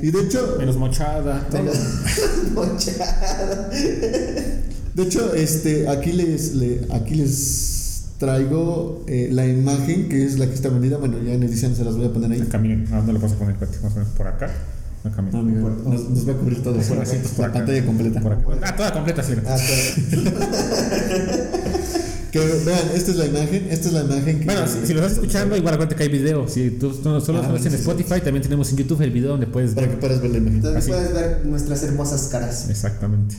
Y 0.03 0.11
de 0.11 0.19
hecho, 0.21 0.55
Menos 0.59 0.75
mochada. 0.75 1.47
Menos 1.53 1.77
mochada. 2.53 3.69
de 3.71 5.03
hecho, 5.03 5.33
este, 5.33 5.87
aquí 5.87 6.11
les, 6.11 6.53
le- 6.55 6.85
aquí 6.91 7.15
les 7.15 8.03
traigo 8.19 9.03
eh, 9.07 9.29
la 9.31 9.47
imagen 9.47 10.09
que 10.09 10.25
es 10.25 10.37
la 10.37 10.47
que 10.47 10.53
está 10.55 10.67
vendida. 10.69 10.97
Bueno, 10.97 11.17
ya 11.23 11.31
en 11.33 11.43
edición 11.43 11.73
se 11.75 11.85
las 11.85 11.95
voy 11.95 12.07
a 12.07 12.11
poner 12.13 12.31
ahí. 12.33 12.39
El 12.41 12.49
camino. 12.49 12.85
¿A 12.93 12.97
dónde 12.97 13.13
lo 13.13 13.19
vas 13.19 13.31
a 13.31 13.35
poner? 13.35 13.55
Más 13.59 13.69
o 13.93 13.95
menos 13.95 14.09
por 14.17 14.27
acá. 14.27 14.51
El 15.05 15.11
camino. 15.11 15.39
Ah, 15.39 15.41
mira, 15.41 15.61
nos, 15.61 16.09
nos 16.09 16.27
va 16.27 16.33
a 16.33 16.35
cubrir 16.35 16.61
todo. 16.63 16.77
Por 16.81 16.99
así, 16.99 17.17
por 17.17 17.39
la 17.39 17.45
acá. 17.47 17.53
pantalla 17.59 17.85
completa. 17.85 18.19
Por 18.21 18.33
acá. 18.33 18.43
Ah, 18.61 18.75
toda 18.75 18.93
completa, 18.93 19.23
sí. 19.23 19.33
Ah. 19.47 19.57
Que 22.33 22.39
vean, 22.39 22.89
esta 22.95 23.11
es 23.11 23.17
la 23.17 23.25
imagen, 23.27 23.67
esta 23.69 23.87
es 23.89 23.93
la 23.93 24.01
imagen 24.05 24.39
que 24.39 24.45
Bueno, 24.45 24.61
si, 24.67 24.87
si 24.87 24.93
lo 24.93 24.99
estás 25.01 25.13
escuchando, 25.13 25.55
igual 25.55 25.75
acuérdate 25.75 25.95
que 25.95 26.01
hay 26.03 26.09
video. 26.09 26.47
Si 26.47 26.71
tú, 26.71 26.91
no 27.03 27.21
solo 27.21 27.41
Ah, 27.43 27.47
lo 27.47 27.53
ves 27.53 27.65
en 27.67 27.71
sí, 27.71 27.77
sí. 27.77 27.81
Spotify, 27.83 28.21
también 28.21 28.41
tenemos 28.41 28.71
en 28.71 28.77
YouTube 28.77 29.01
el 29.03 29.11
video 29.11 29.29
donde 29.29 29.45
puedes 29.45 29.75
para 29.75 29.85
que 29.85 29.91
ver. 29.93 29.99
puedas 29.99 30.19
ver 30.21 30.31
la 30.31 30.37
imagen. 30.39 30.55
Entonces 30.55 30.81
Así. 30.81 30.89
puedes 30.91 31.13
ver 31.13 31.45
nuestras 31.45 31.83
hermosas 31.83 32.23
caras. 32.31 32.69
Exactamente. 32.71 33.35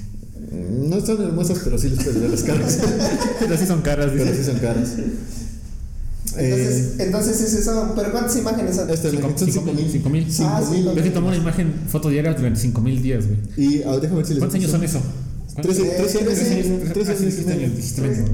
Mm, 0.53 0.89
No 0.91 0.97
están 0.99 1.21
hermosas, 1.23 1.59
pero 1.65 1.77
sí 1.77 1.89
les 1.89 2.05
puedes 2.05 2.21
ver 2.21 2.31
las 2.31 2.43
caras. 2.45 2.79
Pero 3.41 3.57
sí 3.59 3.67
son 3.67 3.83
caras, 3.83 4.11
pero 4.13 4.25
dice. 4.25 4.37
sí 4.37 4.45
son 4.51 4.59
caras. 4.61 4.89
Entonces, 6.37 6.37
Eh, 6.37 6.95
entonces 7.01 7.41
es 7.41 7.55
eso. 7.55 7.93
¿Pero 7.97 8.13
cuántas 8.13 8.37
imágenes 8.37 8.77
son? 8.77 8.91
esta 8.91 9.09
imagen 9.09 9.39
son 9.39 9.51
5 9.53 9.73
mil. 9.73 9.91
5000. 9.91 9.93
5 9.93 10.11
mil. 10.11 10.33
Cinco 10.33 10.51
Ah, 10.53 10.95
Yo 10.97 11.03
sí 11.03 11.11
tomé 11.11 11.27
una 11.29 11.37
imagen, 11.37 11.73
foto 11.89 12.09
diaria 12.11 12.33
durante 12.35 12.61
5 12.61 12.81
mil 12.81 13.03
días, 13.03 13.25
güey. 13.27 13.39
Y 13.57 13.83
ah, 13.83 13.97
déjame 14.01 14.19
ver 14.19 14.27
si 14.27 14.33
les 14.35 14.39
¿Cuántos 14.39 14.55
años 14.61 14.71
son 14.71 14.85
eso? 14.85 15.01
Trece, 15.63 15.83
Eh, 15.83 15.95
trece 15.99 16.19
años, 16.19 16.29
trece 16.31 16.93
trece 16.93 17.13
Ah, 17.13 17.17
sí, 17.17 17.23
años 17.23 17.23
y 17.23 17.27
dijiste 17.27 17.51
medio. 17.55 17.67
años, 17.67 18.31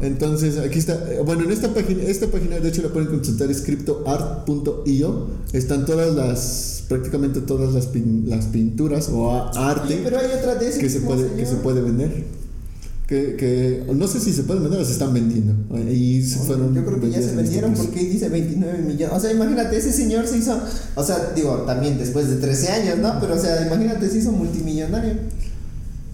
Entonces, 0.00 0.58
aquí 0.58 0.78
está. 0.78 0.94
eh, 1.10 1.20
Bueno, 1.24 1.44
en 1.44 1.50
esta 1.50 1.72
página, 1.74 2.02
esta 2.04 2.26
página 2.28 2.58
de 2.60 2.68
hecho 2.68 2.82
la 2.82 2.88
pueden 2.90 3.08
consultar, 3.08 3.50
es 3.50 3.62
cryptoart.io. 3.62 5.26
Están 5.52 5.86
todas 5.86 6.14
las, 6.14 6.84
prácticamente 6.88 7.40
todas 7.40 7.72
las, 7.74 7.92
pin- 7.92 8.24
las 8.26 8.46
pinturas 8.46 9.08
o 9.12 9.32
arte 9.56 9.94
Oye, 9.94 10.00
pero 10.04 10.18
hay 10.18 10.26
otra 10.38 10.54
de 10.54 10.70
que 10.70 10.88
se 10.88 11.00
puede, 11.00 11.32
que 11.34 11.46
se 11.46 11.56
puede 11.56 11.80
vender. 11.80 12.38
Que, 13.08 13.36
que 13.36 13.84
no 13.94 14.06
sé 14.06 14.20
si 14.20 14.34
se 14.34 14.42
pueden 14.42 14.62
vender 14.64 14.82
o 14.82 14.84
se 14.84 14.92
están 14.92 15.14
vendiendo. 15.14 15.54
Y 15.90 16.22
se 16.22 16.40
fueron 16.40 16.74
Yo 16.74 16.84
creo 16.84 17.00
que 17.00 17.08
ya 17.10 17.14
se 17.20 17.24
este 17.24 17.36
vendieron 17.36 17.72
porque 17.72 18.00
dice 18.00 18.28
29 18.28 18.82
millones. 18.82 19.16
O 19.16 19.18
sea, 19.18 19.32
imagínate, 19.32 19.78
ese 19.78 19.92
señor 19.92 20.26
se 20.26 20.36
hizo. 20.36 20.60
O 20.94 21.02
sea, 21.02 21.32
digo, 21.34 21.54
también 21.66 21.96
después 21.96 22.28
de 22.28 22.36
13 22.36 22.68
años, 22.68 22.98
¿no? 22.98 23.18
Pero, 23.18 23.34
o 23.34 23.38
sea, 23.38 23.66
imagínate, 23.66 24.10
se 24.10 24.18
hizo 24.18 24.30
multimillonario. 24.32 25.14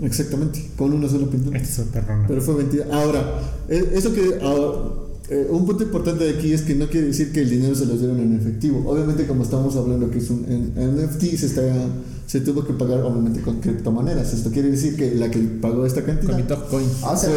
Exactamente, 0.02 0.70
con 0.76 0.92
una 0.92 1.08
sola 1.08 1.26
pintura. 1.26 1.58
Esta 1.58 1.82
es. 1.82 1.88
Pero 2.26 2.40
fue 2.40 2.54
vendida. 2.54 2.86
Ahora, 2.92 3.40
eh, 3.68 3.92
eso 3.94 4.12
que. 4.12 4.38
ahora, 4.42 5.03
eh, 5.30 5.46
un 5.50 5.64
punto 5.66 5.82
importante 5.84 6.24
de 6.24 6.38
aquí 6.38 6.52
es 6.52 6.62
que 6.62 6.74
no 6.74 6.88
quiere 6.88 7.06
decir 7.08 7.32
que 7.32 7.40
el 7.40 7.50
dinero 7.50 7.74
se 7.74 7.86
lo 7.86 7.96
dieron 7.96 8.20
en 8.20 8.36
efectivo. 8.38 8.82
Obviamente, 8.90 9.26
como 9.26 9.42
estamos 9.42 9.74
hablando 9.76 10.10
que 10.10 10.18
es 10.18 10.28
un 10.30 10.44
en- 10.48 10.74
NFT, 11.04 11.36
se, 11.38 11.46
está, 11.46 11.62
se 12.26 12.40
tuvo 12.40 12.64
que 12.66 12.74
pagar 12.74 13.00
obviamente 13.02 13.40
con 13.40 13.60
criptomonedas. 13.60 14.34
Esto 14.34 14.50
quiere 14.50 14.70
decir 14.70 14.96
que 14.96 15.14
la 15.14 15.30
que 15.30 15.38
pagó 15.38 15.86
esta 15.86 16.02
Con 16.04 16.16
cantidad. 16.16 16.36
mi 16.36 16.42
top 16.42 16.68
coin. 16.68 16.86
Ah, 17.02 17.12
O 17.12 17.16
sea, 17.16 17.30
no, 17.30 17.36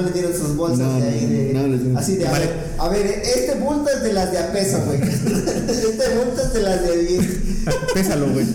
no 0.00 0.02
le 0.06 0.12
dieron 0.12 0.32
sus 0.34 0.54
bolsas 0.56 0.78
No, 0.80 1.00
de 1.00 1.08
ahí 1.08 1.26
de. 1.26 1.52
no, 1.54 1.62
no 1.62 1.68
les 1.68 1.80
dieron. 1.80 1.96
así 1.96 2.16
de, 2.16 2.26
a 2.26 2.30
Vale. 2.30 2.46
ver, 2.46 2.54
a 2.78 2.88
ver, 2.90 3.06
este 3.06 3.54
bulto 3.58 3.88
es 3.96 4.02
de 4.02 4.12
las 4.12 4.30
de 4.32 4.38
a 4.38 4.52
peso, 4.52 4.78
güey. 4.86 5.00
este 5.02 6.16
bulto 6.16 6.42
es 6.42 6.52
de 6.52 6.62
las 6.62 6.82
de 6.86 7.02
10. 7.04 7.26
Pésalo, 7.94 8.32
güey. 8.32 8.46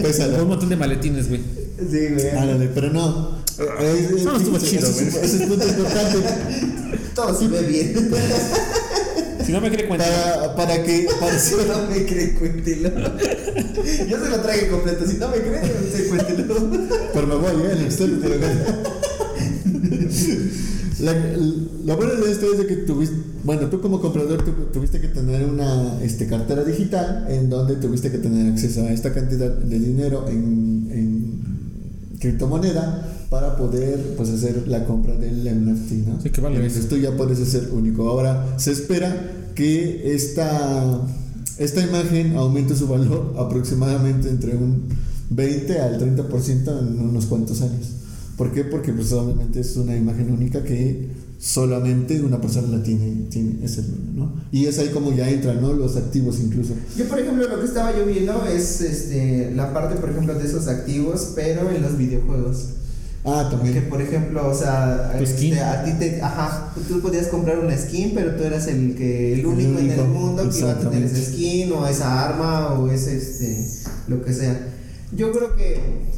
Pésalo. 0.00 0.32
Con 0.34 0.42
un 0.42 0.48
montón 0.48 0.68
de 0.68 0.76
maletines, 0.76 1.28
güey. 1.28 1.40
Sí, 1.78 1.98
güey. 2.14 2.30
Ándale, 2.36 2.70
pero 2.74 2.92
no. 2.92 3.41
Eh, 3.58 3.64
eh, 3.80 4.14
Eso 4.16 4.32
no 4.32 4.36
estuvo 4.38 4.58
chido, 4.58 4.90
güey. 4.92 5.08
Ese 5.08 5.24
es 5.24 5.48
punto 5.48 5.66
importante. 5.66 6.18
Todo 7.14 7.38
se 7.38 7.48
ve 7.48 7.62
bien. 7.62 8.10
Si 9.44 9.52
no 9.52 9.60
me 9.60 9.70
cree 9.70 9.86
cuenta. 9.88 10.04
Para, 10.06 10.56
para 10.56 10.82
que. 10.84 11.06
Para, 11.20 11.38
Si 11.38 11.54
no 11.54 11.88
me 11.90 12.06
cree, 12.06 12.34
cuéntelo. 12.34 12.90
Yo 14.08 14.24
se 14.24 14.30
lo 14.30 14.40
traje 14.40 14.68
completo. 14.68 15.06
Si 15.06 15.16
no 15.18 15.28
me 15.28 15.36
cree, 15.38 16.08
cuéntelo. 16.08 16.70
Pero 17.12 17.26
me 17.26 17.34
voy, 17.34 17.62
¿eh? 17.62 17.72
En 17.72 17.78
el 17.80 17.96
te 17.96 18.28
lo. 18.28 18.36
La, 21.00 21.96
buena 21.96 22.14
de 22.14 22.30
esto 22.30 22.52
es 22.52 22.58
de 22.58 22.66
que 22.66 22.76
tuviste, 22.76 23.16
bueno, 23.42 23.68
tú 23.68 23.80
como 23.80 24.00
comprador 24.00 24.44
tu- 24.44 24.52
tuviste 24.72 25.00
que 25.00 25.08
tener 25.08 25.44
una 25.44 26.00
este, 26.00 26.28
cartera 26.28 26.62
digital 26.62 27.26
en 27.28 27.50
donde 27.50 27.74
tuviste 27.74 28.10
que 28.12 28.18
tener 28.18 28.52
acceso 28.52 28.82
a 28.84 28.92
esta 28.92 29.12
cantidad 29.12 29.50
de 29.50 29.78
dinero 29.80 30.26
en 30.28 30.81
criptomoneda 32.22 33.26
para 33.28 33.56
poder 33.56 34.14
pues 34.16 34.30
hacer 34.30 34.68
la 34.68 34.84
compra 34.84 35.14
del 35.14 35.44
NFT, 35.44 35.92
¿no? 36.06 36.20
Sí, 36.22 36.30
que 36.30 36.40
vale 36.40 36.70
tú 36.88 36.96
ya 36.96 37.16
puedes 37.16 37.38
ser 37.38 37.70
único. 37.72 38.08
Ahora 38.08 38.54
se 38.56 38.72
espera 38.72 39.50
que 39.54 40.14
esta, 40.14 41.00
esta 41.58 41.82
imagen 41.82 42.36
aumente 42.36 42.76
su 42.76 42.86
valor 42.86 43.34
aproximadamente 43.38 44.28
entre 44.28 44.56
un 44.56 44.84
20 45.30 45.80
al 45.80 45.98
30% 45.98 46.78
en 46.78 47.00
unos 47.00 47.26
cuantos 47.26 47.60
años. 47.62 47.88
¿Por 48.36 48.52
qué? 48.52 48.64
Porque 48.64 48.92
pues 48.92 49.12
obviamente 49.12 49.60
es 49.60 49.76
una 49.76 49.96
imagen 49.96 50.30
única 50.32 50.62
que 50.62 51.10
solamente 51.42 52.22
una 52.22 52.40
persona 52.40 52.68
la 52.76 52.84
tiene, 52.84 53.26
tiene 53.28 53.64
ese 53.64 53.82
¿no? 54.14 54.32
Y 54.52 54.66
es 54.66 54.78
ahí 54.78 54.90
como 54.90 55.12
ya 55.12 55.28
entran, 55.28 55.60
¿no? 55.60 55.72
Los 55.72 55.96
activos 55.96 56.38
incluso. 56.38 56.74
Yo, 56.96 57.06
por 57.06 57.18
ejemplo, 57.18 57.48
lo 57.48 57.58
que 57.58 57.66
estaba 57.66 57.96
yo 57.96 58.06
viendo 58.06 58.46
es 58.46 58.80
este, 58.80 59.50
la 59.52 59.74
parte, 59.74 59.96
por 59.96 60.10
ejemplo, 60.10 60.34
de 60.34 60.46
esos 60.46 60.68
activos, 60.68 61.32
pero 61.34 61.68
en 61.68 61.82
los 61.82 61.98
videojuegos. 61.98 62.68
Ah, 63.24 63.48
Que, 63.50 63.56
también. 63.56 63.88
por 63.88 64.00
ejemplo, 64.00 64.48
o 64.48 64.54
sea, 64.54 65.14
Tu 65.18 65.24
este, 65.24 65.60
a 65.60 65.84
ti 65.84 65.92
te. 65.98 66.22
Ajá, 66.22 66.72
tú 66.86 67.00
podías 67.00 67.26
comprar 67.26 67.58
una 67.58 67.76
skin, 67.76 68.12
pero 68.14 68.36
tú 68.36 68.44
eras 68.44 68.68
el, 68.68 68.94
que, 68.94 69.32
el 69.32 69.44
único, 69.44 69.78
en 69.80 69.86
único, 69.86 70.02
el 70.02 70.08
mundo 70.08 70.48
que 70.48 70.58
iba 70.60 70.70
a 70.70 70.78
tener 70.78 71.02
esa 71.02 71.32
skin 71.32 71.72
o 71.72 71.86
esa 71.88 72.24
arma 72.24 72.74
o 72.74 72.88
ese, 72.88 73.16
este, 73.16 73.68
lo 74.06 74.24
que 74.24 74.32
sea. 74.32 74.74
Yo 75.16 75.32
creo 75.32 75.56
que. 75.56 76.11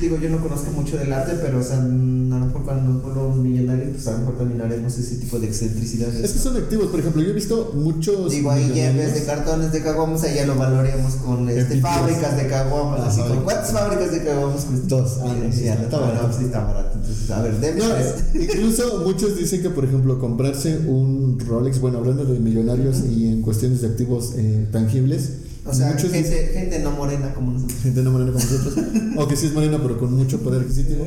Digo, 0.00 0.16
yo 0.18 0.30
no 0.30 0.38
conozco 0.42 0.70
mucho 0.72 0.96
del 0.96 1.12
arte, 1.12 1.32
pero, 1.40 1.58
o 1.60 1.62
sea, 1.62 1.78
mm, 1.80 2.32
a 2.32 2.38
lo 2.38 2.46
mejor 2.46 2.64
cuando 2.64 2.92
nos 2.92 3.02
volvamos 3.02 3.36
millonarios, 3.38 3.90
pues 3.92 4.06
a 4.08 4.12
lo 4.12 4.18
mejor 4.20 4.38
también 4.38 4.60
haremos 4.62 4.98
ese 4.98 5.16
tipo 5.16 5.38
de 5.38 5.46
excentricidades. 5.46 6.16
Es 6.24 6.32
que 6.32 6.38
son 6.38 6.56
activos, 6.56 6.86
por 6.88 6.98
ejemplo, 7.00 7.22
yo 7.22 7.30
he 7.30 7.32
visto 7.34 7.72
muchos. 7.74 8.30
Digo, 8.32 8.50
ahí 8.50 8.72
ya 8.74 8.90
en 8.90 8.96
vez 8.96 9.12
millonarios- 9.12 9.20
de 9.20 9.26
cartones 9.26 9.72
de 9.72 9.82
caguamas, 9.82 10.22
ahí 10.24 10.34
ya 10.36 10.46
lo 10.46 10.56
valoremos 10.56 11.14
con 11.16 11.48
este, 11.48 11.80
fábricas 11.80 12.36
de 12.36 12.46
caguamas. 12.48 13.00
Así 13.02 13.20
como. 13.20 13.42
¿Cuántas 13.44 13.70
fábricas 13.70 14.10
de 14.10 14.24
caguamas 14.24 14.64
cuestan? 14.64 14.88
Dos. 14.88 15.18
Ah, 15.22 15.34
no, 15.44 15.52
sí, 15.52 15.68
está 15.68 15.98
barato. 15.98 16.38
sí 16.38 16.44
está 16.46 16.64
barato. 16.64 16.98
Entonces, 16.98 17.30
a 17.30 17.42
ver, 17.42 17.52
No, 17.76 17.84
tres. 17.88 18.14
incluso 18.50 19.02
muchos 19.04 19.36
dicen 19.36 19.62
que, 19.62 19.70
por 19.70 19.84
ejemplo, 19.84 20.18
comprarse 20.18 20.78
un 20.88 21.38
Rolex, 21.46 21.80
bueno, 21.80 21.98
hablando 21.98 22.24
de 22.24 22.38
millonarios 22.40 23.00
y 23.08 23.28
en 23.28 23.42
cuestiones 23.42 23.82
de 23.82 23.88
activos 23.88 24.32
eh, 24.36 24.66
tangibles, 24.72 25.30
O 25.64 25.72
sea, 25.72 25.88
muchos 25.92 26.10
dicen- 26.12 26.24
gente, 26.32 26.52
gente 26.52 26.78
no 26.80 26.90
morena 26.92 27.32
como 27.34 27.52
nosotros. 27.52 27.78
gente 27.82 28.02
no 28.02 28.10
morena 28.10 28.32
como 28.32 28.44
nosotros, 28.44 28.74
o 29.16 29.28
que 29.28 29.36
sí 29.36 29.46
es 29.46 29.52
morena 29.54 29.78
pero 29.80 29.98
con 29.98 30.12
mucho 30.12 30.40
poder 30.40 30.62
adquisitivo, 30.62 31.04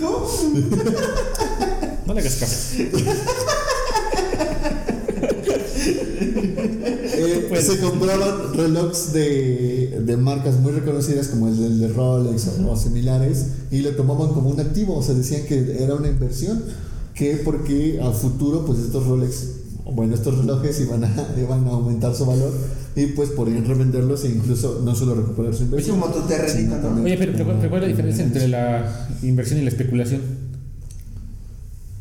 ¿Cómo? 0.00 0.28
No 2.06 2.14
le 2.14 2.20
hagas 2.20 2.34
caso. 2.36 2.82
eh, 6.12 7.46
Pues- 7.48 7.66
se 7.66 7.78
compraban 7.80 8.54
relojes 8.54 9.12
de, 9.12 10.02
de 10.04 10.16
marcas 10.16 10.56
muy 10.60 10.72
reconocidas 10.72 11.28
como 11.28 11.48
el 11.48 11.80
de 11.80 11.88
Rolex 11.88 12.48
o, 12.48 12.70
o 12.70 12.76
similares 12.76 13.46
y 13.70 13.80
lo 13.80 13.90
tomaban 13.94 14.28
como 14.32 14.50
un 14.50 14.60
activo, 14.60 14.96
o 14.96 15.02
sea, 15.02 15.14
decían 15.14 15.42
que 15.46 15.82
era 15.82 15.94
una 15.94 16.08
inversión, 16.08 16.62
que 17.14 17.36
porque 17.36 18.00
a 18.02 18.10
futuro 18.12 18.64
pues 18.64 18.78
estos 18.80 19.06
Rolex, 19.06 19.46
bueno, 19.92 20.14
estos 20.14 20.38
relojes 20.38 20.80
iban 20.80 21.04
a, 21.04 21.26
iban 21.40 21.66
a 21.66 21.70
aumentar 21.70 22.14
su 22.14 22.24
valor 22.26 22.52
y 22.96 23.06
pues 23.06 23.30
podrían 23.30 23.64
revenderlos 23.64 24.24
e 24.24 24.28
incluso 24.30 24.82
no 24.84 24.94
solo 24.94 25.14
recuperar 25.14 25.52
su 25.54 25.62
Es 25.62 25.68
inversión. 25.68 26.00
como 26.00 26.12
tu 26.12 26.20
terrenito, 26.26 26.76
¿no? 26.90 27.02
Oye, 27.02 27.16
pero, 27.18 27.32
pero, 27.32 27.56
pero 27.58 27.70
¿cuál 27.70 27.82
es 27.82 27.88
la 27.88 27.88
diferencia 27.88 28.24
entre 28.24 28.48
la 28.48 29.08
inversión 29.22 29.60
y 29.60 29.62
la 29.62 29.68
especulación? 29.70 30.20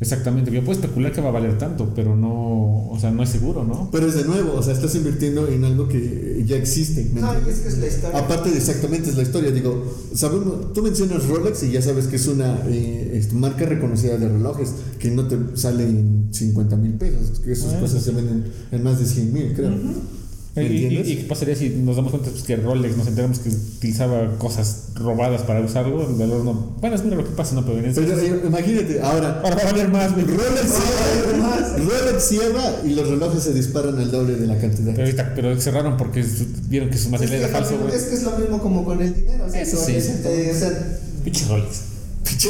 Exactamente, 0.02 0.50
yo 0.50 0.64
puedo 0.64 0.80
especular 0.80 1.12
que 1.12 1.20
va 1.20 1.28
a 1.28 1.32
valer 1.34 1.58
tanto, 1.58 1.92
pero 1.94 2.16
no, 2.16 2.88
o 2.90 2.98
sea, 3.02 3.12
no 3.12 3.22
es 3.22 3.28
seguro, 3.30 3.66
¿no? 3.66 3.90
Pero 3.92 4.08
es 4.08 4.16
de 4.16 4.24
nuevo, 4.24 4.54
o 4.54 4.64
sea, 4.64 4.74
estás 4.74 4.96
invirtiendo 4.96 5.46
en 5.50 5.66
algo 5.66 5.90
que 5.90 6.42
ya 6.48 6.56
existe. 6.56 7.12
¿me 7.14 7.20
No, 7.20 7.34
y 7.34 7.50
es 7.50 7.60
que 7.60 7.68
es 7.68 7.78
la 7.80 7.88
historia. 7.88 8.18
Aparte 8.18 8.50
de 8.50 8.58
exactamente 8.60 9.10
es 9.10 9.18
la 9.18 9.24
historia, 9.24 9.52
digo, 9.52 9.84
sabemos, 10.16 10.72
tú 10.72 10.82
mencionas 10.84 11.28
Rolex 11.28 11.64
y 11.64 11.72
ya 11.72 11.82
sabes 11.82 12.08
que 12.08 12.16
es 12.16 12.28
una 12.28 12.62
eh, 12.70 13.12
es 13.16 13.34
marca 13.34 13.66
reconocida 13.66 14.18
de 14.18 14.30
relojes 14.30 14.72
que 15.00 15.12
no 15.12 15.28
te 15.28 15.38
sale 15.56 15.84
en 15.84 16.30
50 16.32 16.78
mil 16.78 16.94
pesos, 16.94 17.42
que 17.42 17.52
esas 17.52 17.74
Ah, 17.74 17.80
cosas 17.82 17.98
eso 18.02 18.06
se 18.12 18.16
venden 18.16 18.46
en 18.72 18.82
más 18.82 19.00
de 19.00 19.06
100 19.06 19.34
mil, 19.34 19.54
creo. 19.54 19.72
¿Me 19.72 19.76
¿Y, 19.76 20.19
y, 20.56 20.62
entiendes? 20.62 21.08
y 21.08 21.16
qué 21.18 21.24
pasaría 21.24 21.56
si 21.56 21.70
nos 21.70 21.96
damos 21.96 22.12
cuenta 22.12 22.32
pues, 22.32 22.44
que 22.44 22.56
Rolex 22.56 22.98
nos 22.98 23.08
enteramos 23.08 23.40
que 23.40 23.50
utilizaba 23.50 24.38
cosas 24.38 24.90
robadas 24.96 25.44
para 25.44 25.62
usarlo? 25.62 26.08
El 26.10 26.16
valor 26.16 26.44
no. 26.44 26.76
Bueno, 26.82 26.96
es 26.96 27.04
mira 27.04 27.16
lo 27.16 27.24
que 27.24 27.32
pasa, 27.32 27.56
no, 27.56 27.66
pero 27.66 27.80
en 27.80 27.94
Pero, 27.94 28.20
eh, 28.20 28.42
imagínate, 28.46 29.00
ahora, 29.02 29.42
Ahora 29.44 29.56
va 29.56 29.62
a 29.62 29.66
valer 29.72 29.90
más, 29.90 30.14
güey. 30.14 30.26
Rolex 30.26 30.72
cierra, 30.72 31.78
Rolex 31.78 32.24
cierra 32.24 32.76
y 32.84 32.90
los 32.96 33.10
relojes 33.10 33.44
se 33.44 33.54
disparan 33.54 33.98
al 34.00 34.12
doble 34.12 34.36
de 34.36 34.48
la 34.48 34.58
cantidad. 34.58 34.92
Pero 34.92 35.04
ahorita, 35.04 35.34
pero 35.36 35.62
cerraron 35.62 35.98
porque 35.98 36.26
vieron 36.68 36.90
que 36.90 36.98
su 36.98 37.10
material 37.10 37.42
era 37.42 37.50
falso, 37.50 37.76
es, 37.76 37.82
güey. 37.82 37.96
es 37.96 38.04
que 38.04 38.16
es 38.16 38.24
lo 38.24 38.38
mismo 38.38 38.60
como 38.60 38.84
con 38.84 39.02
el 39.02 39.14
dinero. 39.14 39.46
O 39.46 39.50
sea, 39.50 39.62
Eso 39.62 39.78
tú, 39.78 39.84
sí, 39.86 39.96
este, 39.96 40.52
o 40.52 40.56
sea, 40.56 41.00
Pinche 41.24 41.46
Rolex. 41.48 41.90
Tú- 42.24 42.50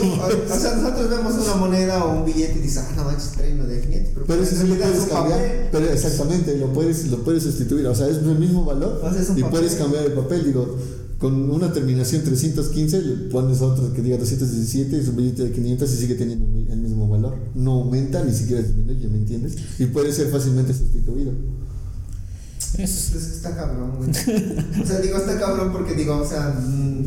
o 0.53 0.59
sea, 0.59 0.75
nosotros 0.75 1.09
vemos 1.09 1.33
una 1.33 1.55
moneda 1.55 2.03
o 2.05 2.19
un 2.19 2.25
billete 2.25 2.59
y 2.59 2.61
dices, 2.61 2.83
ah, 2.87 2.93
no 2.95 3.03
manches, 3.05 3.31
trae 3.31 3.53
uno 3.53 3.65
de 3.65 3.79
500. 3.81 4.11
Pero, 4.13 4.25
Pero 4.25 4.39
pues, 4.39 4.51
eso 4.53 4.61
sí 4.61 4.67
lo 4.67 4.75
puedes 4.75 4.99
cambiar. 5.05 5.39
papel. 5.39 5.67
Pero 5.71 5.85
exactamente, 5.91 6.57
lo 6.57 6.73
puedes, 6.73 7.07
lo 7.07 7.23
puedes 7.23 7.43
sustituir. 7.43 7.87
O 7.87 7.95
sea, 7.95 8.07
es 8.07 8.17
el 8.17 8.37
mismo 8.39 8.65
valor 8.65 9.01
O 9.03 9.11
sea, 9.13 9.21
y 9.21 9.25
papel. 9.41 9.45
puedes 9.49 9.75
cambiar 9.75 10.05
el 10.05 10.13
papel. 10.13 10.45
Digo, 10.45 10.77
con 11.17 11.49
una 11.51 11.73
terminación 11.73 12.23
315 12.23 13.01
le 13.01 13.15
pones 13.29 13.61
otro 13.61 13.91
que 13.93 14.01
diga 14.01 14.17
217 14.17 14.95
y 14.95 14.99
es 15.01 15.07
un 15.09 15.17
billete 15.17 15.43
de 15.43 15.51
500 15.51 15.91
y 15.91 15.97
sigue 15.97 16.15
teniendo 16.15 16.45
el 16.45 16.51
mi- 16.51 16.67
el 16.71 16.79
mismo 16.79 17.09
valor. 17.09 17.35
No 17.55 17.73
aumenta 17.73 18.23
ni 18.23 18.33
siquiera 18.33 18.61
disminuye, 18.61 19.07
¿me 19.09 19.17
entiendes? 19.17 19.55
Y 19.79 19.85
puede 19.87 20.13
ser 20.13 20.29
fácilmente 20.29 20.73
sustituido. 20.73 21.31
Eso 22.77 23.11
Pues 23.11 23.23
está 23.35 23.55
cabrón, 23.55 23.93
güey. 23.97 24.09
O 24.09 24.85
sea, 24.85 24.99
digo, 24.99 25.17
está 25.17 25.37
cabrón 25.39 25.71
porque 25.71 25.93
digo, 25.95 26.17
o 26.17 26.25
sea, 26.27 26.49
mm, 26.61 27.05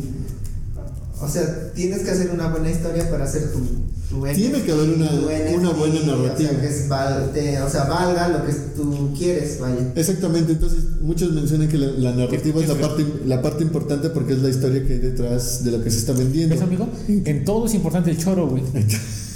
o 1.23 1.27
sea, 1.29 1.71
tienes 1.73 2.01
que 2.01 2.11
hacer 2.11 2.29
una 2.33 2.49
buena 2.49 2.69
historia 2.69 3.09
para 3.09 3.23
hacer 3.25 3.51
tu, 3.51 3.59
tu 4.09 4.23
Tiene 4.33 4.61
que 4.61 4.71
haber 4.71 4.89
una- 4.89 5.09
una 5.55 5.69
buena 5.71 5.99
narrativa. 6.01 6.49
O 6.49 6.53
sea, 6.53 6.61
que 6.61 6.67
es 6.67 6.87
val- 6.89 7.31
te- 7.33 7.61
o 7.61 7.69
sea, 7.69 7.85
valga 7.85 8.27
lo 8.29 8.45
que 8.45 8.53
tú 8.75 9.11
quieres, 9.17 9.59
vaya. 9.59 9.91
Exactamente, 9.95 10.51
entonces 10.53 10.79
muchos 11.01 11.31
mencionan 11.31 11.67
que 11.67 11.77
la, 11.77 11.87
la 11.87 12.11
narrativa 12.13 12.57
¿Qué- 12.59 12.63
es 12.63 12.69
la 12.69 12.75
parte, 12.87 13.05
la 13.25 13.41
parte 13.41 13.63
importante 13.63 14.09
porque 14.09 14.33
es 14.33 14.39
la 14.41 14.49
historia 14.49 14.85
que 14.85 14.93
hay 14.93 14.99
detrás 14.99 15.63
de 15.63 15.71
lo 15.71 15.83
que 15.83 15.89
se 15.89 15.97
está 15.99 16.13
vendiendo. 16.13 16.53
¿Ves, 16.55 16.63
amigo? 16.63 16.87
En 17.07 17.45
todo 17.45 17.65
es 17.65 17.73
importante 17.73 18.11
el 18.11 18.17
choro, 18.17 18.47
güey. 18.47 18.63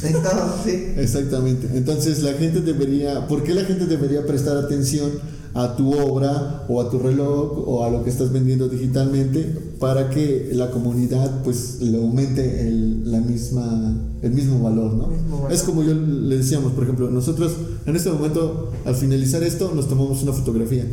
En 0.04 0.14
todo, 0.14 0.56
sí. 0.64 0.94
Exactamente. 0.98 1.68
Entonces 1.76 2.22
la 2.22 2.34
gente 2.34 2.62
debería, 2.62 3.28
¿por 3.28 3.44
qué 3.44 3.56
la 3.56 3.64
gente 3.66 3.86
debería 3.88 4.26
prestar 4.28 4.58
atención 4.58 5.10
a 5.56 5.76
tu 5.76 5.92
obra 5.92 6.66
o 6.70 6.80
a 6.82 6.92
tu 6.92 7.00
reloj 7.00 7.68
o 7.68 7.84
a 7.84 7.90
lo 7.90 8.04
que 8.04 8.12
estás 8.12 8.32
vendiendo 8.32 8.70
digitalmente 8.70 9.56
para 9.80 10.10
que 10.10 10.50
la 10.54 10.72
comunidad 10.72 11.44
pues 11.44 11.80
le 11.82 11.98
aumente 11.98 12.68
el, 12.68 13.12
la 13.12 13.20
misma, 13.20 13.96
el 14.22 14.32
mismo 14.32 14.62
valor, 14.62 14.94
¿no? 14.94 15.08
Mismo 15.08 15.38
valor. 15.38 15.52
Es 15.52 15.64
como 15.64 15.84
yo 15.84 15.94
le 15.94 16.38
decíamos, 16.38 16.74
por 16.74 16.84
ejemplo, 16.84 17.10
nosotros 17.10 17.54
en 17.86 17.96
este 17.96 18.10
momento 18.10 18.72
al 18.86 18.96
finalizar 18.96 19.44
esto 19.44 19.72
nos 19.76 19.88
tomamos 19.88 20.24
una 20.24 20.34
fotografía 20.34 20.86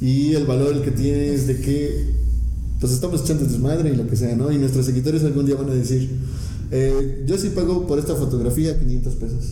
y 0.00 0.34
el 0.34 0.46
valor 0.46 0.74
el 0.74 0.82
que 0.82 0.92
tiene 0.92 1.34
es 1.34 1.46
de 1.46 1.60
que 1.60 2.20
pues 2.80 2.92
estamos 2.92 3.22
echando 3.22 3.44
desmadre 3.44 3.92
y 3.92 3.96
lo 3.96 4.06
que 4.06 4.16
sea, 4.16 4.34
¿no? 4.34 4.50
Y 4.50 4.58
nuestros 4.58 4.86
seguidores 4.86 5.22
algún 5.24 5.44
día 5.44 5.56
van 5.56 5.68
a 5.68 5.74
decir, 5.74 6.08
eh, 6.72 7.24
yo 7.26 7.36
sí 7.36 7.48
pago 7.50 7.86
por 7.86 7.98
esta 7.98 8.14
fotografía 8.14 8.78
500 8.78 9.14
pesos. 9.16 9.44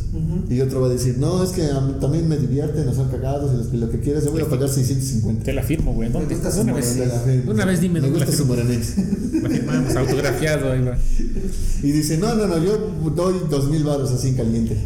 Y 0.49 0.61
otro 0.61 0.81
va 0.81 0.87
a 0.87 0.91
decir, 0.91 1.17
no, 1.19 1.43
es 1.43 1.51
que 1.51 1.63
también 2.01 2.29
me 2.29 2.37
divierte, 2.37 2.85
nos 2.85 2.97
son 2.97 3.09
cagados 3.09 3.51
y 3.73 3.77
lo 3.77 3.91
que 3.91 4.01
quieras, 4.01 4.25
yo 4.25 4.31
voy 4.31 4.43
a 4.43 4.49
pagar 4.49 4.69
650. 4.69 5.45
Te 5.45 5.53
la 5.53 5.63
firmo, 5.63 5.93
güey. 5.95 6.11
¿Dónde? 6.11 6.37
Su 6.51 6.61
una 6.61 6.73
vez. 6.75 6.97
la 6.97 7.07
firma. 7.21 7.43
de 7.45 7.51
una 7.51 7.65
vez 7.65 7.81
dime 7.81 8.01
Me 8.01 8.09
la 8.09 8.15
gusta 8.15 8.31
su 8.33 8.45
firmo. 8.45 8.55
moranés. 8.55 8.95
La 9.43 9.49
firmamos, 9.51 9.95
autografiado, 9.95 10.73
ahí 10.73 10.83
va. 10.83 10.99
Y 11.83 11.93
dice, 11.93 12.19
no, 12.19 12.35
no, 12.35 12.47
no, 12.49 12.59
yo 12.59 12.77
doy 13.15 13.35
2000 13.49 13.85
baros 13.85 14.11
así 14.11 14.29
en 14.31 14.35
caliente. 14.35 14.77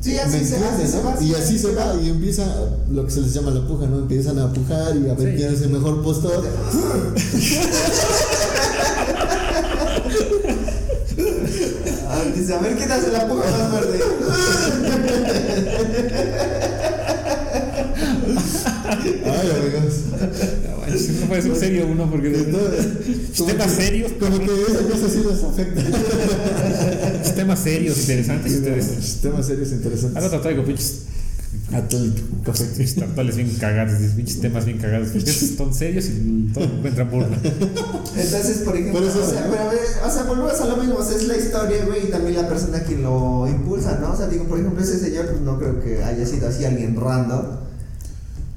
Sí, 0.00 0.16
así 0.18 0.38
¿Me 0.38 0.44
se 0.44 0.54
entiendes, 0.56 0.80
así 0.84 0.92
se 0.92 0.96
no? 0.98 1.04
va. 1.04 1.22
Y 1.22 1.34
así 1.34 1.58
se 1.58 1.74
va 1.74 1.94
y 2.00 2.08
empieza 2.10 2.44
lo 2.90 3.04
que 3.04 3.10
se 3.10 3.20
les 3.22 3.32
llama 3.34 3.50
la 3.52 3.66
puja, 3.66 3.86
¿no? 3.86 3.98
Empiezan 4.00 4.38
a 4.38 4.52
pujar 4.52 4.94
y 4.96 5.08
a 5.08 5.14
ver 5.14 5.30
Sí. 5.32 5.36
quién 5.38 5.54
es 5.54 5.62
el 5.62 5.70
mejor 5.70 6.02
postor. 6.02 6.44
Ah, 12.08 12.22
dice, 12.44 12.54
a 12.54 12.58
ver 12.58 12.76
quién 12.76 12.92
hace 12.92 13.10
la 13.10 13.26
puja 13.26 13.50
más 13.50 13.72
verde. 13.72 14.00
Ay, 19.24 19.50
amigos. 19.50 19.94
No 20.12 21.20
No 21.20 21.26
puede 21.28 21.42
ser 21.42 21.56
serio 21.56 21.86
uno 21.86 22.10
porque 22.10 22.28
de 22.28 22.44
Como 23.36 23.50
temas 23.52 23.72
serios. 23.72 24.12
Como 24.12 24.38
que 24.38 24.44
esa 24.44 24.82
cosa 24.82 25.08
sí 25.08 25.22
les 25.28 25.42
afecta. 25.42 27.32
temas 27.34 27.58
serios, 27.60 27.98
interesantes. 27.98 28.52
interesantes. 28.52 29.18
Temas 29.22 29.46
serios 29.46 29.72
interesantes. 29.72 30.16
Ahora 30.22 30.36
te 30.36 30.42
traigo 30.42 30.64
pinches 30.64 31.02
Católico, 31.70 32.20
café. 32.44 32.64
pinches 32.64 32.94
tartales 32.96 33.36
bien 33.36 33.50
cagados, 33.58 33.94
pinches 34.14 34.40
temas 34.40 34.64
bien 34.64 34.78
cagados. 34.78 35.08
Son 35.56 35.74
serios 35.74 36.06
y 36.06 36.50
todo 36.52 36.64
encuentran 36.64 37.10
burla. 37.10 37.38
Entonces, 38.16 38.58
por 38.64 38.76
ejemplo, 38.76 39.00
Por 39.00 39.08
eso- 39.10 39.22
o, 39.24 39.28
sea, 39.30 39.48
pero, 39.50 39.62
a 39.62 39.68
ver, 39.70 39.80
o 40.06 40.10
sea, 40.10 40.22
volvemos 40.24 40.60
a 40.60 40.66
lo 40.66 40.76
mismo, 40.76 40.96
o 40.96 41.04
sea, 41.04 41.16
es 41.16 41.24
la 41.26 41.36
historia, 41.36 41.84
güey, 41.86 42.06
y 42.06 42.10
también 42.10 42.36
la 42.36 42.48
persona 42.48 42.82
que 42.84 42.96
lo 42.96 43.46
impulsa, 43.48 43.98
¿no? 44.00 44.12
O 44.12 44.16
sea, 44.16 44.26
digo, 44.28 44.44
por 44.44 44.58
ejemplo, 44.58 44.82
ese 44.82 44.98
señor, 44.98 45.26
pues 45.28 45.40
no 45.40 45.58
creo 45.58 45.82
que 45.82 46.02
haya 46.04 46.26
sido 46.26 46.48
así 46.48 46.64
alguien 46.64 46.96
random. 47.00 47.64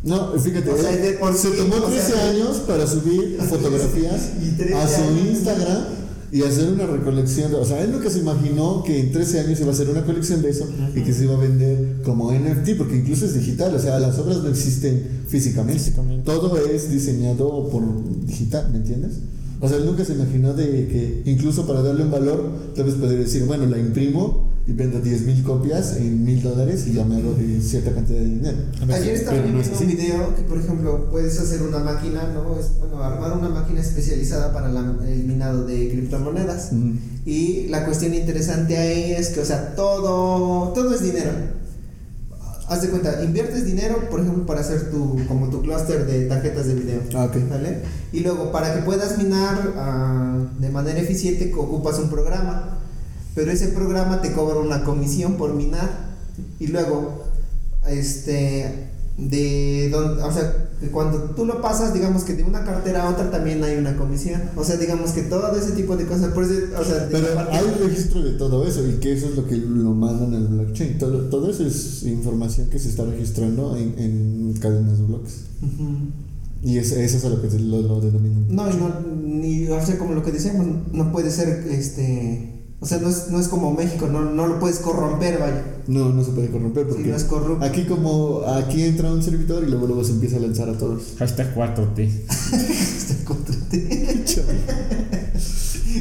No, 0.03 0.33
fíjate, 0.39 0.69
O 0.69 0.77
sea, 0.77 0.91
él 0.93 1.01
de 1.01 1.11
por 1.13 1.33
se 1.35 1.49
sí, 1.51 1.57
tomó 1.57 1.75
o 1.75 1.89
sea, 1.91 2.05
13 2.05 2.19
años 2.21 2.57
para 2.67 2.85
subir 2.87 3.39
fotografías 3.49 4.21
Y 4.41 4.51
13 4.51 4.75
a 4.75 4.87
su 4.87 5.01
años. 5.01 5.27
Instagram 5.31 5.83
y 6.32 6.41
hacer 6.43 6.71
una 6.71 6.86
recolección. 6.86 7.53
o 7.55 7.65
sea, 7.65 7.84
él 7.84 7.91
nunca 7.91 8.09
se 8.09 8.19
imaginó 8.19 8.84
que 8.84 8.99
en 8.99 9.11
13 9.11 9.39
años 9.41 9.59
iba 9.59 9.69
a 9.69 9.73
hacer 9.73 9.89
una 9.89 10.03
colección 10.03 10.41
de 10.41 10.49
eso 10.49 10.67
y 10.95 11.01
que 11.01 11.13
se 11.13 11.23
iba 11.23 11.36
a 11.36 11.39
vender 11.39 12.01
como 12.03 12.32
NFT, 12.32 12.78
porque 12.78 12.97
incluso 12.97 13.25
es 13.25 13.34
digital, 13.34 13.73
o 13.73 13.80
sea, 13.80 13.99
las 13.99 14.17
obras 14.19 14.38
no 14.38 14.49
existen 14.49 15.01
físicamente. 15.28 15.80
Físicamente. 15.80 16.25
Todo 16.25 16.57
es 16.57 16.91
diseñado 16.91 17.69
por 17.69 17.84
digital, 18.25 18.69
¿me 18.71 18.78
entiendes? 18.78 19.19
O 19.59 19.67
sea, 19.67 19.78
él 19.78 19.86
nunca 19.86 20.05
se 20.05 20.13
imaginó 20.13 20.53
de 20.53 20.88
que 20.88 21.23
incluso 21.25 21.65
para 21.65 21.82
darle 21.82 22.03
un 22.03 22.11
valor, 22.11 22.51
tal 22.75 22.86
vez 22.86 22.95
poder 22.95 23.17
decir, 23.17 23.43
bueno, 23.45 23.65
la 23.65 23.80
imprimo 23.80 24.46
y 24.68 24.74
vendo 24.74 24.99
10 24.99 25.22
mil 25.22 25.43
copias 25.43 25.95
en 25.95 26.26
mil 26.26 26.43
dólares 26.43 26.86
y 26.88 26.93
ya 26.93 27.05
me 27.05 27.15
hago 27.15 27.34
de 27.36 27.61
cierta 27.61 27.93
cantidad 27.93 28.20
de 28.20 28.26
dinero. 28.26 28.57
Ayer 28.93 29.15
estaba 29.15 29.38
Pero 29.38 29.53
no 29.53 29.61
es 29.61 29.68
viendo 29.70 29.80
un 29.80 29.88
video 29.97 30.36
que, 30.36 30.41
por 30.41 30.57
ejemplo, 30.57 31.09
puedes 31.09 31.39
hacer 31.39 31.61
una 31.61 31.80
máquina, 31.80 32.34
¿no? 32.34 32.59
Es, 32.59 32.78
bueno, 32.78 33.01
armar 33.01 33.38
una 33.38 33.47
máquina 33.47 33.80
especializada 33.80 34.51
para 34.51 34.68
la- 34.70 34.97
el 35.07 35.24
minado 35.24 35.65
de 35.65 35.89
criptomonedas. 35.89 36.74
Ujú. 36.74 36.95
Y 37.26 37.68
la 37.70 37.86
cuestión 37.86 38.13
interesante 38.13 38.78
ahí 38.78 39.13
es 39.13 39.30
que, 39.30 39.39
o 39.39 39.45
sea, 39.45 39.74
todo, 39.74 40.74
todo 40.74 40.93
es 40.93 41.01
dinero. 41.01 41.32
Haz 42.68 42.82
de 42.82 42.89
cuenta, 42.89 43.24
inviertes 43.24 43.63
dinero, 43.65 44.09
por 44.09 44.20
ejemplo, 44.20 44.45
para 44.45 44.59
hacer 44.59 44.91
tu, 44.91 45.18
como 45.30 45.49
tu 45.49 45.61
clúster 45.61 46.05
de 46.05 46.26
tarjetas 46.26 46.68
de 46.68 46.76
video. 46.76 46.99
Ah, 47.15 47.26
ok. 47.26 47.38
¿Vale? 47.49 47.84
Y 48.11 48.20
luego, 48.20 48.51
para 48.51 48.74
que 48.76 48.82
puedas 48.82 49.18
minar 49.18 49.74
ah, 49.78 50.38
de 50.59 50.70
manera 50.70 50.99
eficiente, 50.99 51.53
ocupas 51.57 51.97
un 51.99 52.09
programa. 52.09 52.74
Pero 53.38 53.51
ese 53.51 53.67
programa 53.67 54.19
te 54.19 54.31
cobra 54.31 54.57
una 54.57 54.83
comisión 54.83 55.35
por 55.35 55.53
minar. 55.53 55.88
Y 56.59 56.65
luego, 56.67 57.23
este, 57.88 58.89
de 59.15 59.89
donde, 59.91 60.23
o 60.23 60.31
sea, 60.31 60.69
cuando 60.91 61.19
tú 61.35 61.45
lo 61.45 61.61
pasas, 61.61 61.93
digamos 61.93 62.23
que 62.23 62.33
de 62.33 62.43
una 62.43 62.65
cartera 62.65 63.03
a 63.03 63.11
otra 63.11 63.29
también 63.29 63.63
hay 63.63 63.77
una 63.77 63.95
comisión. 63.95 64.41
O 64.55 64.63
sea, 64.63 64.77
digamos 64.77 65.11
que 65.11 65.21
todo 65.21 65.55
ese 65.55 65.73
tipo 65.73 65.95
de 65.95 66.07
cosas. 66.07 66.33
Por 66.33 66.45
eso, 66.45 66.53
o 66.79 66.83
sea, 66.83 67.07
Pero 67.11 67.27
hay 67.51 67.65
registro 67.79 68.23
de 68.23 68.31
todo 68.39 68.67
eso 68.67 68.83
y 68.88 68.93
que 68.93 69.13
eso 69.13 69.27
es 69.27 69.35
lo 69.35 69.45
que 69.45 69.55
lo 69.55 69.93
mandan 69.93 70.33
al 70.33 70.47
blockchain. 70.47 70.97
Todo, 70.97 71.29
todo 71.29 71.51
eso 71.51 71.63
es 71.63 72.01
información 72.05 72.71
que 72.71 72.79
se 72.79 72.89
está 72.89 73.03
registrando 73.03 73.77
en, 73.77 73.93
en 73.99 74.53
cadenas 74.59 74.97
de 74.97 75.03
bloques. 75.05 75.41
Y 76.63 76.79
es, 76.79 76.91
eso 76.91 77.17
es 77.17 77.23
a 77.23 77.29
lo 77.29 77.39
que 77.39 77.49
lo, 77.59 77.83
lo 77.83 78.01
denominan. 78.01 78.47
No, 78.49 78.67
y 78.67 78.73
no, 78.77 78.99
ni, 79.15 79.67
o 79.67 79.85
sea, 79.85 79.99
como 79.99 80.15
lo 80.15 80.23
que 80.23 80.31
decíamos, 80.31 80.65
no 80.91 81.11
puede 81.11 81.29
ser, 81.29 81.67
este, 81.69 82.57
o 82.80 82.86
sea, 82.86 82.99
no 82.99 83.09
es, 83.09 83.30
no 83.30 83.39
es 83.39 83.47
como 83.47 83.73
México, 83.73 84.07
no, 84.07 84.21
no 84.21 84.45
lo 84.47 84.59
puedes 84.59 84.78
corromper, 84.80 85.39
vaya. 85.39 85.63
No, 85.88 86.09
no 86.09 86.23
se 86.23 86.32
puede 86.32 86.49
corromper 86.51 86.86
Sí, 86.86 86.89
porque 86.91 87.09
no 87.09 87.15
es 87.15 87.23
corrupto. 87.23 87.65
aquí 87.65 87.86
como 87.86 88.43
aquí 88.45 88.84
entra 88.84 89.11
un 89.11 89.23
servidor 89.23 89.63
y 89.63 89.67
luego 89.71 89.88
luego 89.88 90.03
se 90.03 90.11
empieza 90.11 90.38
a 90.38 90.41
lanzar 90.41 90.69
a 90.69 90.78
todos. 90.78 91.15
Hashtag 91.17 91.55
4T. 91.55 91.99
Este 91.99 93.23
contra 93.23 93.55
ti. 93.69 93.88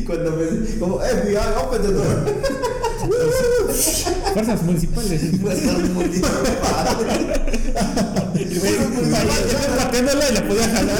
Cuando 0.06 0.32
me 0.32 0.44
como 0.78 0.98
FBI, 0.98 1.36
open 1.64 1.82
the 1.82 1.92
door. 1.92 2.34
Fuerzas 4.34 4.62
municipales. 4.64 5.22
Pues 5.40 5.62
no 5.64 5.72
es 5.80 5.90
muy 5.90 6.20
padre. 6.60 7.32
Y 8.38 8.44
pateándola 9.78 10.30
y 10.30 10.34
la 10.34 10.48
podía 10.48 10.68
jalar. 10.68 10.98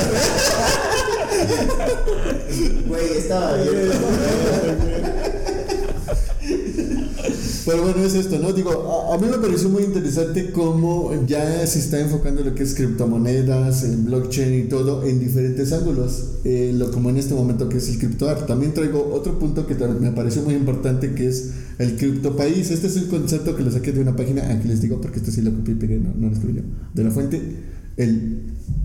Güey, 2.89 3.18
estaba 3.18 3.55
bien. 3.57 5.12
Pero 7.64 7.83
bueno, 7.83 8.03
es 8.05 8.14
esto, 8.14 8.39
¿no? 8.39 8.53
Digo, 8.53 9.09
a, 9.11 9.14
a 9.14 9.18
mí 9.18 9.27
me 9.31 9.39
pareció 9.39 9.68
muy 9.68 9.83
interesante 9.83 10.53
cómo 10.53 11.12
ya 11.27 11.66
se 11.66 11.79
está 11.79 12.01
enfocando 12.01 12.43
lo 12.43 12.55
que 12.55 12.62
es 12.62 12.74
criptomonedas, 12.74 13.83
el 13.85 13.97
blockchain 13.99 14.55
y 14.55 14.68
todo 14.68 15.05
en 15.05 15.18
diferentes 15.18 15.72
ángulos, 15.72 16.37
eh, 16.45 16.72
lo, 16.74 16.91
como 16.91 17.11
en 17.11 17.16
este 17.16 17.35
momento 17.35 17.68
que 17.68 17.79
es 17.79 17.89
el 17.89 17.99
criptoart. 17.99 18.47
También 18.47 18.74
traigo 18.74 19.11
otro 19.12 19.39
punto 19.39 19.66
que 19.66 19.74
me 19.74 20.12
pareció 20.12 20.43
muy 20.43 20.55
importante 20.55 21.14
que 21.14 21.29
es 21.29 21.51
el 21.79 21.97
criptopaís. 21.97 22.70
Este 22.70 22.87
es 22.87 22.97
un 22.97 23.07
concepto 23.07 23.57
que 23.57 23.62
lo 23.62 23.70
saqué 23.70 23.93
de 23.93 24.01
una 24.01 24.16
página, 24.16 24.51
aquí 24.51 24.68
les 24.68 24.81
digo 24.81 25.01
porque 25.01 25.18
esto 25.18 25.31
sí 25.31 25.43
lo 25.43 25.53
copié 25.53 25.74
y 25.74 26.01
no, 26.01 26.14
no 26.16 26.29
lo 26.29 26.33
escribí 26.33 26.57
yo, 26.57 26.62
de 26.95 27.05
la 27.05 27.11
fuente. 27.11 27.41
El, 27.97 28.43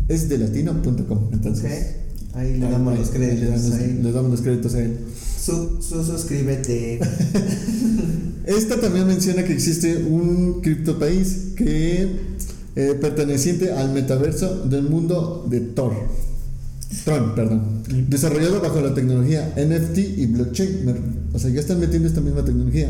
es 0.08 0.30
de 0.30 0.38
latino.com. 0.38 1.30
Entonces, 1.34 1.66
Ok. 1.66 2.11
Ahí 2.34 2.58
le 2.58 2.70
damos 2.70 2.98
los 2.98 3.10
créditos. 3.10 3.66
le 3.80 4.12
damos 4.12 4.32
los 4.32 4.42
créditos 4.42 4.74
a 4.76 4.80
él. 4.82 4.98
Su, 5.40 5.82
su 5.82 6.04
suscríbete. 6.04 7.00
Esta 8.46 8.80
también 8.80 9.08
menciona 9.08 9.44
que 9.44 9.54
existe 9.54 9.98
un 9.98 10.62
criptopaís 10.62 11.54
que 11.56 12.08
eh, 12.76 12.98
perteneciente 13.00 13.72
al 13.72 13.92
metaverso 13.94 14.64
del 14.66 14.84
mundo 14.84 15.46
de 15.50 15.60
Tor. 15.62 15.94
Tron, 17.06 17.36
perdón. 17.36 17.62
Desarrollado 18.10 18.62
bajo 18.62 18.82
la 18.82 18.94
tecnología 18.94 19.54
NFT 19.58 19.98
y 20.18 20.26
blockchain. 20.28 20.96
O 21.34 21.40
sea, 21.40 21.50
ya 21.50 21.60
están 21.60 21.80
metiendo 21.80 22.08
esta 22.08 22.22
misma 22.22 22.44
tecnología. 22.44 22.90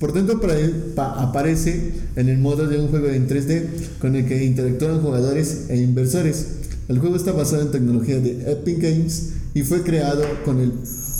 Por 0.00 0.12
dentro 0.12 0.40
para 0.40 0.58
él, 0.58 0.70
pa- 0.94 1.22
aparece 1.22 1.92
en 2.16 2.28
el 2.28 2.38
modo 2.38 2.66
de 2.66 2.78
un 2.78 2.88
juego 2.88 3.08
en 3.08 3.28
3D 3.28 3.64
con 4.00 4.14
el 4.16 4.26
que 4.26 4.44
interactúan 4.44 5.00
jugadores 5.00 5.66
e 5.68 5.76
inversores. 5.76 6.46
El 6.88 6.98
juego 7.00 7.16
está 7.16 7.32
basado 7.32 7.62
en 7.62 7.70
tecnología 7.70 8.20
de 8.20 8.52
Epic 8.52 8.80
Games 8.80 9.30
y 9.54 9.62
fue 9.62 9.82
creado 9.82 10.22
con 10.44 10.60
el 10.60 10.72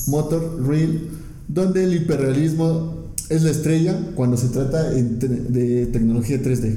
motor 0.07 0.62
Real, 0.67 1.01
donde 1.49 1.85
el 1.85 1.95
hiperrealismo 1.95 3.07
es 3.29 3.43
la 3.43 3.51
estrella 3.51 3.99
cuando 4.14 4.37
se 4.37 4.49
trata 4.49 4.91
de 4.91 5.87
tecnología 5.93 6.41
3D. 6.41 6.77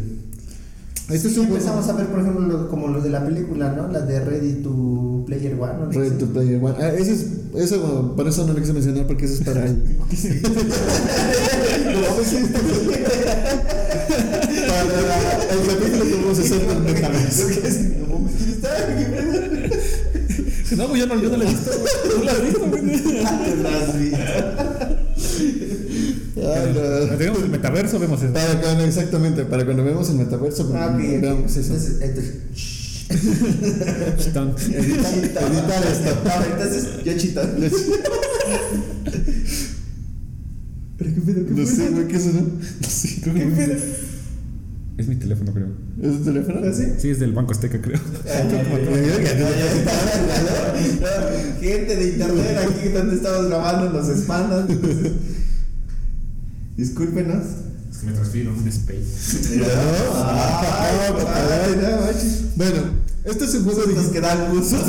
Este 1.12 1.28
es 1.28 1.34
Sí, 1.34 1.40
un 1.40 1.48
juego 1.48 1.56
empezamos 1.58 1.88
a 1.90 1.94
ver, 1.94 2.08
por 2.08 2.20
ejemplo, 2.20 2.48
lo- 2.48 2.70
como 2.70 2.88
los 2.88 3.04
de 3.04 3.10
la 3.10 3.26
película, 3.26 3.74
¿no? 3.74 3.88
La 3.92 4.02
de 4.02 4.24
Ready 4.24 4.62
to 4.64 5.24
Player 5.26 5.56
One. 5.60 5.74
¿no? 5.86 5.92
Ready 5.92 6.18
to 6.20 6.26
Player 6.28 6.64
One. 6.64 6.76
Ah, 6.80 6.90
ese 6.94 7.14
es, 7.14 7.26
eso, 7.56 8.14
por 8.16 8.28
eso 8.28 8.46
no 8.46 8.54
lo 8.54 8.60
quise 8.60 8.74
mencionar 8.74 9.08
porque 9.08 9.26
eso 9.26 9.36
es 9.36 9.42
para 9.42 9.66
el. 9.66 9.82
para 14.68 15.02
la- 15.02 15.44
el 15.52 15.60
capítulo 15.68 16.04
que 16.06 16.14
vamos 16.16 16.40
a 16.40 16.42
hacer 16.42 16.60
del 16.68 16.80
metaverso. 16.80 17.44
No, 20.78 20.88
güey, 20.88 21.00
yo 21.02 21.08
no, 21.08 21.22
yo 21.22 21.30
no 21.30 21.38
la 21.38 21.46
he 21.46 21.48
visto. 21.50 21.72
¿Tú 21.72 22.24
la 22.24 22.32
has 22.32 22.42
visto, 22.42 22.60
no. 22.66 22.72
Cuando 26.36 27.18
tengamos 27.18 27.44
el 27.44 27.50
metaverso, 27.50 28.00
vemos 28.00 28.22
eso. 28.22 28.34
Para 28.34 28.62
cuando, 28.62 28.84
exactamente, 28.86 29.46
para 29.46 29.66
cuando 29.66 29.84
vemos 29.84 30.10
el 30.10 30.16
metaverso, 30.16 30.72
Ah, 30.76 30.88
ok, 30.94 30.94
ok. 30.96 31.22
veamos 31.22 31.56
eso. 31.58 31.74
Entonces, 31.74 32.02
entonces, 32.02 32.34
Chitón. 34.24 34.56
Editar, 34.72 35.14
editar 35.52 35.84
esto. 35.92 36.22
Ah, 36.26 36.46
entonces, 36.52 36.88
yo 37.04 37.18
chito. 37.18 37.42
¿Pero 40.98 41.16
qué 41.16 41.22
pedo? 41.22 41.46
¿Qué 41.46 41.52
No 41.54 41.66
sé, 41.66 41.76
pedo? 41.78 41.92
güey, 41.94 42.08
¿qué 42.08 42.16
es 42.18 42.26
eso? 42.26 42.42
No 42.82 42.90
sé, 42.90 43.22
creo 43.22 43.34
que- 43.34 43.40
¿Qué 43.40 43.46
pedo? 43.48 43.76
Es 45.00 45.08
mi 45.08 45.16
teléfono, 45.16 45.54
creo. 45.54 45.68
¿Es 46.02 46.18
tu 46.18 46.26
teléfono? 46.26 46.60
¿Ah, 46.62 46.74
sí? 46.74 46.84
Sí, 46.98 47.10
es 47.10 47.22
del 47.22 47.32
Banco 47.32 47.54
Azteca, 47.54 47.80
creo. 47.82 47.98
Gente 51.62 51.96
de 51.96 52.10
internet 52.10 52.58
aquí 52.68 52.90
donde 52.90 53.16
estamos 53.16 53.48
grabando 53.48 53.94
nos 53.94 54.10
espantan. 54.10 54.68
Discúlpenos. 56.76 57.46
Es 58.00 58.06
que 58.06 58.12
me 58.12 58.14
transfiero 58.14 58.54
un 58.54 58.66
space. 58.66 59.62
Ay, 59.62 60.96
ay, 61.36 61.76
no, 61.82 62.06
manches. 62.06 62.56
Bueno, 62.56 62.78
este 63.26 63.44
es 63.44 63.56
un 63.56 63.66
juego 63.66 63.80
Nos 63.80 63.90
digital. 63.90 64.06
Nos 64.06 64.14
quedan 64.14 64.54
gustos. 64.54 64.80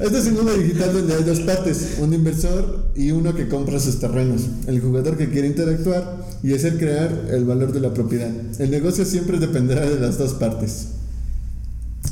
Este 0.00 0.18
es 0.18 0.26
un 0.26 0.34
juego 0.34 0.52
digital 0.58 0.92
donde 0.94 1.14
hay 1.14 1.22
dos 1.22 1.40
partes, 1.40 1.98
un 2.00 2.12
inversor 2.12 2.90
y 2.96 3.12
uno 3.12 3.36
que 3.36 3.46
compra 3.46 3.78
sus 3.78 4.00
terrenos. 4.00 4.42
El 4.66 4.80
jugador 4.80 5.16
que 5.16 5.30
quiere 5.30 5.46
interactuar 5.46 6.26
y 6.42 6.54
hacer 6.54 6.76
crear 6.76 7.28
el 7.30 7.44
valor 7.44 7.72
de 7.72 7.78
la 7.78 7.94
propiedad. 7.94 8.32
El 8.58 8.72
negocio 8.72 9.04
siempre 9.04 9.38
dependerá 9.38 9.88
de 9.88 10.00
las 10.00 10.18
dos 10.18 10.34
partes. 10.34 10.88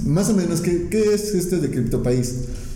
Más 0.04 0.28
o 0.28 0.34
menos, 0.34 0.60
¿qué, 0.60 0.86
qué 0.88 1.14
es 1.14 1.34
este 1.34 1.58
de 1.58 1.68
CryptoPaís? 1.68 2.34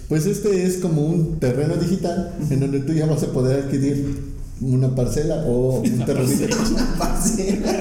Pues 0.09 0.27
este 0.27 0.67
es 0.67 0.79
como 0.79 1.03
un 1.07 1.39
terreno 1.39 1.77
digital 1.77 2.35
en 2.51 2.59
donde 2.59 2.81
tú 2.81 2.93
ya 2.93 3.07
vas 3.07 3.23
a 3.23 3.33
poder 3.33 3.65
adquirir 3.65 4.36
una 4.61 4.95
parcela 4.95 5.45
o 5.47 5.81
un 5.85 6.05
terrenito. 6.05 6.57
Una 6.71 6.99
parcela, 6.99 7.73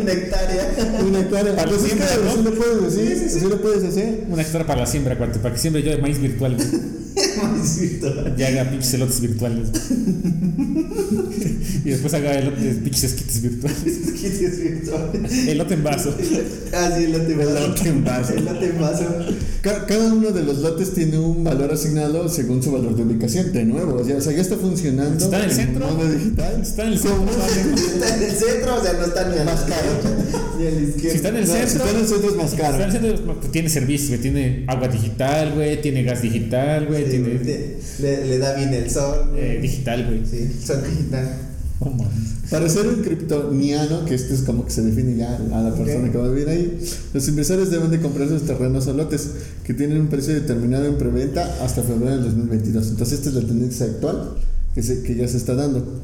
una 0.00 0.12
hectárea. 0.12 1.02
Una 1.06 1.20
hectárea. 1.20 1.56
Para 1.56 1.68
Pues 1.68 1.84
es 1.84 1.92
que 1.92 2.02
siempre, 2.02 2.24
¿no? 2.24 2.30
así 2.30 2.42
lo 2.42 2.54
puedes 2.54 2.82
decir, 2.82 3.26
así 3.26 3.48
lo 3.48 3.60
puedes 3.60 3.84
hacer. 3.84 4.24
Una 4.30 4.42
extra 4.42 4.66
para 4.66 4.80
la 4.80 4.86
siembra, 4.86 5.18
cuate, 5.18 5.38
para 5.38 5.54
que 5.54 5.60
siembre 5.60 5.82
yo 5.82 5.90
de 5.90 5.98
maíz 5.98 6.18
virtual, 6.20 6.56
Más 7.42 7.80
virtual. 7.80 8.34
Y 8.38 8.42
haga 8.42 8.70
pinches 8.70 8.94
elotes 8.94 9.20
virtuales. 9.20 9.68
y 11.84 11.88
después 11.90 12.14
haga 12.14 12.38
elotes, 12.38 12.76
pinches 12.76 13.04
esquites 13.04 13.42
virtuales. 13.42 13.80
¿Qué 14.20 14.26
es 14.26 14.62
virtual? 14.62 15.10
Elote 15.48 15.74
en 15.74 15.84
vaso. 15.84 16.14
Ah, 16.72 16.90
sí, 16.96 17.04
elote 17.04 17.32
en 17.32 17.38
vaso. 17.38 17.56
Elote 17.58 17.88
en 17.88 18.04
vaso. 18.04 18.34
Elote 18.34 18.66
en 18.66 18.80
vaso. 18.80 19.04
Ca- 19.60 19.86
Cada 19.86 20.12
uno 20.12 20.30
de 20.30 20.42
los 20.42 20.58
lotes 20.58 20.94
tiene 20.94 21.18
un 21.18 21.44
valor 21.44 21.72
asignado 21.72 22.28
según 22.28 22.62
su 22.62 22.72
valor 22.72 22.96
de 22.96 23.02
ubicación. 23.02 23.52
De 23.52 23.64
nuevo, 23.64 24.06
ya, 24.06 24.16
o 24.16 24.20
sea, 24.20 24.32
ya 24.32 24.42
está 24.42 24.56
funcionando. 24.56 25.24
¿Está 25.24 25.38
en 25.38 25.44
el 25.50 25.52
centro? 25.56 25.86
digital. 26.06 26.60
Está 26.62 26.84
en 26.84 26.92
el 26.92 26.98
centro. 26.98 27.16
¿Cómo? 27.18 27.30
Está 27.96 28.16
en 28.16 28.22
el 28.22 28.30
centro, 28.36 28.76
o 28.76 28.82
sea, 28.82 28.92
no 28.94 29.04
está 29.04 29.28
ni 29.28 29.44
Más 29.44 29.60
caro. 29.60 29.90
ni 30.58 30.66
a 30.66 30.70
la 30.70 30.80
izquierda. 30.80 31.10
Si 31.10 31.16
está 31.16 31.28
en 31.28 31.36
el 31.36 31.46
No, 31.46 31.52
si 31.52 31.58
centro. 31.58 31.76
está 31.84 31.90
en 31.90 31.96
el 32.00 32.06
centro 32.08 32.30
es 32.30 32.36
más 32.36 32.52
Está 32.52 32.68
en 32.68 32.74
el 32.74 32.80
caro. 32.80 32.92
centro, 32.92 33.34
pues, 33.40 33.52
tiene 33.52 33.68
servicio. 33.68 34.18
Tiene 34.20 34.64
agua 34.66 34.88
digital, 34.88 35.52
güey. 35.54 35.80
Tiene 35.80 36.02
gas 36.02 36.22
digital, 36.22 36.86
güey. 36.86 37.04
Sí, 37.04 37.10
tiene 37.10 37.25
le, 37.26 37.76
le- 38.00 38.26
le 38.26 38.38
da 38.38 38.54
bien 38.54 38.72
el 38.74 38.90
sol. 38.90 39.32
eh, 39.36 39.58
digital, 39.60 40.06
güey. 40.06 40.22
Sí, 40.26 40.50
sol 40.64 40.82
digital. 40.88 41.28
Para 42.50 42.68
ser 42.70 42.86
un 42.88 43.02
criptoniano, 43.02 44.04
que 44.06 44.14
este 44.14 44.32
es 44.34 44.40
como 44.42 44.64
que 44.64 44.70
se 44.70 44.82
define 44.82 45.16
ya 45.16 45.36
a 45.36 45.62
la 45.62 45.74
persona 45.74 46.10
que 46.10 46.16
va 46.16 46.26
a 46.26 46.30
vivir 46.30 46.48
ahí, 46.48 46.78
los 47.12 47.28
inversores 47.28 47.70
deben 47.70 47.90
de 47.90 48.00
comprar 48.00 48.28
sus 48.28 48.46
terrenos 48.46 48.86
o 48.86 48.92
lotes 48.94 49.28
que 49.64 49.74
tienen 49.74 50.00
un 50.00 50.06
precio 50.08 50.32
determinado 50.32 50.86
en 50.86 50.96
preventa 50.96 51.58
hasta 51.62 51.82
febrero 51.82 52.12
del 52.16 52.24
2022. 52.24 52.88
Entonces 52.90 53.18
esta 53.18 53.28
es 53.30 53.34
la 53.34 53.42
tendencia 53.46 53.86
actual 53.86 54.36
que, 54.74 54.82
se- 54.82 55.02
que 55.02 55.16
ya 55.16 55.28
se 55.28 55.36
está 55.36 55.54
dando. 55.54 56.00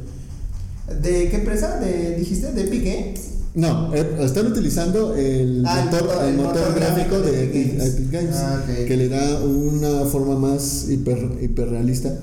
¿De 1.00 1.28
qué 1.30 1.36
empresa? 1.36 1.78
¿De, 1.80 2.16
¿Dijiste? 2.16 2.52
¿De 2.52 2.62
Epic 2.64 2.84
Games? 2.84 3.20
No, 3.54 3.94
eh, 3.94 4.16
están 4.20 4.46
utilizando 4.46 5.14
el, 5.14 5.62
Ah, 5.66 5.80
el 5.80 5.84
motor, 5.90 6.22
el 6.22 6.28
el 6.30 6.36
motor 6.36 6.54
motor 6.70 6.74
gráfico 6.74 7.20
de 7.20 7.44
Epic, 7.44 7.76
Games. 7.78 7.94
Epic 7.94 8.10
Games, 8.10 8.36
Ah, 8.36 8.64
que 8.86 8.96
le 8.96 9.08
da 9.08 9.40
una 9.44 10.04
forma 10.06 10.38
más 10.38 10.88
hiper, 10.88 11.32
hiperrealista 11.42 12.14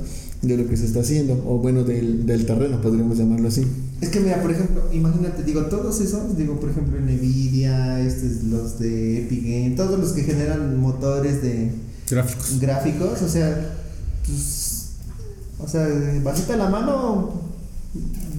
de 0.41 0.57
lo 0.57 0.67
que 0.67 0.75
se 0.77 0.85
está 0.85 1.01
haciendo, 1.01 1.33
o 1.47 1.57
bueno, 1.59 1.83
del, 1.83 2.25
del 2.25 2.45
terreno, 2.45 2.81
podríamos 2.81 3.17
llamarlo 3.17 3.49
así. 3.49 3.67
Es 4.01 4.09
que 4.09 4.21
mira, 4.21 4.41
por 4.41 4.49
ejemplo, 4.51 4.83
imagínate, 4.91 5.43
digo, 5.43 5.63
todos 5.65 5.99
esos, 6.01 6.35
digo, 6.37 6.59
por 6.59 6.69
ejemplo, 6.69 6.97
Nvidia, 6.99 7.99
estos, 7.99 8.43
los 8.45 8.79
de 8.79 9.23
Epic 9.23 9.43
Games, 9.43 9.75
todos 9.75 9.99
los 9.99 10.13
que 10.13 10.23
generan 10.23 10.77
motores 10.79 11.41
de 11.43 11.71
Gráficos. 12.09 12.59
gráficos, 12.59 13.21
o 13.21 13.27
sea, 13.27 13.75
pues, 14.25 14.85
o 15.59 15.67
sea, 15.67 15.87
bajita 16.23 16.55
la 16.55 16.69
mano, 16.69 17.33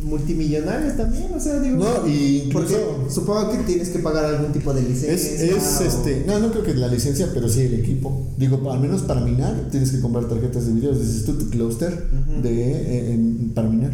multimillonarios 0.02 0.96
también, 0.96 1.26
o 1.34 1.40
sea, 1.40 1.58
digo, 1.60 1.76
No, 1.78 2.06
y 2.08 2.44
incluso 2.46 3.06
supongo 3.10 3.50
que 3.52 3.58
tienes 3.58 3.88
que 3.90 3.98
pagar 4.00 4.24
algún 4.24 4.52
tipo 4.52 4.72
de 4.72 4.82
licencia. 4.82 5.12
es, 5.12 5.24
es 5.40 5.80
o- 5.80 5.84
este, 5.84 6.24
no, 6.26 6.38
no 6.38 6.50
creo 6.50 6.62
que 6.64 6.74
la 6.74 6.88
licencia, 6.88 7.28
pero 7.34 7.48
sí 7.48 7.60
el 7.62 7.74
equipo. 7.74 8.26
Digo, 8.38 8.70
al 8.70 8.80
menos 8.80 9.02
para 9.02 9.20
minar 9.20 9.68
tienes 9.70 9.90
que 9.90 10.00
comprar 10.00 10.26
tarjetas 10.28 10.66
de 10.66 10.72
video, 10.72 10.92
dices 10.94 11.24
tú 11.24 11.34
tu 11.34 11.48
cluster 11.50 12.06
de, 12.42 12.72
eh, 12.72 13.12
en- 13.14 13.52
para 13.54 13.68
minar. 13.68 13.92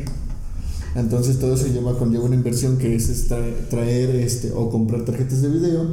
Entonces 0.94 1.38
todo 1.38 1.54
eso 1.54 1.66
lleva 1.66 1.98
conlleva 1.98 2.24
una 2.24 2.36
inversión 2.36 2.78
que 2.78 2.94
es 2.96 3.08
esta- 3.10 3.38
traer 3.68 4.16
este 4.16 4.50
o 4.52 4.70
comprar 4.70 5.04
tarjetas 5.04 5.42
de 5.42 5.48
video. 5.48 5.86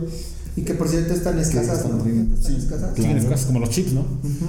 Y 0.55 0.61
que 0.61 0.75
por 0.75 0.87
cierto 0.87 1.13
están 1.13 1.39
escasas, 1.39 1.77
están 1.79 1.97
como 3.47 3.59
los 3.59 3.69
chips, 3.71 3.93
¿no? 3.93 4.01
Ujú. 4.01 4.45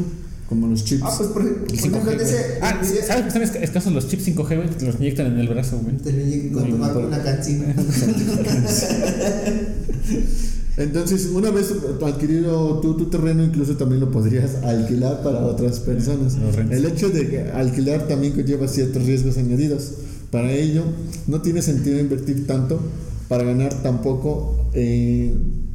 Como 0.54 0.68
los 0.68 0.84
chips. 0.84 1.02
Ah, 1.04 1.12
pues 1.18 1.30
por, 1.30 1.42
ejemplo, 1.42 1.66
5G, 1.66 2.16
de 2.16 2.22
ese 2.22 2.34
güey. 2.36 2.46
Ah, 2.62 2.80
¿sabes 2.80 3.22
que 3.22 3.26
están 3.28 3.42
esca- 3.42 3.60
escasos 3.60 3.92
los 3.92 4.06
chips 4.06 4.24
5G, 4.28 4.54
güey? 4.56 4.70
Te 4.70 4.86
los 4.86 4.94
inyectan 5.00 5.26
en 5.32 5.40
el 5.40 5.48
brazo, 5.48 5.80
güey. 5.82 5.96
Te 5.96 6.12
lo 6.12 6.20
inyectan 6.22 6.52
con 6.52 6.72
una. 6.74 6.94
Entonces, 10.76 11.26
una 11.34 11.50
vez 11.50 11.72
adquirido 12.06 12.78
tú 12.80 12.96
tu 12.96 13.06
terreno, 13.06 13.42
incluso 13.42 13.76
también 13.76 14.00
lo 14.00 14.12
podrías 14.12 14.54
alquilar 14.62 15.24
para 15.24 15.44
otras 15.44 15.80
personas. 15.80 16.36
El 16.70 16.84
hecho 16.84 17.10
de 17.10 17.28
que 17.28 17.40
alquilar 17.50 18.06
también 18.06 18.34
conlleva 18.34 18.68
ciertos 18.68 19.04
riesgos 19.04 19.36
añadidos. 19.36 19.90
Para 20.30 20.52
ello, 20.52 20.84
no 21.26 21.42
tiene 21.42 21.62
sentido 21.62 21.98
invertir 21.98 22.46
tanto 22.46 22.78
para 23.26 23.42
ganar 23.42 23.74
tampoco 23.82 24.68
eh, 24.72 25.34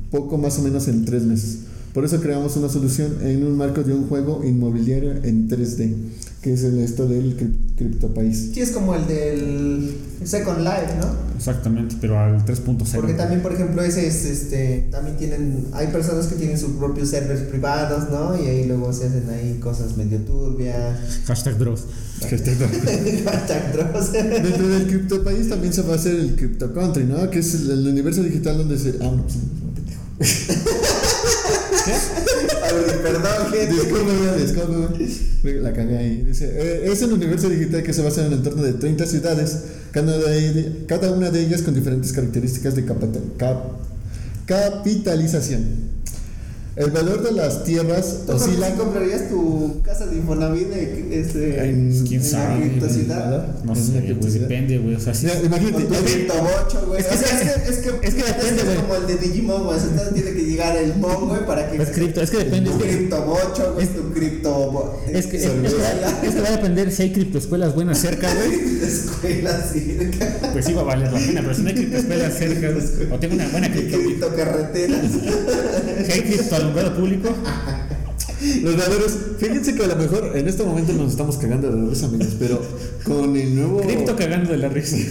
poco 0.10 0.38
más 0.38 0.58
o 0.60 0.62
menos 0.62 0.88
en 0.88 1.04
tres 1.04 1.24
meses. 1.24 1.58
Por 2.00 2.06
eso 2.06 2.22
creamos 2.22 2.56
una 2.56 2.70
solución 2.70 3.18
en 3.24 3.44
un 3.46 3.58
marco 3.58 3.84
de 3.84 3.94
un 3.94 4.08
juego 4.08 4.42
inmobiliario 4.46 5.12
en 5.22 5.50
3D, 5.50 5.94
que 6.42 6.54
es 6.54 6.64
el 6.64 6.80
esto 6.80 7.06
del 7.06 7.36
crip- 7.36 7.76
criptopaís. 7.76 8.52
Sí, 8.54 8.62
es 8.62 8.72
como 8.72 8.96
el 8.96 9.06
del 9.06 9.98
Second 10.24 10.60
Life, 10.60 10.94
¿no? 10.98 11.08
Exactamente, 11.36 11.98
pero 12.00 12.18
al 12.18 12.46
3.0. 12.46 12.96
Porque 12.96 13.16
también, 13.16 13.42
por 13.42 13.52
ejemplo, 13.52 13.82
ese 13.84 14.08
es, 14.08 14.24
este, 14.24 14.88
también 14.90 15.18
tienen, 15.18 15.66
hay 15.74 15.88
personas 15.88 16.28
que 16.28 16.36
tienen 16.36 16.58
sus 16.58 16.70
propios 16.78 17.10
servers 17.10 17.42
privados, 17.42 18.10
¿no? 18.10 18.42
Y 18.42 18.48
ahí 18.48 18.66
luego 18.66 18.94
se 18.94 19.08
hacen 19.08 19.30
ahí 19.30 19.60
cosas 19.62 19.98
medio 19.98 20.20
turbias. 20.20 20.98
Hashtag 21.26 21.58
Dross. 21.58 21.84
Hashtag 22.22 22.60
Dross. 23.74 24.12
Dentro 24.14 24.68
del 24.70 24.88
criptopaís 24.88 25.50
también 25.50 25.74
se 25.74 25.82
va 25.82 25.92
a 25.92 25.96
hacer 25.98 26.16
el 26.16 26.38
crypto 26.38 26.74
country, 26.74 27.04
¿no? 27.04 27.30
Que 27.30 27.40
es 27.40 27.54
el, 27.56 27.72
el 27.72 27.88
universo 27.90 28.24
digital 28.24 28.58
donde 28.58 28.78
se... 28.80 28.92
Ah, 29.02 29.12
no, 29.14 29.26
pues, 29.26 29.38
A 31.92 32.74
ver, 32.74 33.02
perdón, 33.02 33.52
gente. 33.52 33.74
Discúlpeme, 33.74 34.38
discúlpeme. 34.38 35.62
La 35.62 35.74
cagué 35.74 35.98
ahí. 35.98 36.24
Dice, 36.28 36.50
eh, 36.54 36.92
es 36.92 37.02
un 37.02 37.14
universo 37.14 37.50
digital 37.50 37.82
que 37.84 37.94
se 37.94 38.02
basa 38.02 38.22
en 38.22 38.28
un 38.28 38.34
entorno 38.34 38.62
de 38.64 38.74
30 38.74 39.06
ciudades, 39.06 39.58
cada, 39.92 40.18
de- 40.18 40.84
cada 40.88 41.12
una 41.12 41.30
de 41.32 41.42
ellas 41.42 41.62
con 41.62 41.74
diferentes 41.74 42.12
características 42.12 42.76
de 42.76 42.86
capita- 42.86 43.20
cap- 43.38 43.80
capitalización. 44.46 45.89
El 46.80 46.92
valor 46.92 47.22
de 47.22 47.34
las 47.34 47.66
tierras 47.66 48.20
¿Tú 48.26 48.32
oscila 48.32 48.68
sí 48.68 48.74
comprarías 48.78 49.28
tu 49.30 49.82
casa 49.84 50.06
de 50.06 50.16
Infonavit 50.16 50.68
de, 50.70 51.20
este, 51.20 51.70
En- 51.70 51.92
¿Quién 52.08 52.22
en 52.22 52.32
la 52.32 52.38
sabe? 52.40 52.62
criptocidad? 52.70 53.64
No 53.66 53.74
Es 53.74 53.80
sé, 53.80 54.14
güey, 54.14 54.32
depende, 54.32 54.78
güey. 54.78 54.96
O 54.96 55.00
sea. 55.02 55.14
Mira, 55.22 55.34
imagínate, 55.44 55.84
güey. 55.84 56.00
Es 56.00 57.06
que- 57.06 57.16
O 57.16 57.18
sea, 57.18 57.42
es 57.42 57.42
que- 57.42 57.72
es 57.72 57.78
que, 57.80 57.90
es 58.08 58.14
que 58.16 58.24
depende, 58.24 58.64
güey. 58.64 58.76
como 58.78 58.96
el 58.96 59.08
de 59.08 59.16
Digimon, 59.18 59.64
güey. 59.66 59.76
O 59.78 59.80
sea, 59.80 59.90
entonces 59.90 60.14
tiene 60.14 60.32
que 60.32 60.44
llegar 60.46 60.78
el 60.78 60.96
mon, 60.96 61.28
güey, 61.28 61.46
para 61.46 61.70
que. 61.70 61.82
Es 61.84 61.90
cripto, 61.90 62.22
es 62.22 62.30
que 62.32 62.38
depende. 62.38 62.70
Tu 62.72 62.78
Es 62.78 62.84
que, 62.84 62.90
criptobocho, 62.98 63.74
güey, 63.74 63.86
es- 63.86 63.96
tu 63.96 64.14
cripto. 64.14 65.00
es 65.12 65.28
que, 65.28 65.38
es, 65.38 65.44
es 65.44 65.52
que- 65.52 66.28
es 66.28 66.34
que 66.36 66.42
va 66.42 66.48
a 66.48 66.52
depender 66.52 66.92
si 66.94 67.04
hay 67.04 67.12
criptoescuelas 67.12 67.76
buenas 67.76 68.00
cerca, 68.00 68.34
güey. 68.36 68.80
Escuela 68.88 69.62
cerca. 69.62 70.50
Pues 70.54 70.66
sí 70.66 70.74
va 70.74 70.82
a 70.82 70.86
valer 70.86 71.12
la 71.12 71.20
pena, 71.20 71.42
pero 71.42 71.54
si 71.54 71.62
no 71.62 71.68
hay 71.70 71.76
criptoescuelas 71.76 72.34
cerca, 72.38 72.70
o 73.14 73.20
tengo 73.20 73.36
una 73.36 73.48
buena 73.50 73.70
cripto, 73.70 73.98
Cripto 74.00 74.34
carreteras. 74.36 75.02
si 76.06 76.12
hay 76.12 76.22
cripto 76.22 76.56
alumbrado 76.70 76.96
público, 76.96 77.30
Los 78.64 78.78
valores, 78.78 79.18
fíjense 79.38 79.76
que 79.76 79.84
a 79.84 79.88
lo 79.88 79.96
mejor 79.98 80.32
en 80.36 80.48
este 80.48 80.64
momento 80.64 80.94
nos 80.94 81.12
estamos 81.12 81.38
cagando 81.38 81.70
de 81.70 81.90
risa, 81.90 82.06
amigos, 82.06 82.36
pero 82.40 82.62
con 83.04 83.36
el 83.36 83.54
nuevo. 83.56 83.82
cripto 83.82 84.16
cagando 84.16 84.52
de 84.52 84.58
la 84.58 84.70
risa. 84.70 84.98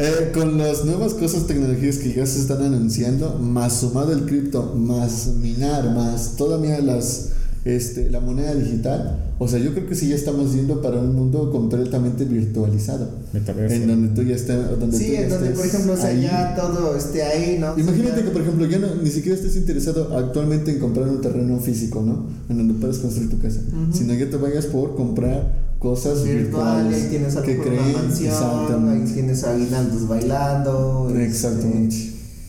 Eh, 0.00 0.30
con 0.32 0.56
las 0.58 0.84
nuevas 0.84 1.12
cosas, 1.14 1.48
tecnologías 1.48 1.96
que 1.96 2.12
ya 2.12 2.24
se 2.24 2.38
están 2.38 2.62
anunciando, 2.62 3.36
más 3.40 3.80
sumado 3.80 4.12
el 4.12 4.26
cripto, 4.26 4.76
más 4.76 5.26
minar, 5.26 5.92
más 5.92 6.36
todavía 6.36 6.78
las, 6.78 7.30
este, 7.68 8.08
la 8.10 8.20
moneda 8.20 8.54
digital, 8.54 9.18
o 9.38 9.46
sea, 9.46 9.58
yo 9.58 9.74
creo 9.74 9.86
que 9.86 9.94
sí 9.94 10.08
ya 10.08 10.14
estamos 10.14 10.54
yendo 10.54 10.80
para 10.80 10.98
un 11.00 11.14
mundo 11.14 11.52
completamente 11.52 12.24
virtualizado, 12.24 13.10
Metaverso. 13.34 13.74
en 13.76 13.86
donde 13.86 14.08
tú 14.14 14.22
ya 14.26 14.34
estés, 14.34 14.56
donde 14.80 14.96
Sí, 14.96 15.06
tú 15.08 15.12
ya 15.12 15.20
en 15.20 15.28
donde, 15.28 15.46
estés 15.48 15.58
por 15.58 15.66
ejemplo, 15.66 15.92
o 15.92 15.96
sea, 15.96 16.12
ya 16.14 16.56
todo 16.56 16.96
esté 16.96 17.22
ahí, 17.22 17.58
¿no? 17.60 17.72
O 17.72 17.74
sea, 17.74 17.84
Imagínate 17.84 18.24
que, 18.24 18.30
por 18.30 18.40
ejemplo, 18.40 18.66
ya 18.66 18.78
no, 18.78 18.94
ni 18.94 19.10
siquiera 19.10 19.36
estés 19.36 19.54
interesado 19.56 20.16
actualmente 20.16 20.70
en 20.70 20.78
comprar 20.78 21.08
un 21.08 21.20
terreno 21.20 21.58
físico, 21.58 22.02
¿no? 22.02 22.24
En 22.48 22.56
donde 22.56 22.72
puedas 22.74 22.98
construir 22.98 23.28
tu 23.28 23.38
casa, 23.38 23.60
sino 23.92 24.14
ya 24.14 24.30
te 24.30 24.36
vayas 24.38 24.64
por 24.66 24.96
comprar 24.96 25.68
cosas 25.78 26.24
virtual, 26.24 26.88
virtuales 26.88 27.10
tienes 27.10 27.36
que 27.36 27.58
creen 27.58 27.92
mansión, 27.92 28.32
ahí 28.32 28.62
exactamente. 28.64 29.12
tienes 29.12 29.44
aguinaldos 29.44 30.08
bailando, 30.08 31.06
este, 31.10 31.24
Exactamente. 31.26 31.96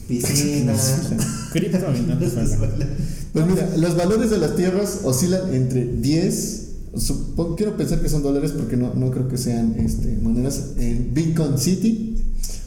piscina. 0.07 0.73
Cripto 1.51 1.77
aventando 1.87 2.27
suela. 2.29 2.87
Pues 3.33 3.45
mira, 3.45 3.77
los 3.77 3.95
valores 3.95 4.29
de 4.31 4.37
las 4.39 4.55
tierras 4.55 5.01
oscilan 5.03 5.53
entre 5.53 5.85
10, 5.85 6.67
supongo- 6.95 7.55
quiero 7.55 7.77
pensar 7.77 8.01
que 8.01 8.09
son 8.09 8.23
dólares 8.23 8.51
porque 8.57 8.75
no, 8.75 8.93
no 8.95 9.11
creo 9.11 9.27
que 9.27 9.37
sean 9.37 9.75
este, 9.79 10.17
monedas, 10.21 10.71
en 10.77 11.13
Bitcoin 11.13 11.57
City, 11.57 12.15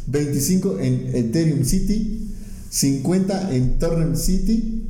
25 0.06 0.78
en 0.78 1.10
Ethereum 1.14 1.64
City, 1.64 2.28
50 2.70 3.54
en 3.54 3.78
Torrent 3.78 4.16
City, 4.16 4.84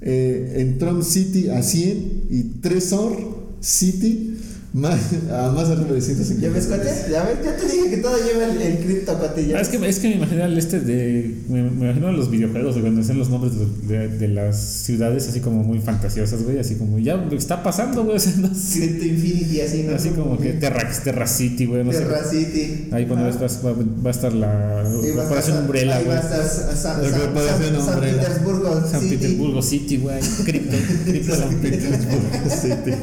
eh, 0.00 0.54
en 0.58 0.78
Tron 0.78 1.02
City 1.04 1.48
a 1.48 1.62
100 1.62 2.22
y 2.30 2.42
Trezor 2.60 3.16
City 3.60 4.35
más, 4.76 5.00
a 5.32 5.50
más 5.52 5.70
arriba 5.70 5.92
de 5.94 6.00
150. 6.02 6.46
¿Ya 6.46 6.52
ves, 6.52 6.66
cuate? 6.66 6.84
Ya 7.10 7.24
ves, 7.24 7.38
ya 7.42 7.56
te 7.56 7.64
dije 7.66 7.90
que 7.90 7.96
todo 7.96 8.16
lleva 8.18 8.44
el, 8.52 8.60
el 8.60 8.78
cripto, 8.84 9.18
cuate. 9.18 9.46
Ya 9.46 9.56
Ah, 9.56 9.60
es, 9.62 9.68
que, 9.68 9.88
es 9.88 9.98
que 9.98 10.08
me 10.10 10.14
imagino 10.16 10.44
el 10.44 10.58
este 10.58 10.80
de. 10.80 11.34
Me, 11.48 11.62
me 11.70 11.86
imagino 11.86 12.12
los 12.12 12.30
videojuegos, 12.30 12.74
de 12.74 12.82
cuando 12.82 13.00
hacen 13.00 13.18
los 13.18 13.30
nombres 13.30 13.54
de, 13.58 13.96
de- 13.96 14.08
de 14.18 14.28
las 14.28 14.58
ciudades 14.58 15.26
así 15.28 15.40
como 15.40 15.62
muy 15.62 15.78
fantasiosas, 15.78 16.42
güey. 16.42 16.58
Así 16.58 16.74
como, 16.74 16.98
ya 16.98 17.14
está 17.32 17.62
pasando, 17.62 18.04
güey. 18.04 18.16
O 18.16 18.20
sea, 18.20 18.32
no 18.36 18.54
sé. 18.54 18.80
Crypto 18.80 19.04
Infinity, 19.06 19.60
así, 19.62 19.82
¿no? 19.84 19.94
Así 19.96 20.08
como 20.10 20.38
que 20.38 20.52
Terra, 20.54 20.88
Terra 21.02 21.26
City, 21.26 21.64
güey. 21.66 21.82
No 21.84 21.92
sé. 21.92 21.98
Terra 22.00 22.22
City. 22.24 22.88
Ahí 22.92 23.06
cuando 23.06 23.26
ves, 23.26 23.36
va, 23.36 23.72
va 23.72 24.10
a 24.10 24.12
estar 24.12 24.32
la 24.34 24.80
a 24.80 24.84
Corporación 24.84 25.56
estar- 25.56 25.60
Umbrella, 25.62 25.96
ahí 25.96 26.04
güey. 26.04 26.16
va 26.16 26.22
a 26.22 26.26
estar 26.26 26.76
San-. 26.76 27.00
Petersburgo 27.00 28.82
San 28.90 29.00
City. 29.00 29.16
Petersburgo 29.16 29.62
City, 29.62 29.96
güey. 29.98 30.20
Cripto. 30.44 30.76
Cripto 31.04 31.34
San 31.34 31.54
Petersburgo 31.56 32.50
City. 32.50 32.96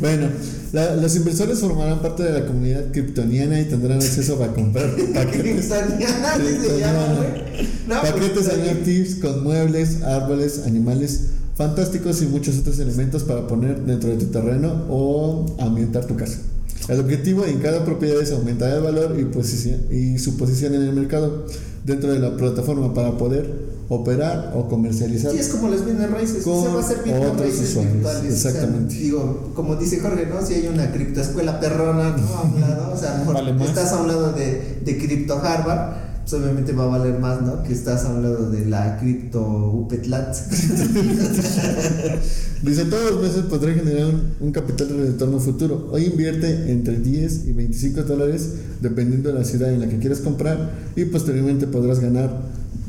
Bueno, 0.00 0.28
la- 0.72 0.96
los 1.00 1.16
inversores 1.16 1.60
formarán 1.60 2.00
parte 2.00 2.22
de 2.22 2.38
la 2.38 2.46
comunidad 2.46 2.92
kryptoniana 2.92 3.60
y 3.60 3.64
tendrán 3.64 3.98
acceso 3.98 4.42
a 4.42 4.52
comprar 4.54 4.90
paquetes, 5.14 5.66
Kryptoniana, 5.68 6.34
así 6.34 6.56
se 6.60 6.78
llama, 6.78 7.14
güey. 7.16 7.68
No, 7.88 8.02
paquetes 8.02 8.48
pues, 8.84 9.14
con 9.16 9.42
muebles, 9.42 10.02
árboles, 10.02 10.62
animales 10.66 11.26
fantásticos 11.56 12.22
y 12.22 12.26
muchos 12.26 12.58
otros 12.58 12.78
elementos 12.78 13.22
para 13.24 13.46
poner 13.46 13.80
dentro 13.82 14.08
de 14.08 14.16
tu 14.16 14.26
terreno 14.26 14.86
o 14.88 15.44
ambientar 15.58 16.06
tu 16.06 16.16
casa. 16.16 16.38
El 16.88 17.00
objetivo 17.00 17.44
en 17.44 17.58
cada 17.58 17.84
propiedad 17.84 18.20
es 18.20 18.32
aumentar 18.32 18.72
el 18.72 18.82
valor 18.82 19.16
y, 19.18 19.94
y 19.94 20.18
su 20.18 20.36
posición 20.36 20.74
en 20.74 20.82
el 20.82 20.92
mercado 20.92 21.46
dentro 21.84 22.12
de 22.12 22.18
la 22.18 22.36
plataforma 22.36 22.92
para 22.94 23.16
poder 23.16 23.70
operar 23.88 24.52
o 24.54 24.68
comercializar. 24.68 25.32
Sí, 25.32 25.38
es 25.38 25.48
como 25.48 25.68
las 25.68 25.84
bienes 25.84 26.10
raíces. 26.10 26.44
Con 26.44 26.62
se 26.62 26.68
va 26.68 26.80
a 26.80 26.84
hacer 26.84 27.02
bienes 27.02 27.36
raíces 27.36 27.70
usuarios, 27.70 27.94
virtuales. 27.94 28.32
exactamente. 28.32 28.86
O 28.86 28.90
sea, 28.90 29.00
digo, 29.00 29.52
como 29.54 29.76
dice 29.76 29.98
Jorge, 30.00 30.26
¿no? 30.26 30.46
Si 30.46 30.54
hay 30.54 30.68
una 30.68 30.92
criptoescuela 30.92 31.58
perrona, 31.58 32.16
¿no? 32.16 32.26
A 32.36 32.42
un 32.42 32.60
lado, 32.60 32.92
o 32.94 32.96
sea, 32.96 33.10
a 33.10 33.12
lo 33.14 33.18
mejor 33.20 33.34
Vale 33.34 33.52
más. 33.54 33.68
estás 33.68 33.92
a 33.92 34.00
un 34.00 34.08
lado 34.08 34.32
de, 34.32 34.78
de 34.84 34.98
Cripto 34.98 35.38
Harvard, 35.42 36.09
pues 36.30 36.42
obviamente 36.42 36.72
va 36.72 36.84
a 36.84 36.98
valer 36.98 37.18
más, 37.18 37.42
¿no? 37.42 37.64
Que 37.64 37.72
estás 37.72 38.04
lado 38.04 38.50
de 38.50 38.64
la 38.66 38.98
Cripto 38.98 39.72
Upetlat. 39.72 40.36
Dice, 42.62 42.84
todos 42.84 43.10
los 43.12 43.22
meses 43.22 43.42
podrá 43.46 43.74
generar 43.74 44.06
un, 44.06 44.34
un 44.38 44.52
capital 44.52 44.88
de 44.88 45.06
retorno 45.06 45.40
futuro. 45.40 45.88
Hoy 45.90 46.04
invierte 46.04 46.70
entre 46.70 46.98
10 46.98 47.46
y 47.46 47.52
25 47.52 48.02
dólares 48.02 48.52
dependiendo 48.80 49.32
de 49.32 49.38
la 49.40 49.44
ciudad 49.44 49.72
en 49.72 49.80
la 49.80 49.88
que 49.88 49.98
quieras 49.98 50.20
comprar 50.20 50.70
y 50.94 51.04
posteriormente 51.06 51.66
podrás 51.66 51.98
ganar 51.98 52.42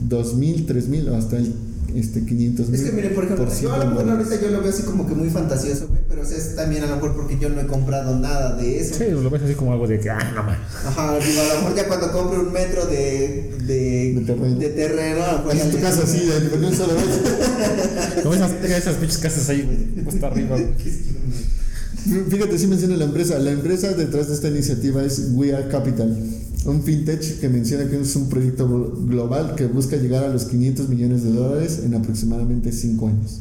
2.000, 0.07 0.67
3.000 0.67 1.09
o 1.09 1.15
hasta 1.15 1.37
el, 1.37 1.51
este, 1.95 2.25
500 2.25 2.69
mil. 2.69 2.79
Es 2.79 2.85
que 2.85 2.91
mire, 2.91 3.09
por 3.09 3.23
ejemplo, 3.25 3.47
yo 3.61 3.73
a 3.73 3.77
lo 3.77 3.85
mejor 3.87 4.09
ahorita 4.09 4.41
yo 4.41 4.49
lo 4.49 4.61
veo 4.61 4.69
así 4.69 4.83
como 4.83 5.07
que 5.07 5.13
muy 5.13 5.29
fantasioso, 5.29 5.87
güey, 5.87 6.01
pero 6.07 6.21
o 6.21 6.25
sea, 6.25 6.37
es 6.37 6.55
también 6.55 6.83
a 6.83 6.87
lo 6.87 6.95
mejor 6.95 7.15
porque 7.15 7.37
yo 7.39 7.49
no 7.49 7.61
he 7.61 7.67
comprado 7.67 8.17
nada 8.17 8.55
de 8.55 8.79
eso. 8.79 8.95
Sí, 8.95 9.05
lo 9.09 9.29
ves 9.29 9.43
así 9.43 9.55
como 9.55 9.73
algo 9.73 9.87
de 9.87 9.99
que, 9.99 10.09
ah, 10.09 10.31
no 10.35 10.43
mames. 10.43 10.59
Ajá, 10.85 11.19
digo, 11.19 11.41
a 11.41 11.47
lo 11.47 11.61
mejor 11.61 11.75
ya 11.75 11.87
cuando 11.87 12.11
compre 12.11 12.39
un 12.39 12.51
metro 12.51 12.85
de, 12.85 13.55
de, 13.65 14.13
De 14.13 14.69
terreno. 14.69 15.25
de 15.25 15.43
mejor 15.43 15.55
En 15.55 15.71
tu 15.71 15.79
casa 15.79 16.05
sí, 16.05 16.25
de 16.25 16.57
de 16.57 16.67
un 16.67 16.75
solo 16.75 16.93
vez. 16.95 17.05
Como 18.23 18.35
esas, 18.35 18.51
esas 18.63 18.95
pinches 18.95 19.17
casas 19.17 19.49
ahí. 19.49 20.03
Hasta 20.07 20.27
arriba. 20.27 20.57
Fíjate, 22.29 22.57
sí 22.57 22.67
menciona 22.67 22.97
la 22.97 23.05
empresa. 23.05 23.37
La 23.37 23.51
empresa 23.51 23.93
detrás 23.93 24.27
de 24.27 24.33
esta 24.33 24.47
iniciativa 24.47 25.03
es 25.03 25.29
We 25.33 25.55
Are 25.55 25.67
Capital, 25.67 26.17
un 26.65 26.83
fintech 26.83 27.39
que 27.39 27.49
menciona 27.49 27.89
que 27.89 27.99
es 27.99 28.15
un 28.15 28.29
proyecto 28.29 28.67
glo- 28.69 29.07
global 29.07 29.55
que 29.55 29.65
busca 29.67 29.95
llegar 29.97 30.23
a 30.23 30.29
los 30.29 30.45
500 30.45 30.89
millones 30.89 31.23
de 31.23 31.31
dólares 31.31 31.81
en 31.83 31.93
aproximadamente 31.95 32.71
5 32.71 33.07
años. 33.07 33.39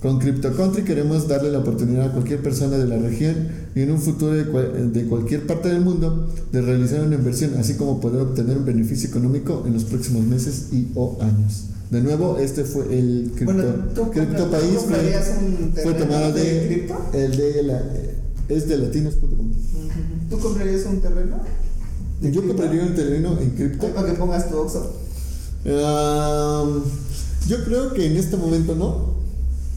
Con 0.00 0.18
Crypto 0.18 0.54
Country 0.54 0.82
queremos 0.84 1.26
darle 1.26 1.50
la 1.50 1.58
oportunidad 1.58 2.06
a 2.06 2.12
cualquier 2.12 2.42
persona 2.42 2.76
de 2.78 2.86
la 2.86 2.98
región 2.98 3.34
y 3.74 3.80
en 3.80 3.90
un 3.90 3.98
futuro 4.00 4.32
de, 4.32 4.44
cual- 4.44 4.92
de 4.92 5.04
cualquier 5.06 5.46
parte 5.46 5.68
del 5.68 5.80
mundo 5.80 6.28
de 6.52 6.60
realizar 6.62 7.02
una 7.04 7.16
inversión, 7.16 7.54
así 7.58 7.74
como 7.74 8.00
poder 8.00 8.20
obtener 8.22 8.56
un 8.58 8.64
beneficio 8.64 9.08
económico 9.08 9.64
en 9.66 9.72
los 9.74 9.84
próximos 9.84 10.22
meses 10.24 10.68
y 10.72 10.88
o 10.94 11.18
años. 11.20 11.64
De 11.90 12.02
nuevo, 12.02 12.38
este 12.38 12.64
fue 12.64 12.84
el 12.98 13.30
Crypto, 13.34 13.52
Bueno, 13.54 13.64
¿tú 13.94 14.02
compra- 14.12 14.50
País. 14.50 14.78
Fue, 14.86 15.82
fue 15.82 15.94
tomado 15.94 16.32
de 16.32 16.42
de, 16.42 16.66
cripto? 16.66 16.94
el 17.14 17.36
de 17.36 17.62
la, 17.62 17.82
es 18.48 18.68
de 18.68 18.78
latinos.com. 18.78 19.50
¿Tú 20.30 20.38
comprarías 20.38 20.84
un 20.86 21.00
terreno? 21.00 21.36
Yo 22.20 22.30
cripto? 22.30 22.48
compraría 22.48 22.82
un 22.82 22.94
terreno 22.94 23.38
en 23.40 23.50
cripto. 23.50 23.88
Para 23.88 24.06
que 24.08 24.14
pongas 24.14 24.48
tu 24.48 24.56
Oxxo. 24.58 25.00
Um, 25.64 26.82
yo 27.48 27.64
creo 27.64 27.92
que 27.92 28.06
en 28.06 28.16
este 28.16 28.36
momento 28.36 28.74
no, 28.74 29.16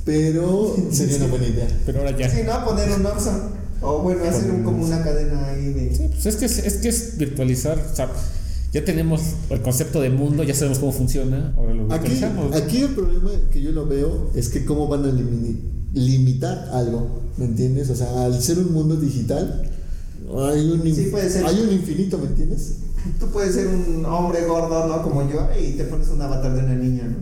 pero 0.06 0.76
sería 0.92 1.18
una 1.18 1.28
buena 1.28 1.48
idea. 1.48 1.68
Pero 1.86 2.00
ahora 2.00 2.18
ya. 2.18 2.30
Sí, 2.30 2.42
¿no? 2.46 2.66
Poner 2.66 2.92
un 2.92 3.06
Oxxo. 3.06 3.32
O 3.82 4.00
bueno, 4.00 4.24
hacer 4.26 4.52
un, 4.52 4.64
como 4.64 4.84
una 4.84 5.02
cadena 5.02 5.48
ahí 5.48 5.74
de... 5.74 5.96
Sí, 5.96 6.10
pues 6.10 6.26
es 6.26 6.36
que 6.36 6.46
es, 6.46 6.58
es 6.60 6.74
que 6.76 6.90
es 6.90 7.18
virtualizar. 7.18 7.78
O 7.78 7.96
sea, 7.96 8.10
ya 8.72 8.86
tenemos 8.86 9.22
el 9.50 9.62
concepto 9.62 10.02
de 10.02 10.10
mundo, 10.10 10.44
ya 10.44 10.54
sabemos 10.54 10.80
cómo 10.80 10.92
funciona. 10.92 11.54
Ahora 11.58 11.74
lo 11.74 11.92
Aquí, 11.92 12.22
aquí 12.54 12.82
el 12.82 12.90
problema 12.90 13.32
que 13.52 13.62
yo 13.62 13.72
lo 13.72 13.88
veo 13.88 14.30
es 14.36 14.50
que 14.50 14.64
cómo 14.66 14.88
van 14.88 15.06
a 15.06 15.12
limitar 15.94 16.70
algo, 16.74 17.22
¿me 17.38 17.46
entiendes? 17.46 17.90
O 17.90 17.96
sea, 17.96 18.26
al 18.26 18.40
ser 18.42 18.60
un 18.60 18.74
mundo 18.74 18.96
digital, 18.96 19.72
hay 20.38 20.72
un, 20.72 20.82
Sí, 20.96 21.08
puede 21.12 21.30
ser. 21.30 21.46
hay 21.46 21.60
un 21.62 21.72
infinito, 21.72 22.18
¿me 22.18 22.28
entiendes? 22.28 22.76
Tú 23.20 23.28
puedes 23.28 23.56
ser 23.56 23.68
un 23.68 24.06
hombre 24.06 24.46
gordo, 24.46 24.88
¿no? 24.88 25.02
Como 25.02 25.30
yo, 25.30 25.48
y 25.60 25.72
te 25.72 25.86
pones 25.86 26.10
un 26.10 26.22
avatar 26.22 26.54
de 26.54 26.60
una 26.64 26.76
niña, 26.76 27.04
¿no? 27.04 27.16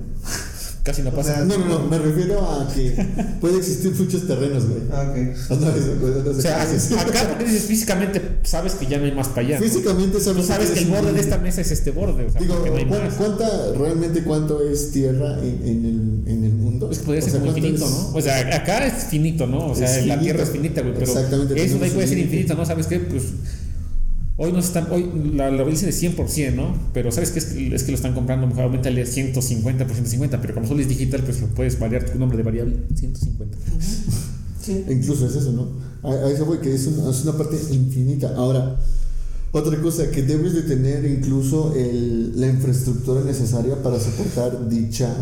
Casi 0.87 1.01
no 1.03 1.09
O 1.09 1.13
pasa. 1.13 1.35
sea, 1.35 1.45
No, 1.45 1.57
no, 1.57 1.65
no, 1.67 1.87
me 1.87 1.97
refiero 1.99 2.39
a 2.41 2.67
que 2.73 2.91
puede 3.41 3.57
existir 3.57 3.91
muchos 3.93 4.25
terrenos, 4.25 4.65
güey. 4.67 4.81
Ah, 4.91 5.11
ok. 5.11 5.51
O 5.51 6.41
sea, 6.41 6.61
acá 7.01 7.37
dices 7.43 7.63
físicamente 7.63 8.21
sabes 8.43 8.73
que 8.75 8.85
ya 8.87 8.97
no 8.97 9.05
hay 9.05 9.11
más 9.11 9.27
para 9.27 9.41
allá. 9.47 9.59
Físicamente 9.59 10.19
sabes, 10.19 10.41
Tú 10.41 10.47
sabes 10.47 10.71
que 10.71 10.79
el 10.79 10.85
borde 10.87 11.11
de 11.13 11.19
esta 11.19 11.37
mesa 11.37 11.61
es 11.61 11.71
este 11.71 11.91
borde, 11.91 12.25
o 12.25 12.29
sea, 12.31 12.39
Digo, 12.41 12.63
que 12.63 12.69
no 12.69 12.77
hay 12.77 12.85
¿cu- 12.85 12.89
más. 12.95 13.13
¿cuánta, 13.15 13.71
realmente 13.77 14.23
cuánto 14.23 14.63
es 14.67 14.91
tierra 14.91 15.37
en, 15.41 15.59
en 15.63 15.85
el, 16.25 16.31
en 16.33 16.43
el 16.45 16.53
mundo? 16.53 16.89
Es 16.91 16.99
que 16.99 17.05
podría 17.05 17.21
O 17.21 17.23
ser 17.23 17.31
sea, 17.31 17.39
como 17.41 17.51
¿cuánto 17.51 17.67
infinito, 17.67 17.85
es? 17.85 17.91
¿no? 17.91 18.17
O 18.17 18.21
sea, 18.21 18.55
acá 18.55 18.85
es 18.87 18.93
finito, 19.05 19.47
¿no? 19.47 19.67
O 19.67 19.75
sea, 19.75 19.87
la 19.89 19.97
finito. 20.01 20.19
Tierra 20.21 20.43
es 20.43 20.49
finita, 20.49 20.81
güey. 20.81 20.93
Pero 20.93 21.05
Exactamente, 21.05 21.63
eso 21.65 21.77
de 21.79 21.85
ahí 21.85 21.91
puede 21.91 22.07
ser 22.07 22.17
infinito, 22.19 22.55
¿no? 22.55 22.65
¿Sabes 22.65 22.87
qué? 22.87 22.99
Pues 22.99 23.23
hoy 24.37 24.51
no 24.53 24.59
están, 24.59 24.87
hoy 24.91 25.09
la, 25.35 25.49
la 25.51 25.63
dice 25.65 25.85
de 25.87 25.91
100%, 25.91 26.53
¿no? 26.55 26.73
Pero 26.93 27.11
¿sabes 27.11 27.31
qué? 27.31 27.39
Es, 27.39 27.45
que- 27.45 27.75
es 27.75 27.83
que 27.83 27.91
lo 27.91 27.95
están 27.95 28.13
comprando, 28.13 28.47
mejor 28.47 28.63
aumentale 28.65 29.05
150 29.05 29.85
por 29.85 29.93
150, 29.95 30.41
pero 30.41 30.53
como 30.53 30.67
solo 30.67 30.81
es 30.81 30.87
digital, 30.87 31.21
pues 31.23 31.41
lo 31.41 31.47
puedes 31.47 31.79
variar 31.79 32.05
tu 32.05 32.17
nombre 32.19 32.37
de 32.37 32.43
variable 32.43 32.77
150. 32.95 33.57
Sí. 34.61 34.85
Incluso 34.89 35.27
es 35.27 35.35
eso, 35.35 35.51
¿no? 35.53 35.67
A, 36.07 36.13
a 36.13 36.31
eso 36.31 36.45
voy, 36.45 36.59
que 36.59 36.73
es 36.73 36.85
una, 36.87 37.09
es 37.09 37.23
una 37.23 37.33
parte 37.37 37.55
infinita. 37.71 38.33
Ahora, 38.35 38.79
otra 39.51 39.81
cosa, 39.81 40.11
que 40.11 40.21
debes 40.23 40.53
de 40.53 40.63
tener 40.63 41.05
incluso 41.05 41.73
el, 41.75 42.39
la 42.39 42.47
infraestructura 42.47 43.21
necesaria 43.23 43.81
para 43.81 43.99
soportar 43.99 44.67
dicha... 44.69 45.13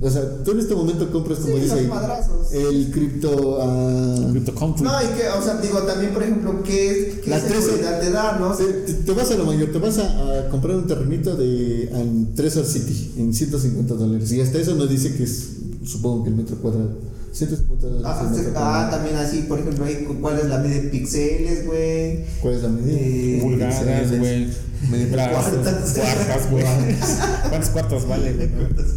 O 0.00 0.10
sea, 0.10 0.42
tú 0.42 0.50
en 0.52 0.58
este 0.60 0.74
momento 0.74 1.10
compras, 1.12 1.38
como 1.38 1.54
Sí, 1.54 1.60
dice 1.60 1.74
los 1.74 1.82
ahí, 1.84 1.86
madrazos. 1.88 2.52
el 2.52 2.90
cripto... 2.90 3.58
ah, 3.62 4.28
Crypto 4.32 4.54
Country. 4.54 4.82
No, 4.84 4.90
y 5.02 5.06
que, 5.16 5.28
o 5.28 5.42
sea, 5.42 5.58
digo, 5.60 5.78
también, 5.82 6.12
por 6.12 6.22
ejemplo, 6.24 6.62
¿qué, 6.64 7.20
qué 7.22 7.30
La 7.30 7.38
seguridad 7.40 8.00
te 8.00 8.10
da, 8.10 8.36
no? 8.38 8.52
te, 8.56 8.64
te- 8.64 9.12
vas 9.12 9.30
a 9.30 9.34
lo 9.36 9.44
mayor, 9.44 9.70
te 9.70 9.78
vas 9.78 9.98
a, 9.98 10.40
a 10.40 10.48
comprar 10.48 10.76
un 10.76 10.86
terrenito 10.88 11.36
de 11.36 11.84
en 11.84 12.34
Treasure 12.34 12.66
City 12.66 13.12
en 13.16 13.32
150 13.32 13.94
dólares. 13.94 14.32
Y 14.32 14.40
hasta 14.40 14.58
eso 14.58 14.74
nos 14.74 14.90
dice 14.90 15.14
que 15.14 15.22
es, 15.22 15.50
supongo 15.84 16.24
que 16.24 16.30
el 16.30 16.36
metro 16.36 16.56
cuadrado. 16.56 16.90
150 17.32 17.86
dólares. 17.86 18.04
Ah, 18.04 18.28
metro 18.28 18.50
ah, 18.50 18.52
cuadrado. 18.60 18.90
también 18.90 19.16
así, 19.16 19.42
por 19.42 19.60
ejemplo, 19.60 19.84
ahí, 19.84 20.04
¿cuál 20.20 20.38
es 20.40 20.46
la 20.46 20.58
media 20.58 20.82
de 20.82 20.88
píxeles, 20.88 21.64
güey? 21.66 22.24
¿Cuál 22.40 22.54
es 22.54 22.62
la 22.64 22.68
medida? 22.70 22.98
Eh, 23.00 23.38
Pulgadas, 23.40 24.18
güey. 24.18 24.48
Cuartas. 25.12 25.94
Cuartas, 25.94 26.50
güey. 26.50 26.64
¿Cuántos 27.48 27.70
cuartos 27.70 28.08
vale, 28.08 28.32
güey? 28.32 28.48
No 28.48 28.62
mames, 28.62 28.92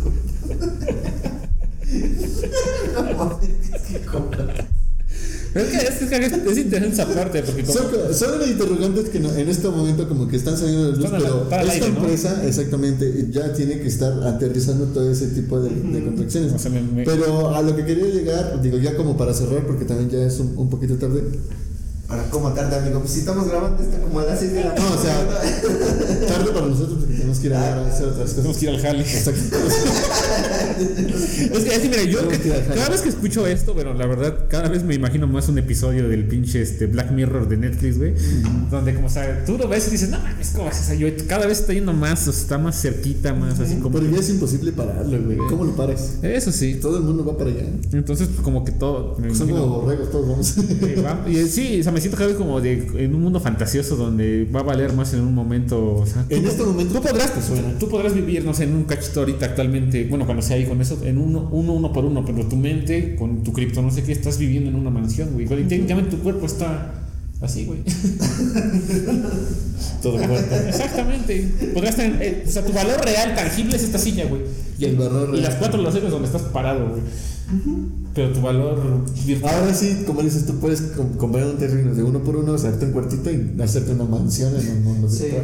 es 5.55 5.63
que 5.63 5.77
es, 5.77 6.01
es, 6.01 6.11
es 6.11 6.57
interesante 6.57 7.01
esa 7.01 7.07
parte, 7.07 7.41
porque 7.43 7.63
como, 7.63 7.73
Son, 7.79 7.85
son 8.13 8.39
los 8.39 8.47
interrogantes 8.49 9.09
que 9.09 9.19
no- 9.21 9.33
en 9.33 9.47
este 9.47 9.69
momento 9.69 10.07
como 10.09 10.27
que 10.27 10.35
están 10.35 10.57
saliendo 10.57 10.91
de 10.91 10.97
luz, 10.97 11.05
Están 11.05 11.21
pero 11.21 11.47
al 11.49 11.61
esta 11.61 11.71
aire, 11.73 11.89
¿no? 11.91 11.97
empresa 11.99 12.43
exactamente 12.45 13.27
ya 13.31 13.53
tiene 13.53 13.79
que 13.79 13.87
estar 13.87 14.11
aterrizando 14.27 14.85
todo 14.87 15.09
ese 15.09 15.27
tipo 15.27 15.61
de, 15.61 15.69
de 15.69 16.03
contracciones. 16.03 16.51
o 16.53 16.59
sea, 16.59 16.71
me- 16.71 16.81
me- 16.81 17.05
Pero 17.05 17.55
a 17.55 17.61
lo 17.61 17.73
que 17.75 17.85
quería 17.85 18.07
llegar, 18.07 18.61
digo 18.61 18.77
ya 18.79 18.97
como 18.97 19.15
para 19.15 19.33
cerrar, 19.33 19.65
porque 19.65 19.85
también 19.85 20.09
ya 20.09 20.25
es 20.25 20.37
un, 20.39 20.53
un 20.57 20.69
poquito 20.69 20.97
tarde. 20.97 21.23
Para 22.07 22.23
cómo 22.29 22.51
tarde, 22.53 22.75
amigo. 22.77 22.99
Pues 22.99 23.11
si 23.13 23.19
estamos 23.19 23.47
grabando 23.47 23.81
esto 23.81 23.97
como 23.99 24.19
a 24.19 24.25
las 24.25 24.39
6 24.39 24.51
de 24.53 24.63
la 24.63 24.75
No, 24.75 24.93
o 24.93 24.97
sea, 25.01 25.27
tarde 26.27 26.51
para 26.53 26.67
nosotros 26.67 26.99
porque 26.99 27.15
tenemos 27.15 27.39
que 27.39 27.47
ir 27.47 27.53
a, 27.55 27.73
a 27.73 27.87
hacer 27.87 28.07
otras 28.07 28.33
tenemos 28.35 28.57
que 28.57 28.65
ir 28.65 28.69
al 28.71 28.81
jale. 28.81 28.99
Exacto. 29.01 29.57
Es 30.75 31.63
que, 31.63 31.75
es 31.75 31.79
que, 31.79 31.89
mira, 31.89 32.03
yo 32.03 32.27
que 32.27 32.37
cada 32.75 32.89
vez 32.89 33.01
que 33.01 33.09
escucho 33.09 33.47
esto, 33.47 33.73
bueno, 33.73 33.93
la 33.93 34.05
verdad, 34.05 34.45
cada 34.49 34.69
vez 34.69 34.83
me 34.83 34.93
imagino 34.95 35.25
más 35.27 35.47
un 35.49 35.57
episodio 35.57 36.07
del 36.07 36.27
pinche 36.27 36.61
este, 36.61 36.85
Black 36.87 37.11
Mirror 37.11 37.47
de 37.47 37.57
Netflix, 37.57 37.97
güey. 37.97 38.13
Donde, 38.69 38.93
como, 38.93 39.07
o 39.07 39.09
sea, 39.09 39.43
tú 39.45 39.57
lo 39.57 39.67
ves 39.67 39.87
y 39.87 39.91
dices, 39.91 40.09
no 40.09 40.19
mames, 40.19 40.51
¿cómo 40.55 40.69
es 40.69 40.79
esa? 40.79 40.93
Yo 40.93 41.07
cada 41.27 41.47
vez 41.47 41.59
está 41.61 41.73
yendo 41.73 41.93
más, 41.93 42.27
o 42.27 42.31
sea, 42.31 42.41
está 42.41 42.57
más 42.57 42.79
cerquita, 42.81 43.33
más 43.33 43.59
así 43.59 43.75
como. 43.77 43.97
Pero 43.99 44.11
ya 44.11 44.19
es 44.19 44.29
imposible 44.29 44.71
pararlo, 44.73 45.21
güey. 45.23 45.37
¿Cómo 45.49 45.65
lo 45.65 45.75
paras? 45.75 46.15
Eso 46.21 46.51
sí. 46.51 46.75
Todo 46.75 46.97
el 46.97 47.03
mundo 47.03 47.25
va 47.25 47.37
para 47.37 47.49
allá. 47.49 47.65
Entonces, 47.93 48.27
pues, 48.27 48.41
como 48.41 48.63
que 48.63 48.71
todo. 48.73 49.17
Son 49.33 49.49
como 49.49 49.81
borregos, 49.81 50.11
todos 50.11 50.27
vamos. 50.27 50.45
Sí, 50.55 50.95
va- 51.01 51.29
y, 51.29 51.47
sí, 51.47 51.79
o 51.79 51.83
sea, 51.83 51.91
me 51.95 52.01
siento 52.01 52.17
cada 52.17 52.27
vez 52.27 52.37
como 52.37 52.59
de 52.61 52.73
en 52.97 53.15
un 53.15 53.21
mundo 53.21 53.39
fantasioso 53.39 53.95
donde 53.95 54.45
va 54.53 54.59
a 54.59 54.63
valer 54.63 54.91
más 54.93 55.13
en 55.13 55.21
un 55.21 55.33
momento. 55.33 55.95
O 55.95 56.05
sea, 56.05 56.25
En 56.29 56.43
tú- 56.43 56.49
este 56.49 56.63
momento 56.63 56.93
tú 56.93 57.01
podrás, 57.01 57.33
te 57.33 57.41
suena. 57.41 57.73
tú 57.79 57.87
podrás 57.89 58.13
vivir, 58.13 58.43
no 58.45 58.53
sé, 58.53 58.65
en 58.65 58.75
un 58.75 58.83
cachito 58.83 59.21
ahorita 59.21 59.45
actualmente, 59.47 60.05
bueno, 60.09 60.25
cuando 60.25 60.43
sea 60.43 60.57
ahí 60.57 60.65
con 60.65 60.79
eso, 60.81 60.99
en 61.03 61.17
uno, 61.17 61.49
uno, 61.51 61.73
uno 61.73 61.91
por 61.93 62.03
uno, 62.05 62.23
pero 62.25 62.45
tu 62.45 62.57
mente, 62.57 63.15
con 63.15 63.41
tu 63.43 63.51
cripto, 63.53 63.81
no 63.81 63.89
sé 63.89 64.03
qué, 64.03 64.11
estás 64.11 64.37
viviendo 64.37 64.69
en 64.69 64.75
una 64.75 64.89
mansión, 64.91 65.29
güey. 65.33 65.45
Y 65.45 65.63
técnicamente 65.63 66.11
tu 66.17 66.21
cuerpo 66.21 66.45
está 66.45 66.93
así, 67.41 67.65
güey. 67.65 67.79
Todo 70.01 70.17
muerto. 70.17 70.55
Exactamente. 70.67 71.51
Podrás 71.73 71.95
tener, 71.95 72.21
eh, 72.21 72.43
o 72.47 72.51
sea, 72.51 72.63
tu 72.65 72.73
valor 72.73 73.03
real, 73.03 73.35
tangible 73.35 73.75
es 73.75 73.83
esta 73.83 73.97
silla, 73.97 74.25
güey. 74.25 74.41
Y, 74.77 74.85
El 74.85 74.95
valor 74.97 75.29
y 75.29 75.31
real. 75.33 75.43
las 75.43 75.55
cuatro 75.55 75.81
losetas 75.81 76.11
donde 76.11 76.27
estás 76.27 76.43
parado, 76.43 76.89
güey. 76.89 77.01
Pero 78.13 78.31
tu 78.33 78.41
valor 78.41 78.79
virtual. 79.25 79.53
Ahora 79.55 79.73
sí, 79.73 80.03
como 80.07 80.21
dices, 80.21 80.45
tú 80.45 80.53
puedes 80.59 80.81
com- 80.81 81.13
comprar 81.17 81.45
un 81.45 81.57
terreno 81.57 81.93
de 81.93 82.03
uno 82.03 82.19
por 82.23 82.35
uno, 82.37 82.53
hacerte 82.53 82.85
un 82.85 82.91
cuartito 82.91 83.29
y 83.29 83.55
hacerte 83.61 83.91
una 83.91 84.05
mansión 84.05 84.55
en 84.55 84.69
un 84.77 84.83
mundo 84.83 85.09
Sí. 85.09 85.23
virtual. 85.25 85.43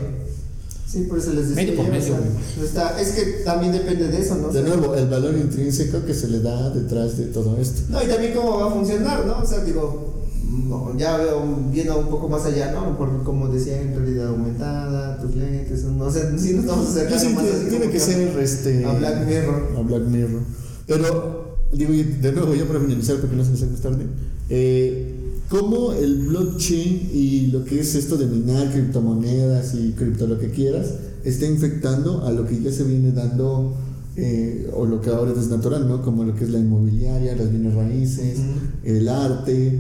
Sí, 0.88 1.02
por 1.08 1.20
eso 1.20 1.32
les 1.34 1.50
decía. 1.50 1.64
Medio 1.64 1.76
por 1.78 1.86
yo, 1.86 1.92
o 1.92 1.94
medio, 1.94 2.72
sea, 2.74 3.00
es 3.00 3.12
que 3.12 3.22
también 3.46 3.72
depende 3.72 4.08
de 4.10 4.20
eso, 4.20 4.36
¿no? 4.36 4.48
O 4.48 4.52
De 4.52 4.62
sea, 4.66 4.76
nuevo, 4.76 4.94
el 4.96 5.08
valor 5.08 5.36
intrínseco 5.38 6.04
que 6.06 6.14
se 6.14 6.28
le 6.28 6.42
da 6.42 6.70
detrás 6.70 7.18
de 7.18 7.26
todo 7.28 7.58
esto. 7.58 7.84
No, 7.90 8.04
y 8.04 8.08
también 8.08 8.34
cómo 8.34 8.60
va 8.60 8.68
a 8.68 8.72
funcionar, 8.72 9.26
¿no? 9.26 9.38
O 9.40 9.46
sea, 9.46 9.64
digo, 9.64 10.26
no, 10.68 10.98
ya 10.98 11.16
veo 11.18 11.44
viendo 11.72 11.98
un 11.98 12.08
poco 12.10 12.28
más 12.28 12.44
allá, 12.46 12.74
¿no? 12.74 12.98
Por 12.98 13.24
como 13.24 13.48
decía, 13.48 13.82
en 13.82 13.96
realidad 13.96 14.28
aumentada, 14.30 15.18
tus 15.22 15.34
lentes, 15.36 15.84
no 15.86 16.12
sé, 16.12 16.24
si 16.40 16.54
nos 16.56 16.66
vamos 16.66 16.88
a 16.88 16.90
acercar 16.92 17.20
sí, 17.20 17.28
más 17.30 17.44
así 17.46 17.52
tiene, 17.52 17.70
tiene 17.70 17.80
como 17.86 17.92
que 17.94 18.00
ser 18.00 18.40
este, 18.40 18.86
a 18.86 18.92
Black 18.94 19.26
Mirror. 19.28 19.70
a 19.78 19.82
Black 19.82 20.02
Mirror. 20.08 20.42
Pero, 20.88 21.41
digo, 21.74 21.92
de 21.94 22.32
nuevo, 22.32 22.56
ya 22.56 22.66
para 22.66 22.80
finalizar, 22.80 23.18
porque 23.20 23.36
no 23.36 23.44
se 23.44 23.52
nos 23.52 23.62
hace 23.62 23.72
más 23.72 23.82
tarde, 23.82 24.06
eh, 24.50 25.14
cómo 25.50 25.94
el 25.94 26.28
blockchain 26.28 27.10
y 27.14 27.48
lo 27.48 27.64
que 27.66 27.80
es 27.80 27.96
esto 27.96 28.18
de 28.18 28.26
minar 28.26 28.72
criptomonedas 28.72 29.74
y 29.76 29.92
cripto 29.92 30.28
lo 30.28 30.40
que 30.40 30.50
quieras, 30.50 30.88
está 31.24 31.46
infectando 31.46 32.26
a 32.26 32.32
lo 32.32 32.48
que 32.48 32.60
ya 32.62 32.72
se 32.72 32.84
viene 32.84 33.12
dando, 33.12 33.76
eh, 34.16 34.70
o 34.74 34.86
lo 34.86 35.02
que 35.02 35.10
ahora 35.10 35.34
es 35.38 35.48
natural, 35.48 35.88
¿no? 35.88 36.02
Como 36.02 36.24
lo 36.24 36.36
que 36.36 36.46
es 36.46 36.50
la 36.50 36.60
inmobiliaria, 36.60 37.36
las 37.36 37.50
bienes 37.50 37.74
raíces, 37.74 38.40
Ujú. 38.40 38.60
el 38.84 39.08
arte, 39.08 39.80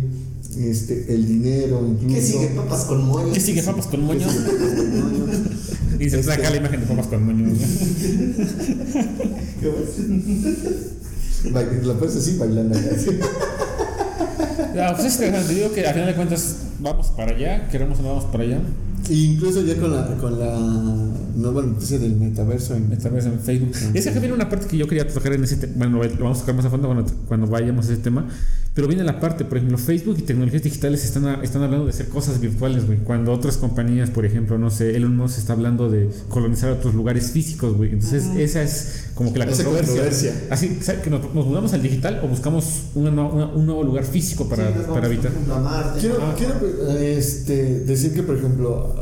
este, 0.57 1.13
el 1.13 1.27
dinero, 1.27 1.85
incluso. 1.87 2.15
¿Qué 2.15 2.21
sigue? 2.21 2.47
Papas 2.55 2.85
con 2.85 3.07
moños. 3.07 3.33
¿Qué 3.33 3.39
sigue 3.39 3.63
papas 3.63 3.87
con 3.87 4.05
moño? 4.05 4.27
Y 5.99 6.09
se 6.09 6.23
saca 6.23 6.49
la 6.49 6.57
imagen 6.57 6.79
de 6.79 6.85
papas 6.87 7.05
con 7.07 7.23
moño. 7.23 7.47
¿no? 7.47 7.53
La 11.49 11.93
puedes 11.95 12.15
así 12.15 12.37
bailando. 12.37 12.77
Ya, 14.75 14.93
pues 14.95 15.05
es 15.07 15.13
interesante. 15.15 15.53
Digo 15.53 15.71
que 15.73 15.85
al 15.85 15.93
final 15.93 16.07
de 16.09 16.15
cuentas 16.15 16.57
vamos 16.79 17.07
para 17.07 17.35
allá, 17.35 17.67
queremos 17.69 17.99
o 17.99 18.03
no 18.03 18.09
vamos 18.09 18.25
para 18.25 18.43
allá. 18.43 18.59
Y 19.09 19.33
incluso 19.33 19.63
ya 19.63 19.75
con 19.77 19.91
la, 19.95 20.05
con 20.17 20.39
la 20.39 20.57
nueva 21.35 21.63
noticia 21.63 21.97
del 21.97 22.15
metaverso 22.17 22.75
en 22.75 22.87
vez 22.89 23.03
en 23.25 23.39
Facebook. 23.39 23.71
Es 23.95 24.03
que 24.03 24.09
acá 24.11 24.19
viene 24.19 24.35
una 24.35 24.47
parte 24.47 24.67
que 24.67 24.77
yo 24.77 24.87
quería 24.87 25.07
tocar 25.07 25.33
en 25.33 25.43
ese 25.43 25.57
tema. 25.57 25.73
Bueno, 25.87 26.03
lo 26.03 26.23
vamos 26.23 26.37
a 26.37 26.41
tocar 26.41 26.55
más 26.55 26.65
a 26.65 26.69
fondo 26.69 26.87
cuando, 26.87 27.11
cuando 27.27 27.47
vayamos 27.47 27.89
a 27.89 27.93
ese 27.93 28.01
tema. 28.01 28.27
Pero 28.75 28.87
viene 28.87 29.03
la 29.03 29.19
parte, 29.19 29.43
por 29.43 29.57
ejemplo, 29.57 29.77
Facebook 29.79 30.17
y 30.19 30.21
tecnologías 30.21 30.61
digitales 30.63 31.03
están, 31.03 31.25
a- 31.25 31.43
están 31.43 31.63
hablando 31.63 31.85
de 31.85 31.89
hacer 31.91 32.07
cosas 32.09 32.39
virtuales, 32.39 32.85
güey. 32.85 32.99
Cuando 32.99 33.33
otras 33.33 33.57
compañías, 33.57 34.11
por 34.11 34.23
ejemplo, 34.25 34.57
no 34.59 34.69
sé, 34.69 34.95
Elon 34.95 35.17
Musk 35.17 35.39
está 35.39 35.53
hablando 35.53 35.89
de 35.89 36.09
colonizar 36.29 36.71
otros 36.71 36.93
lugares 36.93 37.31
físicos, 37.31 37.75
güey. 37.75 37.91
Entonces, 37.93 38.23
esa 38.37 38.61
es 38.61 39.07
como 39.21 39.33
que 39.33 39.39
la 39.39 39.45
Esa 39.45 39.63
controversia. 39.63 39.93
controversia. 39.93 40.33
Así, 40.49 40.79
¿sabes? 40.81 41.01
que 41.03 41.11
nos, 41.11 41.21
nos 41.35 41.45
mudamos 41.45 41.71
al 41.73 41.83
digital 41.83 42.21
o 42.23 42.27
buscamos 42.27 42.65
una 42.95 43.11
no- 43.11 43.29
una- 43.31 43.45
un 43.53 43.67
nuevo 43.67 43.83
lugar 43.83 44.03
físico 44.03 44.49
para, 44.49 44.67
Sí, 44.67 44.73
para 44.73 44.87
por 44.87 45.05
habitar. 45.05 45.31
ejemplo, 45.31 45.53
a 45.55 45.59
Marte. 45.59 45.99
Quiero, 45.99 46.15
Ah. 46.19 46.33
quiero 46.35 46.53
este, 46.99 47.81
decir 47.81 48.13
que, 48.15 48.23
por 48.23 48.35
ejemplo, 48.35 48.95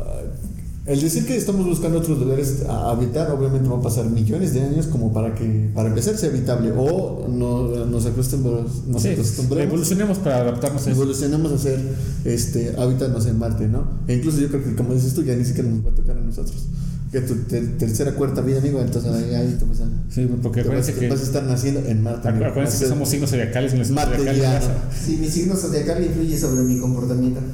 el 0.84 1.00
decir 1.00 1.24
que 1.24 1.36
estamos 1.36 1.64
buscando 1.64 1.98
otros 2.00 2.18
lugares 2.18 2.64
a 2.68 2.90
habitar, 2.90 3.30
obviamente 3.30 3.66
va 3.68 3.78
a 3.78 3.80
pasar 3.82 4.06
millones 4.10 4.52
de 4.52 4.60
años 4.62 4.86
como 4.88 5.10
para 5.12 5.34
que, 5.34 5.70
para 5.74 5.88
empezar, 5.88 6.16
sea 6.18 6.28
habitable. 6.28 6.72
O 6.76 7.26
no, 7.28 7.86
nos 7.86 8.04
acostumbramos, 8.06 8.86
nos 8.88 9.00
Sí, 9.02 9.08
acostumbramos, 9.10 9.68
evolucionemos 9.68 10.18
para 10.18 10.40
adaptarnos 10.40 10.86
a 10.86 10.90
eso. 10.90 11.00
evolucionamos 11.00 11.52
a 11.52 11.58
ser 11.58 11.80
este, 12.26 12.74
hábitats 12.76 13.24
en 13.26 13.38
Marte, 13.38 13.68
¿no? 13.68 13.84
E 14.06 14.16
incluso 14.16 14.38
yo 14.38 14.48
creo 14.48 14.62
que, 14.64 14.74
como 14.74 14.92
dices 14.94 15.14
tú, 15.14 15.22
ya 15.22 15.34
ni 15.34 15.44
siquiera 15.46 15.68
nos 15.70 15.86
va 15.86 15.90
a 15.90 15.94
tocar 15.94 16.16
a 16.16 16.20
nosotros. 16.20 16.66
Que 17.10 17.20
tu 17.22 17.34
ter- 17.42 17.76
tercera, 17.76 18.12
cuarta 18.14 18.40
vida, 18.40 18.58
amigo, 18.58 18.80
entonces 18.80 19.10
ahí, 19.12 19.34
ahí 19.34 19.56
te 19.58 19.64
vas 19.64 19.80
a, 19.80 19.84
Sí, 20.14 20.28
porque 20.42 20.60
vas, 20.60 20.66
acuérdense 20.68 20.94
que, 20.94 21.08
vas 21.08 21.20
a 21.20 21.22
estar 21.24 21.42
naciendo 21.42 21.80
en 21.84 22.02
Marte. 22.04 22.28
amigo. 22.28 22.46
acuérdense 22.46 22.78
que 22.78 22.84
a 22.84 22.88
somos 22.88 23.08
signos 23.08 23.30
zodiacales 23.30 23.72
signos 23.72 23.90
Marte 23.90 24.16
sa- 24.60 25.04
Si 25.04 25.16
mi 25.16 25.28
signo 25.28 25.56
zodiacal 25.56 26.04
influye 26.04 26.38
sobre 26.38 26.62
mi 26.62 26.78
comportamiento. 26.78 27.40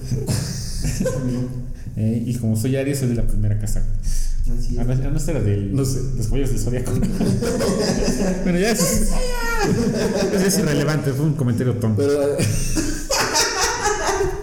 Eh, 1.98 2.22
y 2.26 2.34
como 2.34 2.54
soy 2.56 2.76
Aries, 2.76 2.98
soy 2.98 3.08
de 3.08 3.14
la 3.14 3.22
primera 3.26 3.58
casa. 3.58 3.82
Así 4.02 4.76
Ah, 4.78 4.84
no, 4.84 4.92
ah, 4.92 5.10
no, 5.10 5.18
del, 5.40 5.74
No 5.74 5.82
sé. 5.82 5.98
los 6.14 6.26
caballeros 6.26 6.50
del 6.50 6.60
zodiaco. 6.60 6.92
bueno, 8.44 8.58
ya 8.58 8.70
es, 8.72 9.08
es 10.46 10.58
irrelevante, 10.58 11.12
fue 11.12 11.24
un 11.24 11.32
comentario 11.32 11.72
tonto. 11.76 12.02
Pero, 12.02 12.22
eh, 12.38 12.44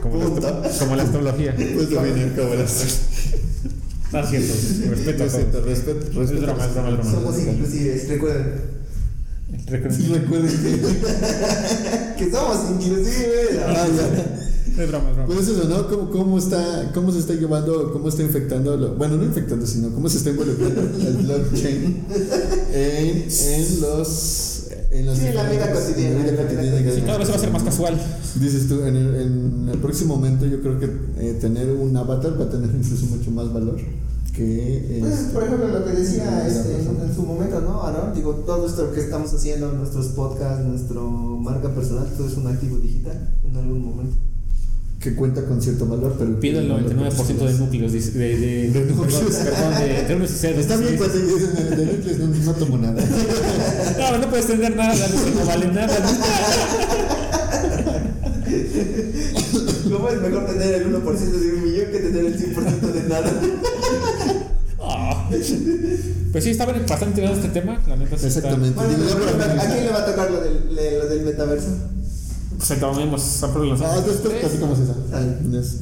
Como 0.01 0.39
la, 0.39 0.70
como 0.80 0.95
la 0.95 1.03
astrología. 1.03 1.53
pues 1.55 1.89
definir 1.91 2.34
como 2.36 2.55
las. 2.55 2.86
No 4.14 4.20
es 4.20 4.30
cierto, 4.30 4.53
respeto 4.89 5.24
Respeto, 5.24 5.66
respeto, 5.66 6.07
Es 6.22 6.30
respeto. 6.30 6.55
es. 6.55 7.11
Somos 7.11 7.39
inclusives, 7.39 8.07
recuerden. 8.09 8.53
Recuerden. 9.68 10.14
Recuerden 10.14 10.51
que. 10.64 12.18
Que 12.26 12.32
somos 12.32 12.57
inclusive. 12.72 13.59
Ah. 13.66 13.88
Es 15.39 15.47
eso, 15.47 15.68
¿no? 15.70 15.88
¿Cómo, 15.88 16.09
cómo, 16.09 16.38
está, 16.39 16.91
¿Cómo 16.93 17.11
se 17.11 17.20
está 17.20 17.34
llevando, 17.34 17.91
cómo 17.93 18.09
está 18.09 18.24
infectando, 18.24 18.76
lo- 18.76 18.95
bueno, 18.95 19.18
no 19.18 19.24
infectando, 19.24 19.68
sino 19.68 19.91
cómo 19.93 20.09
se 20.09 20.18
está 20.18 20.32
involucrando 20.32 20.82
el 20.82 21.18
blockchain 21.18 22.05
en, 22.74 23.28
en 23.30 23.82
los... 23.82 24.52
En, 24.91 25.05
los 25.05 25.17
Sí, 25.17 25.28
en 25.28 25.36
la 25.36 25.49
vida 25.49 25.71
cotidiana, 25.71 26.19
en 26.19 26.26
la 26.26 26.32
vida 26.32 26.43
cotidiana 26.43 26.91
Sí, 26.91 27.01
cada 27.01 27.17
vez 27.17 27.32
va 27.32 27.36
a 27.36 27.39
ser 27.39 27.51
más 27.51 27.63
casual. 27.63 27.99
Dices 28.36 28.67
tú, 28.67 28.84
en 28.84 28.95
el, 28.95 29.15
en 29.15 29.69
el 29.71 29.78
próximo 29.80 30.15
momento 30.15 30.45
yo 30.45 30.61
creo 30.61 30.80
que 30.80 30.86
eh, 31.17 31.38
tener 31.39 31.69
un 31.69 31.95
avatar 31.95 32.39
va 32.39 32.45
a 32.45 32.49
tener 32.49 32.69
incluso 32.74 33.05
mucho 33.07 33.32
más 33.32 33.51
valor 33.53 33.78
que... 34.34 34.97
Pues, 34.99 35.13
este, 35.13 35.34
por 35.34 35.43
ejemplo, 35.43 35.67
lo 35.67 35.86
que 35.86 35.91
decía 35.91 36.47
este, 36.47 36.76
en, 36.76 37.15
su 37.15 37.24
momento, 37.24 37.61
¿no? 37.61 37.84
Aaron, 37.84 38.13
digo, 38.13 38.34
todo 38.45 38.65
esto 38.65 38.91
que 38.91 38.99
estamos 38.99 39.34
haciendo, 39.34 39.71
nuestros 39.71 40.07
podcasts, 40.07 40.65
nuestro 40.65 41.03
marca 41.09 41.69
personal, 41.69 42.07
todo 42.17 42.28
es 42.28 42.36
un 42.36 42.47
activo 42.47 42.78
digital 42.78 43.36
en 43.47 43.55
algún 43.55 43.86
momento. 43.86 44.15
Que 45.03 45.13
cuenta 45.15 45.43
con 45.43 45.61
cierto 45.61 45.85
valor, 45.85 46.15
pero... 46.17 46.39
Pide 46.39 46.59
el 46.59 46.71
99% 46.71 47.35
de 47.45 47.53
núcleos, 47.59 47.91
dice- 47.91 48.11
de, 48.17 48.37
de, 48.37 48.69
De 48.71 48.85
núcleos. 48.85 49.21
Perdón, 49.21 49.43
perdón, 49.53 49.73
de 49.79 49.87
terrenos 49.95 50.31
y 50.31 50.33
cerdos. 50.33 50.59
Está 50.61 50.77
bien 50.77 50.95
cuando 50.97 51.17
dicen 51.19 51.53
de 51.77 51.85
núcleos, 51.85 52.17
no, 52.19 52.27
no 52.27 52.53
tomo 52.53 52.77
nada. 52.77 53.03
No, 53.99 54.17
no 54.17 54.29
puedes 54.29 54.47
tener 54.47 54.75
nada, 54.77 54.95
no 54.95 55.45
vale 55.45 55.67
nada. 55.67 55.97
¿Cómo 59.91 60.09
es 60.09 60.21
mejor 60.21 60.45
tener 60.45 60.73
el 60.75 60.93
1% 60.95 61.17
de 61.19 61.51
un 61.53 61.63
millón 61.63 61.85
que 61.91 61.99
tener 61.99 62.25
el 62.25 62.39
100% 62.55 62.79
de 62.93 63.09
nada? 63.09 63.31
Ah. 64.81 65.29
Pues 66.31 66.43
sí, 66.43 66.49
estaba 66.51 66.73
bastante 66.73 67.05
interesante 67.21 67.47
este 67.47 67.59
tema, 67.59 67.81
la 67.87 67.95
neta 67.95 68.17
sí 68.17 68.27
está- 68.27 68.39
Exactamente. 68.39 68.75
Bueno, 68.79 69.61
¿a 69.61 69.65
quién 69.65 69.85
le 69.85 69.91
va 69.91 69.99
a 69.99 70.05
tocar 70.05 70.31
lo 70.31 70.41
del, 70.41 70.99
lo 70.99 71.07
del 71.09 71.21
metaverso? 71.25 71.67
Pues 72.57 72.71
ahí 72.71 72.77
vamos 72.79 73.43
a 73.43 73.53
por 73.53 73.65
los 73.65 73.81
Ah, 73.81 73.95
después 74.05 74.33
platicamos 74.39 74.79
esa. 74.79 74.95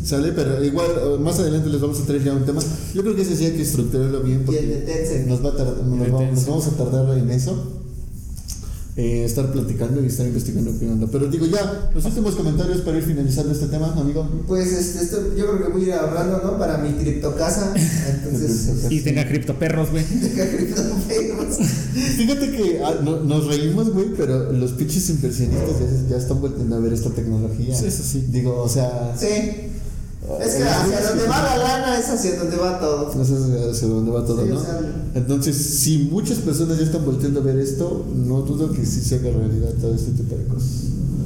Sale. 0.05 0.31
Pero 0.33 0.63
igual 0.63 1.19
más 1.19 1.39
adelante 1.39 1.69
les 1.69 1.79
vamos 1.81 1.99
a 1.99 2.05
traer 2.05 2.23
ya 2.23 2.33
un 2.33 2.45
tema. 2.45 2.61
Yo 2.93 3.01
creo 3.01 3.15
que 3.15 3.21
ese 3.21 3.35
sí 3.35 3.45
hay 3.45 3.51
que 3.53 3.61
estructurarlo 3.61 4.21
bien 4.21 4.45
Y 4.49 4.55
el 4.55 4.67
de 4.69 4.75
porque 4.77 4.93
Tencent. 4.93 5.27
nos, 5.27 5.45
va 5.45 5.49
a 5.49 5.55
tardar- 5.57 5.83
nos, 5.85 6.45
vamos 6.47 6.67
a 6.67 6.71
tardar 6.71 7.17
en 7.17 7.29
eso. 7.29 7.80
Eh, 8.97 9.23
estar 9.23 9.49
platicando 9.53 10.03
y 10.03 10.07
estar 10.07 10.27
investigando 10.27 10.77
qué 10.77 10.85
onda. 10.89 11.07
Pero 11.09 11.27
digo 11.27 11.45
ya, 11.45 11.89
los 11.95 12.03
últimos 12.03 12.35
comentarios 12.35 12.81
para 12.81 12.97
ir 12.97 13.03
finalizando 13.03 13.53
este 13.53 13.67
tema, 13.67 13.93
amigo. 13.93 14.27
Pues 14.47 14.73
este, 14.73 15.05
esto, 15.05 15.33
yo 15.37 15.45
creo 15.47 15.65
que 15.67 15.71
voy 15.71 15.83
a 15.83 15.87
ir 15.87 15.93
ahorrando, 15.93 16.41
¿no? 16.43 16.57
Para 16.57 16.77
mi 16.77 16.91
criptocasa. 16.95 17.73
Entonces, 18.09 18.91
Y 18.91 18.99
tenga 18.99 19.25
criptoperros, 19.25 19.91
güey. 19.91 20.03
deja 20.21 20.45
criptopesos. 20.49 21.67
Fíjate 22.17 22.51
que 22.51 22.81
ah, 22.83 22.95
no- 23.01 23.21
nos 23.21 23.47
reímos, 23.47 23.93
güey, 23.93 24.07
pero 24.17 24.51
los 24.51 24.71
pinches 24.73 25.09
inversionistas 25.09 25.79
ya, 25.79 26.09
ya 26.09 26.17
están 26.17 26.41
volviendo 26.41 26.75
a 26.75 26.79
ver 26.79 26.91
esta 26.91 27.11
tecnología. 27.11 27.73
Sí, 27.73 27.85
eso 27.85 28.03
sí. 28.03 28.25
Digo, 28.29 28.61
o 28.61 28.67
sea. 28.67 29.15
Sí. 29.17 29.70
Es 30.39 30.55
que 30.55 30.63
hacia 30.63 31.01
donde 31.09 31.27
va 31.27 31.41
la 31.43 31.57
lana 31.57 31.99
es 31.99 32.07
hacia 32.09 32.37
donde 32.37 32.55
va 32.55 32.79
todo. 32.79 33.13
No 33.15 33.25
sé 33.25 33.33
hacia 33.71 33.87
dónde 33.87 34.11
va 34.11 34.25
todo, 34.25 34.43
Sí, 34.45 34.51
o 34.51 34.53
¿no? 34.53 34.61
sea, 34.61 34.79
Entonces, 35.15 35.55
si 35.57 36.09
muchas 36.11 36.37
personas 36.39 36.77
ya 36.77 36.83
están 36.85 37.03
volteando 37.05 37.39
a 37.41 37.43
ver 37.43 37.57
esto, 37.57 38.05
no 38.15 38.41
dudo 38.43 38.71
que 38.71 38.85
sí 38.85 39.01
se 39.01 39.15
haga 39.15 39.31
realidad 39.31 39.71
todo 39.81 39.93
este 39.95 40.11
tipo 40.11 40.35
de 40.35 40.45
cosas. 40.45 40.69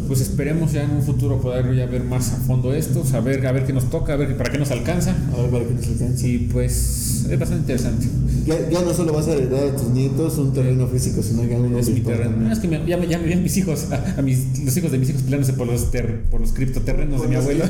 Pues 0.08 0.22
esperemos 0.22 0.72
ya 0.72 0.84
en 0.84 0.91
un 0.91 1.01
futuro 1.01 1.41
poder 1.41 1.74
ya 1.76 1.86
ver 1.88 2.03
más 2.03 2.32
a 2.34 2.38
fondo 2.38 2.74
esto, 2.74 3.03
saber 3.06 3.45
a 3.47 3.51
ver 3.51 3.66
qué 3.66 3.74
nos 3.74 3.89
toca, 3.89 4.14
a 4.14 4.16
ver 4.16 4.38
para 4.38 4.51
qué 4.51 4.58
nos 4.60 4.70
alcanza. 4.72 5.16
A 5.34 5.41
ver, 5.41 5.49
para 5.49 5.66
que 5.66 5.74
nos 5.74 5.88
alcance. 5.88 6.28
Y 6.28 6.38
pues 6.51 7.26
es 7.30 7.39
bastante 7.39 7.62
interesante. 7.74 8.06
Ya, 8.45 8.70
ya 8.70 8.82
no 8.84 8.93
solo 8.93 9.14
vas 9.14 9.28
a 9.28 9.34
heredar 9.34 9.70
a 9.70 9.76
tus 9.76 9.89
nietos 9.89 10.38
un 10.38 10.53
terreno 10.53 10.86
físico, 10.88 11.24
sino 11.24 11.43
ya 11.45 11.58
uno 11.58 11.80
Es 11.80 11.89
mi 11.89 12.01
terreno. 12.01 12.51
Es 12.51 12.60
que 12.60 12.68
me- 12.68 12.86
ya, 12.86 12.97
me- 12.97 13.08
ya 13.08 13.18
me 13.18 13.36
mis 13.36 13.58
hijos, 13.58 13.88
a, 13.91 14.20
a 14.20 14.22
mis, 14.22 14.60
los 14.64 14.78
hijos 14.78 14.91
de 14.91 14.97
mis 14.99 15.10
hijos 15.10 15.24
peleándose 15.24 15.53
por 15.53 15.66
los, 15.66 15.89
ter- 15.89 16.22
por 16.30 16.39
los 16.41 16.51
criptoterrenos 16.53 17.22
de 17.24 17.28
mi 17.28 17.36
abuelo. 17.36 17.64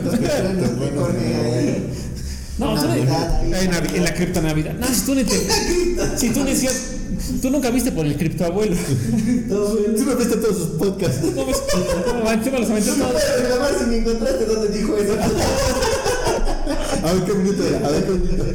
No, 2.58 2.76
tú 2.76 2.82
no- 2.82 2.88
Navidad, 2.88 3.42
ahí. 3.42 3.70
en, 3.96 4.04
la 4.04 4.14
cripto 4.14 4.42
Navidad. 4.42 4.74
No, 4.80 4.88
si 4.88 5.02
tú, 5.06 5.16
ni 5.16 5.24
te, 5.26 5.38
si 6.18 6.30
tú, 6.30 6.44
ni 6.44 6.54
siquiera- 6.56 6.76
tú 7.42 7.50
nunca 7.50 7.70
viste 7.70 7.92
por 7.92 8.06
el 8.06 8.16
cripto 8.18 8.46
abuelo. 8.46 8.76
Tú 9.48 10.06
no 10.06 10.16
viste 10.16 10.38
todos 10.38 10.58
sus 10.58 10.68
podcasts. 10.78 11.22
No, 11.24 11.46
no, 12.24 12.44
yo 12.44 12.52
me 12.52 12.60
los 12.60 12.70
aventé 12.70 12.92
No 12.92 13.06
todos. 13.08 13.88
me 13.88 13.98
encontraste 13.98 14.46
dijo 14.68 14.96
eso. 14.98 15.14
A 17.06 17.14
ver 17.14 17.24
qué 17.24 17.34
minuto 17.34 17.64
era, 17.68 17.88
a 17.88 17.92
ver 17.92 18.04
qué 18.04 18.12
minuto. 18.12 18.44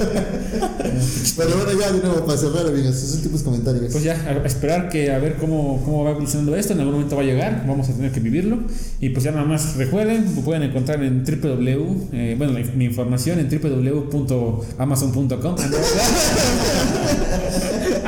Pero 1.36 1.56
bueno, 1.56 1.80
ya 1.80 1.92
de 1.92 1.98
nuevo, 2.00 2.26
para 2.26 2.38
cerrar, 2.38 2.66
amigos, 2.66 2.96
sus 2.96 3.14
últimos 3.16 3.42
comentarios. 3.42 3.92
Pues 3.92 4.04
ya, 4.04 4.14
a 4.14 4.46
esperar 4.46 4.88
que 4.88 5.12
a 5.12 5.18
ver 5.18 5.36
cómo, 5.36 5.80
cómo 5.84 6.04
va 6.04 6.10
evolucionando 6.10 6.54
esto. 6.56 6.72
En 6.72 6.80
algún 6.80 6.94
momento 6.94 7.16
va 7.16 7.22
a 7.22 7.24
llegar, 7.24 7.64
vamos 7.66 7.88
a 7.88 7.92
tener 7.92 8.10
que 8.12 8.20
vivirlo. 8.20 8.58
Y 9.00 9.10
pues 9.10 9.24
ya 9.24 9.30
nada 9.30 9.44
más 9.44 9.76
recuerden, 9.76 10.34
lo 10.34 10.42
pueden 10.42 10.62
encontrar 10.64 11.02
en 11.02 11.24
www, 11.24 12.08
eh, 12.12 12.34
bueno, 12.36 12.52
la- 12.52 12.60
mi 12.74 12.84
información 12.86 13.38
en 13.38 13.48
www.amazon.com. 13.48 15.56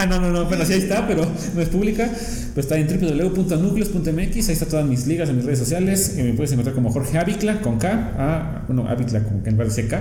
Ah, 0.03 0.07
no. 0.07 0.20
No, 0.20 0.30
no, 0.32 0.48
pero 0.48 0.66
sí 0.66 0.72
ahí 0.72 0.80
está, 0.80 1.07
pero 1.07 1.24
no 1.55 1.61
es 1.61 1.68
pública. 1.68 2.11
Pues 2.55 2.66
está 2.66 2.76
en 2.76 2.88
www.nucleos.mx, 2.88 4.48
ahí 4.48 4.53
está 4.53 4.66
todas 4.66 4.84
mis 4.84 5.07
ligas 5.07 5.28
en 5.28 5.36
mis 5.36 5.44
redes 5.44 5.61
sociales. 5.61 6.14
eh, 6.16 6.24
me 6.24 6.32
puedes 6.32 6.50
encontrar 6.50 6.74
como 6.74 6.90
Jorge 6.90 7.18
Avicla 7.18 7.61
con 7.61 7.78
K, 7.78 8.12
ah, 8.18 8.64
bueno, 8.66 8.88
Avicla 8.88 9.22
como 9.22 9.42
que 9.44 9.50
en 9.50 9.57
vez 9.57 9.76
de 9.76 9.84
CK. 9.84 9.94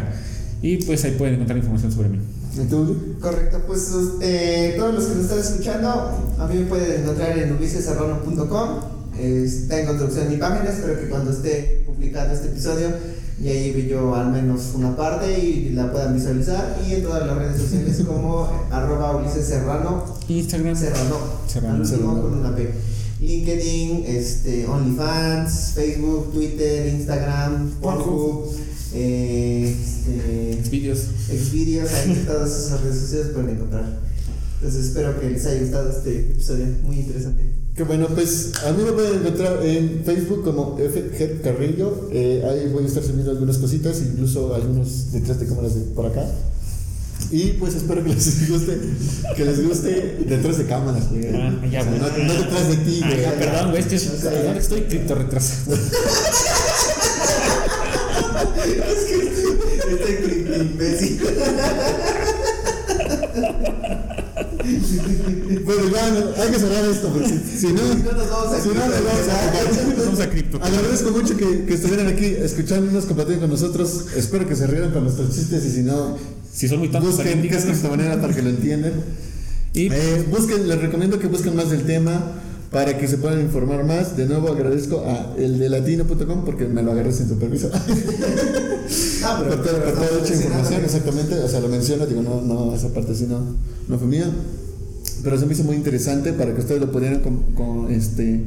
Y 0.63 0.77
pues 0.85 1.03
ahí 1.05 1.11
pueden 1.11 1.35
encontrar 1.35 1.57
información 1.57 1.91
sobre 1.91 2.09
mí. 2.09 2.19
¿Y 2.55 2.67
tú? 2.67 3.15
Correcto, 3.19 3.61
pues 3.67 3.91
eh, 4.21 4.73
todos 4.77 4.95
los 4.95 5.05
que 5.05 5.15
nos 5.15 5.23
están 5.25 5.39
escuchando, 5.39 6.35
a 6.39 6.47
mí 6.47 6.55
me 6.59 6.65
pueden 6.65 7.01
encontrar 7.01 7.37
en 7.37 7.53
uliseserrano.com. 7.53 8.79
Eh, 9.19 9.47
introducción 9.69 10.25
en 10.25 10.31
mi 10.31 10.37
página, 10.37 10.69
espero 10.69 10.99
que 10.99 11.09
cuando 11.09 11.31
esté 11.31 11.83
publicado 11.85 12.33
este 12.33 12.47
episodio 12.47 12.87
ya 13.39 13.53
lleve 13.53 13.87
yo 13.87 14.15
al 14.15 14.31
menos 14.31 14.71
una 14.75 14.95
parte 14.95 15.39
y 15.39 15.69
la 15.71 15.91
puedan 15.91 16.15
visualizar. 16.15 16.77
Y 16.87 16.95
en 16.95 17.03
todas 17.03 17.25
las 17.25 17.37
redes 17.37 17.61
sociales 17.61 18.01
como 18.07 18.49
arroba 18.71 19.17
Ulises 19.17 19.45
Serrano, 19.45 20.05
Instagram. 20.27 20.75
Serrano, 20.75 21.17
Serrano, 21.47 22.21
con 22.21 22.39
una 22.39 22.55
P. 22.55 22.71
LinkedIn, 23.21 24.03
este, 24.07 24.65
OnlyFans, 24.65 25.73
Facebook, 25.75 26.33
Twitter, 26.33 26.87
Instagram, 26.87 27.69
Pornhub, 27.79 28.47
eh, 28.93 29.75
este, 29.79 30.69
Vídeos. 30.71 31.05
Xvideos, 31.27 31.93
ahí 31.93 32.13
en 32.13 32.25
todas 32.25 32.49
esas 32.49 32.81
redes 32.81 32.99
sociales 32.99 33.27
pueden 33.33 33.51
encontrar. 33.51 34.10
Entonces 34.61 34.85
espero 34.89 35.19
que 35.19 35.27
les 35.31 35.43
haya 35.47 35.59
gustado 35.61 35.89
este 35.89 36.19
episodio, 36.19 36.65
muy 36.83 36.97
interesante. 36.99 37.41
Que 37.75 37.81
bueno, 37.83 38.07
pues 38.13 38.51
a 38.63 38.71
mí 38.73 38.83
me 38.83 38.91
pueden 38.91 39.21
encontrar 39.21 39.65
en 39.65 40.03
Facebook 40.05 40.43
como 40.43 40.77
FG 40.77 41.41
Carrillo. 41.41 42.09
Eh, 42.11 42.43
ahí 42.47 42.69
voy 42.71 42.83
a 42.83 42.87
estar 42.87 43.01
subiendo 43.01 43.31
algunas 43.31 43.57
cositas, 43.57 43.99
incluso 44.01 44.53
algunos 44.53 45.11
detrás 45.13 45.39
de 45.39 45.47
cámaras 45.47 45.73
de 45.73 45.81
por 45.95 46.05
acá. 46.05 46.25
Y 47.31 47.53
pues 47.53 47.73
espero 47.73 48.03
que 48.03 48.09
les 48.13 48.49
guste, 48.51 48.77
que 49.35 49.45
les 49.45 49.67
guste 49.67 50.17
detrás 50.27 50.57
de 50.59 50.65
cámaras, 50.65 51.09
güey. 51.09 51.25
Ah, 51.33 51.59
ya, 51.71 51.81
O 51.81 51.83
sea, 51.83 51.91
güey. 51.91 51.99
no, 52.01 52.23
no 52.27 52.33
detrás 52.41 52.67
de 52.69 52.75
ti, 52.77 53.01
Ah, 53.03 53.07
güey. 53.09 53.21
ya, 53.21 53.33
perdón, 53.39 53.69
güey, 53.71 53.81
es 53.81 53.87
que 53.87 53.95
O 53.95 53.99
sea, 53.99 54.29
perdón, 54.31 54.57
estoy 54.57 54.81
cripto 54.81 55.15
retrasado. 55.15 55.75
Este 59.91 60.57
imbécil. 60.61 61.19
Bueno, 65.65 65.81
ya 65.91 66.09
no, 66.11 66.41
hay 66.41 66.49
que 66.51 66.59
cerrar 66.59 66.85
esto, 66.85 67.09
porque 67.09 67.27
si 67.29 67.67
no, 67.67 67.81
No 67.81 68.11
nos 68.11 68.29
vamos 68.29 68.53
a 68.53 68.61
si 68.61 68.67
no, 68.69 68.75
nos 69.95 70.05
vamos 70.05 70.19
a 70.19 70.29
cripto. 70.29 70.57
Agradezco 70.61 71.11
mucho 71.11 71.37
que, 71.37 71.65
que 71.65 71.73
estuvieran 71.73 72.07
aquí 72.07 72.25
escuchándonos, 72.25 73.05
compartiendo 73.05 73.41
con 73.41 73.51
nosotros. 73.51 74.05
Espero 74.15 74.47
que 74.47 74.55
se 74.55 74.67
rieran 74.67 74.91
con 74.91 75.03
nuestros 75.03 75.33
chistes 75.35 75.65
y 75.65 75.71
si 75.71 75.81
no, 75.83 76.17
Si 76.53 76.67
son 76.67 76.79
muy 76.79 76.89
tontos, 76.89 77.17
busquen 77.17 77.41
qué 77.41 77.55
es 77.55 77.65
esta 77.65 77.89
manera 77.89 78.19
para 78.19 78.33
que 78.33 78.41
lo 78.41 78.49
entiendan. 78.49 78.93
Y 79.73 79.87
Eh, 79.91 80.25
busquen, 80.29 80.67
les 80.67 80.81
recomiendo 80.81 81.17
que 81.19 81.27
busquen 81.27 81.55
más 81.55 81.69
del 81.69 81.83
tema 81.83 82.33
para 82.71 82.97
que 82.97 83.07
se 83.07 83.17
puedan 83.17 83.41
informar 83.41 83.83
más. 83.85 84.15
De 84.17 84.25
nuevo 84.25 84.49
agradezco 84.49 85.03
a 85.05 85.35
el 85.37 85.59
de 85.59 85.69
latino.com 85.69 86.45
porque 86.45 86.65
me 86.65 86.81
lo 86.81 86.91
agarré 86.93 87.11
sin 87.11 87.27
su 87.27 87.37
permiso. 87.37 87.69
Ah, 87.73 89.37
pero, 89.39 89.49
por 89.55 89.63
toda, 89.63 89.79
pero 89.83 90.21
dicha 90.21 90.35
información, 90.35 90.81
exactamente. 90.83 91.35
O 91.39 91.47
sea, 91.47 91.59
lo 91.59 91.67
menciono, 91.67 92.05
digo, 92.05 92.21
no, 92.21 92.41
no, 92.41 92.73
esa 92.73 92.89
parte 92.89 93.13
sí 93.15 93.27
no, 93.29 93.39
no 93.87 93.97
fue 93.99 94.07
mía. 94.07 94.29
Pero 95.23 95.39
se 95.39 95.45
me 95.45 95.53
hizo 95.53 95.63
muy 95.63 95.75
interesante 95.75 96.33
para 96.33 96.53
que 96.53 96.61
ustedes 96.61 96.81
lo 96.81 96.91
pudieran 96.91 97.19
con, 97.21 97.37
con, 97.53 97.91
este, 97.91 98.41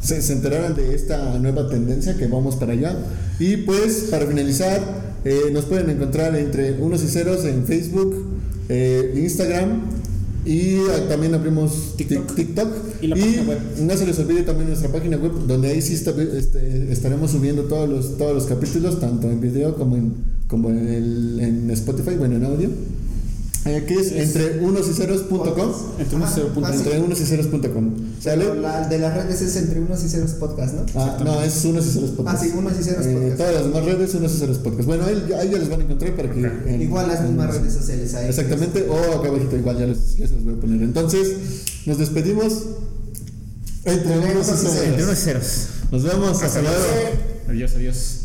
se, 0.00 0.20
se 0.22 0.32
enteraran 0.32 0.74
de 0.74 0.94
esta 0.94 1.38
nueva 1.38 1.68
tendencia 1.68 2.16
que 2.16 2.26
vamos 2.26 2.56
para 2.56 2.72
allá. 2.72 2.96
Y 3.38 3.58
pues, 3.58 4.08
para 4.10 4.26
finalizar, 4.26 4.80
eh, 5.24 5.50
nos 5.52 5.64
pueden 5.66 5.90
encontrar 5.90 6.34
entre 6.36 6.72
unos 6.80 7.02
y 7.04 7.08
ceros 7.08 7.44
en 7.44 7.64
Facebook, 7.64 8.14
eh, 8.68 9.14
Instagram 9.22 9.82
y 10.44 10.76
ah, 10.90 11.08
también 11.08 11.34
abrimos 11.34 11.94
TikTok. 11.96 12.30
Tik- 12.30 12.34
TikTok. 12.36 12.68
Y 13.02 13.06
la 13.08 13.16
página 13.16 13.42
web. 13.42 13.58
no 13.80 13.96
se 13.96 14.06
les 14.06 14.18
olvide 14.20 14.42
también 14.42 14.68
nuestra 14.68 14.90
página 14.90 15.16
web, 15.16 15.32
donde 15.46 15.68
ahí 15.68 15.82
sí 15.82 15.94
está- 15.94 16.12
este, 16.12 16.92
estaremos 16.92 17.32
subiendo 17.32 17.62
todos 17.64 17.88
los, 17.88 18.16
todos 18.16 18.32
los 18.34 18.46
capítulos, 18.46 19.00
tanto 19.00 19.28
en 19.30 19.40
video 19.40 19.74
como 19.76 19.96
en, 19.96 20.14
como 20.48 20.70
en, 20.70 20.86
el, 20.88 21.40
en 21.40 21.70
Spotify, 21.72 22.14
bueno, 22.16 22.36
en 22.36 22.44
audio. 22.44 22.68
Aquí 23.74 23.94
es 23.94 24.12
entre 24.12 24.60
unos 24.60 24.88
y 24.88 24.92
ceros.com. 24.94 25.72
Entre 25.98 26.16
unos 26.16 26.30
ah. 26.38 26.70
Entre 26.72 26.98
y 26.98 27.26
ceros.com. 27.26 27.94
¿Sale? 28.20 28.54
La 28.60 28.86
de 28.88 28.98
las 28.98 29.14
redes 29.16 29.42
es 29.42 29.56
entre 29.56 29.80
unos 29.80 30.04
y 30.04 30.08
ceros 30.08 30.30
podcast, 30.32 30.74
¿no? 30.74 30.86
Ah, 30.94 31.18
no, 31.24 31.42
es 31.42 31.64
unos 31.64 31.86
y 31.86 31.90
ceros 31.90 32.10
podcast. 32.10 32.36
Ah, 32.38 32.44
sí, 32.44 32.52
unos 32.56 32.72
y 32.78 32.82
ceros 32.84 33.06
Eh, 33.06 33.12
podcast. 33.14 33.36
todas 33.38 33.54
las 33.54 33.64
demás 33.64 33.84
redes, 33.84 34.14
unos 34.14 34.34
y 34.34 34.38
ceros 34.38 34.58
podcast. 34.58 34.86
Bueno, 34.86 35.04
ahí, 35.04 35.32
ahí 35.38 35.50
ya 35.50 35.58
les 35.58 35.68
van 35.68 35.80
a 35.80 35.84
encontrar 35.84 36.14
para 36.16 36.30
que. 36.30 36.40
en- 36.40 36.82
Igual 36.82 37.08
las 37.08 37.22
mismas 37.22 37.54
redes 37.56 37.72
sociales 37.74 38.14
ahí. 38.14 38.28
Exactamente, 38.28 38.86
o 38.88 39.18
acá 39.18 39.28
abajito 39.28 39.56
igual 39.56 39.78
ya 39.78 39.86
les, 39.86 40.16
ya 40.16 40.26
se 40.28 40.34
los 40.34 40.44
voy 40.44 40.54
a 40.54 40.60
poner. 40.60 40.82
Entonces, 40.82 41.36
nos 41.86 41.98
despedimos. 41.98 42.52
Entre 43.84 44.18
unos 44.18 44.48
y 44.48 44.50
Entre 44.50 44.70
ceros. 44.70 45.02
unos 45.04 45.18
y 45.18 45.22
ceros. 45.22 45.66
Nos 45.92 46.02
vemos, 46.02 46.42
hasta 46.42 46.60
luego. 46.62 46.76
Adiós, 47.48 47.72
adiós. 47.76 48.20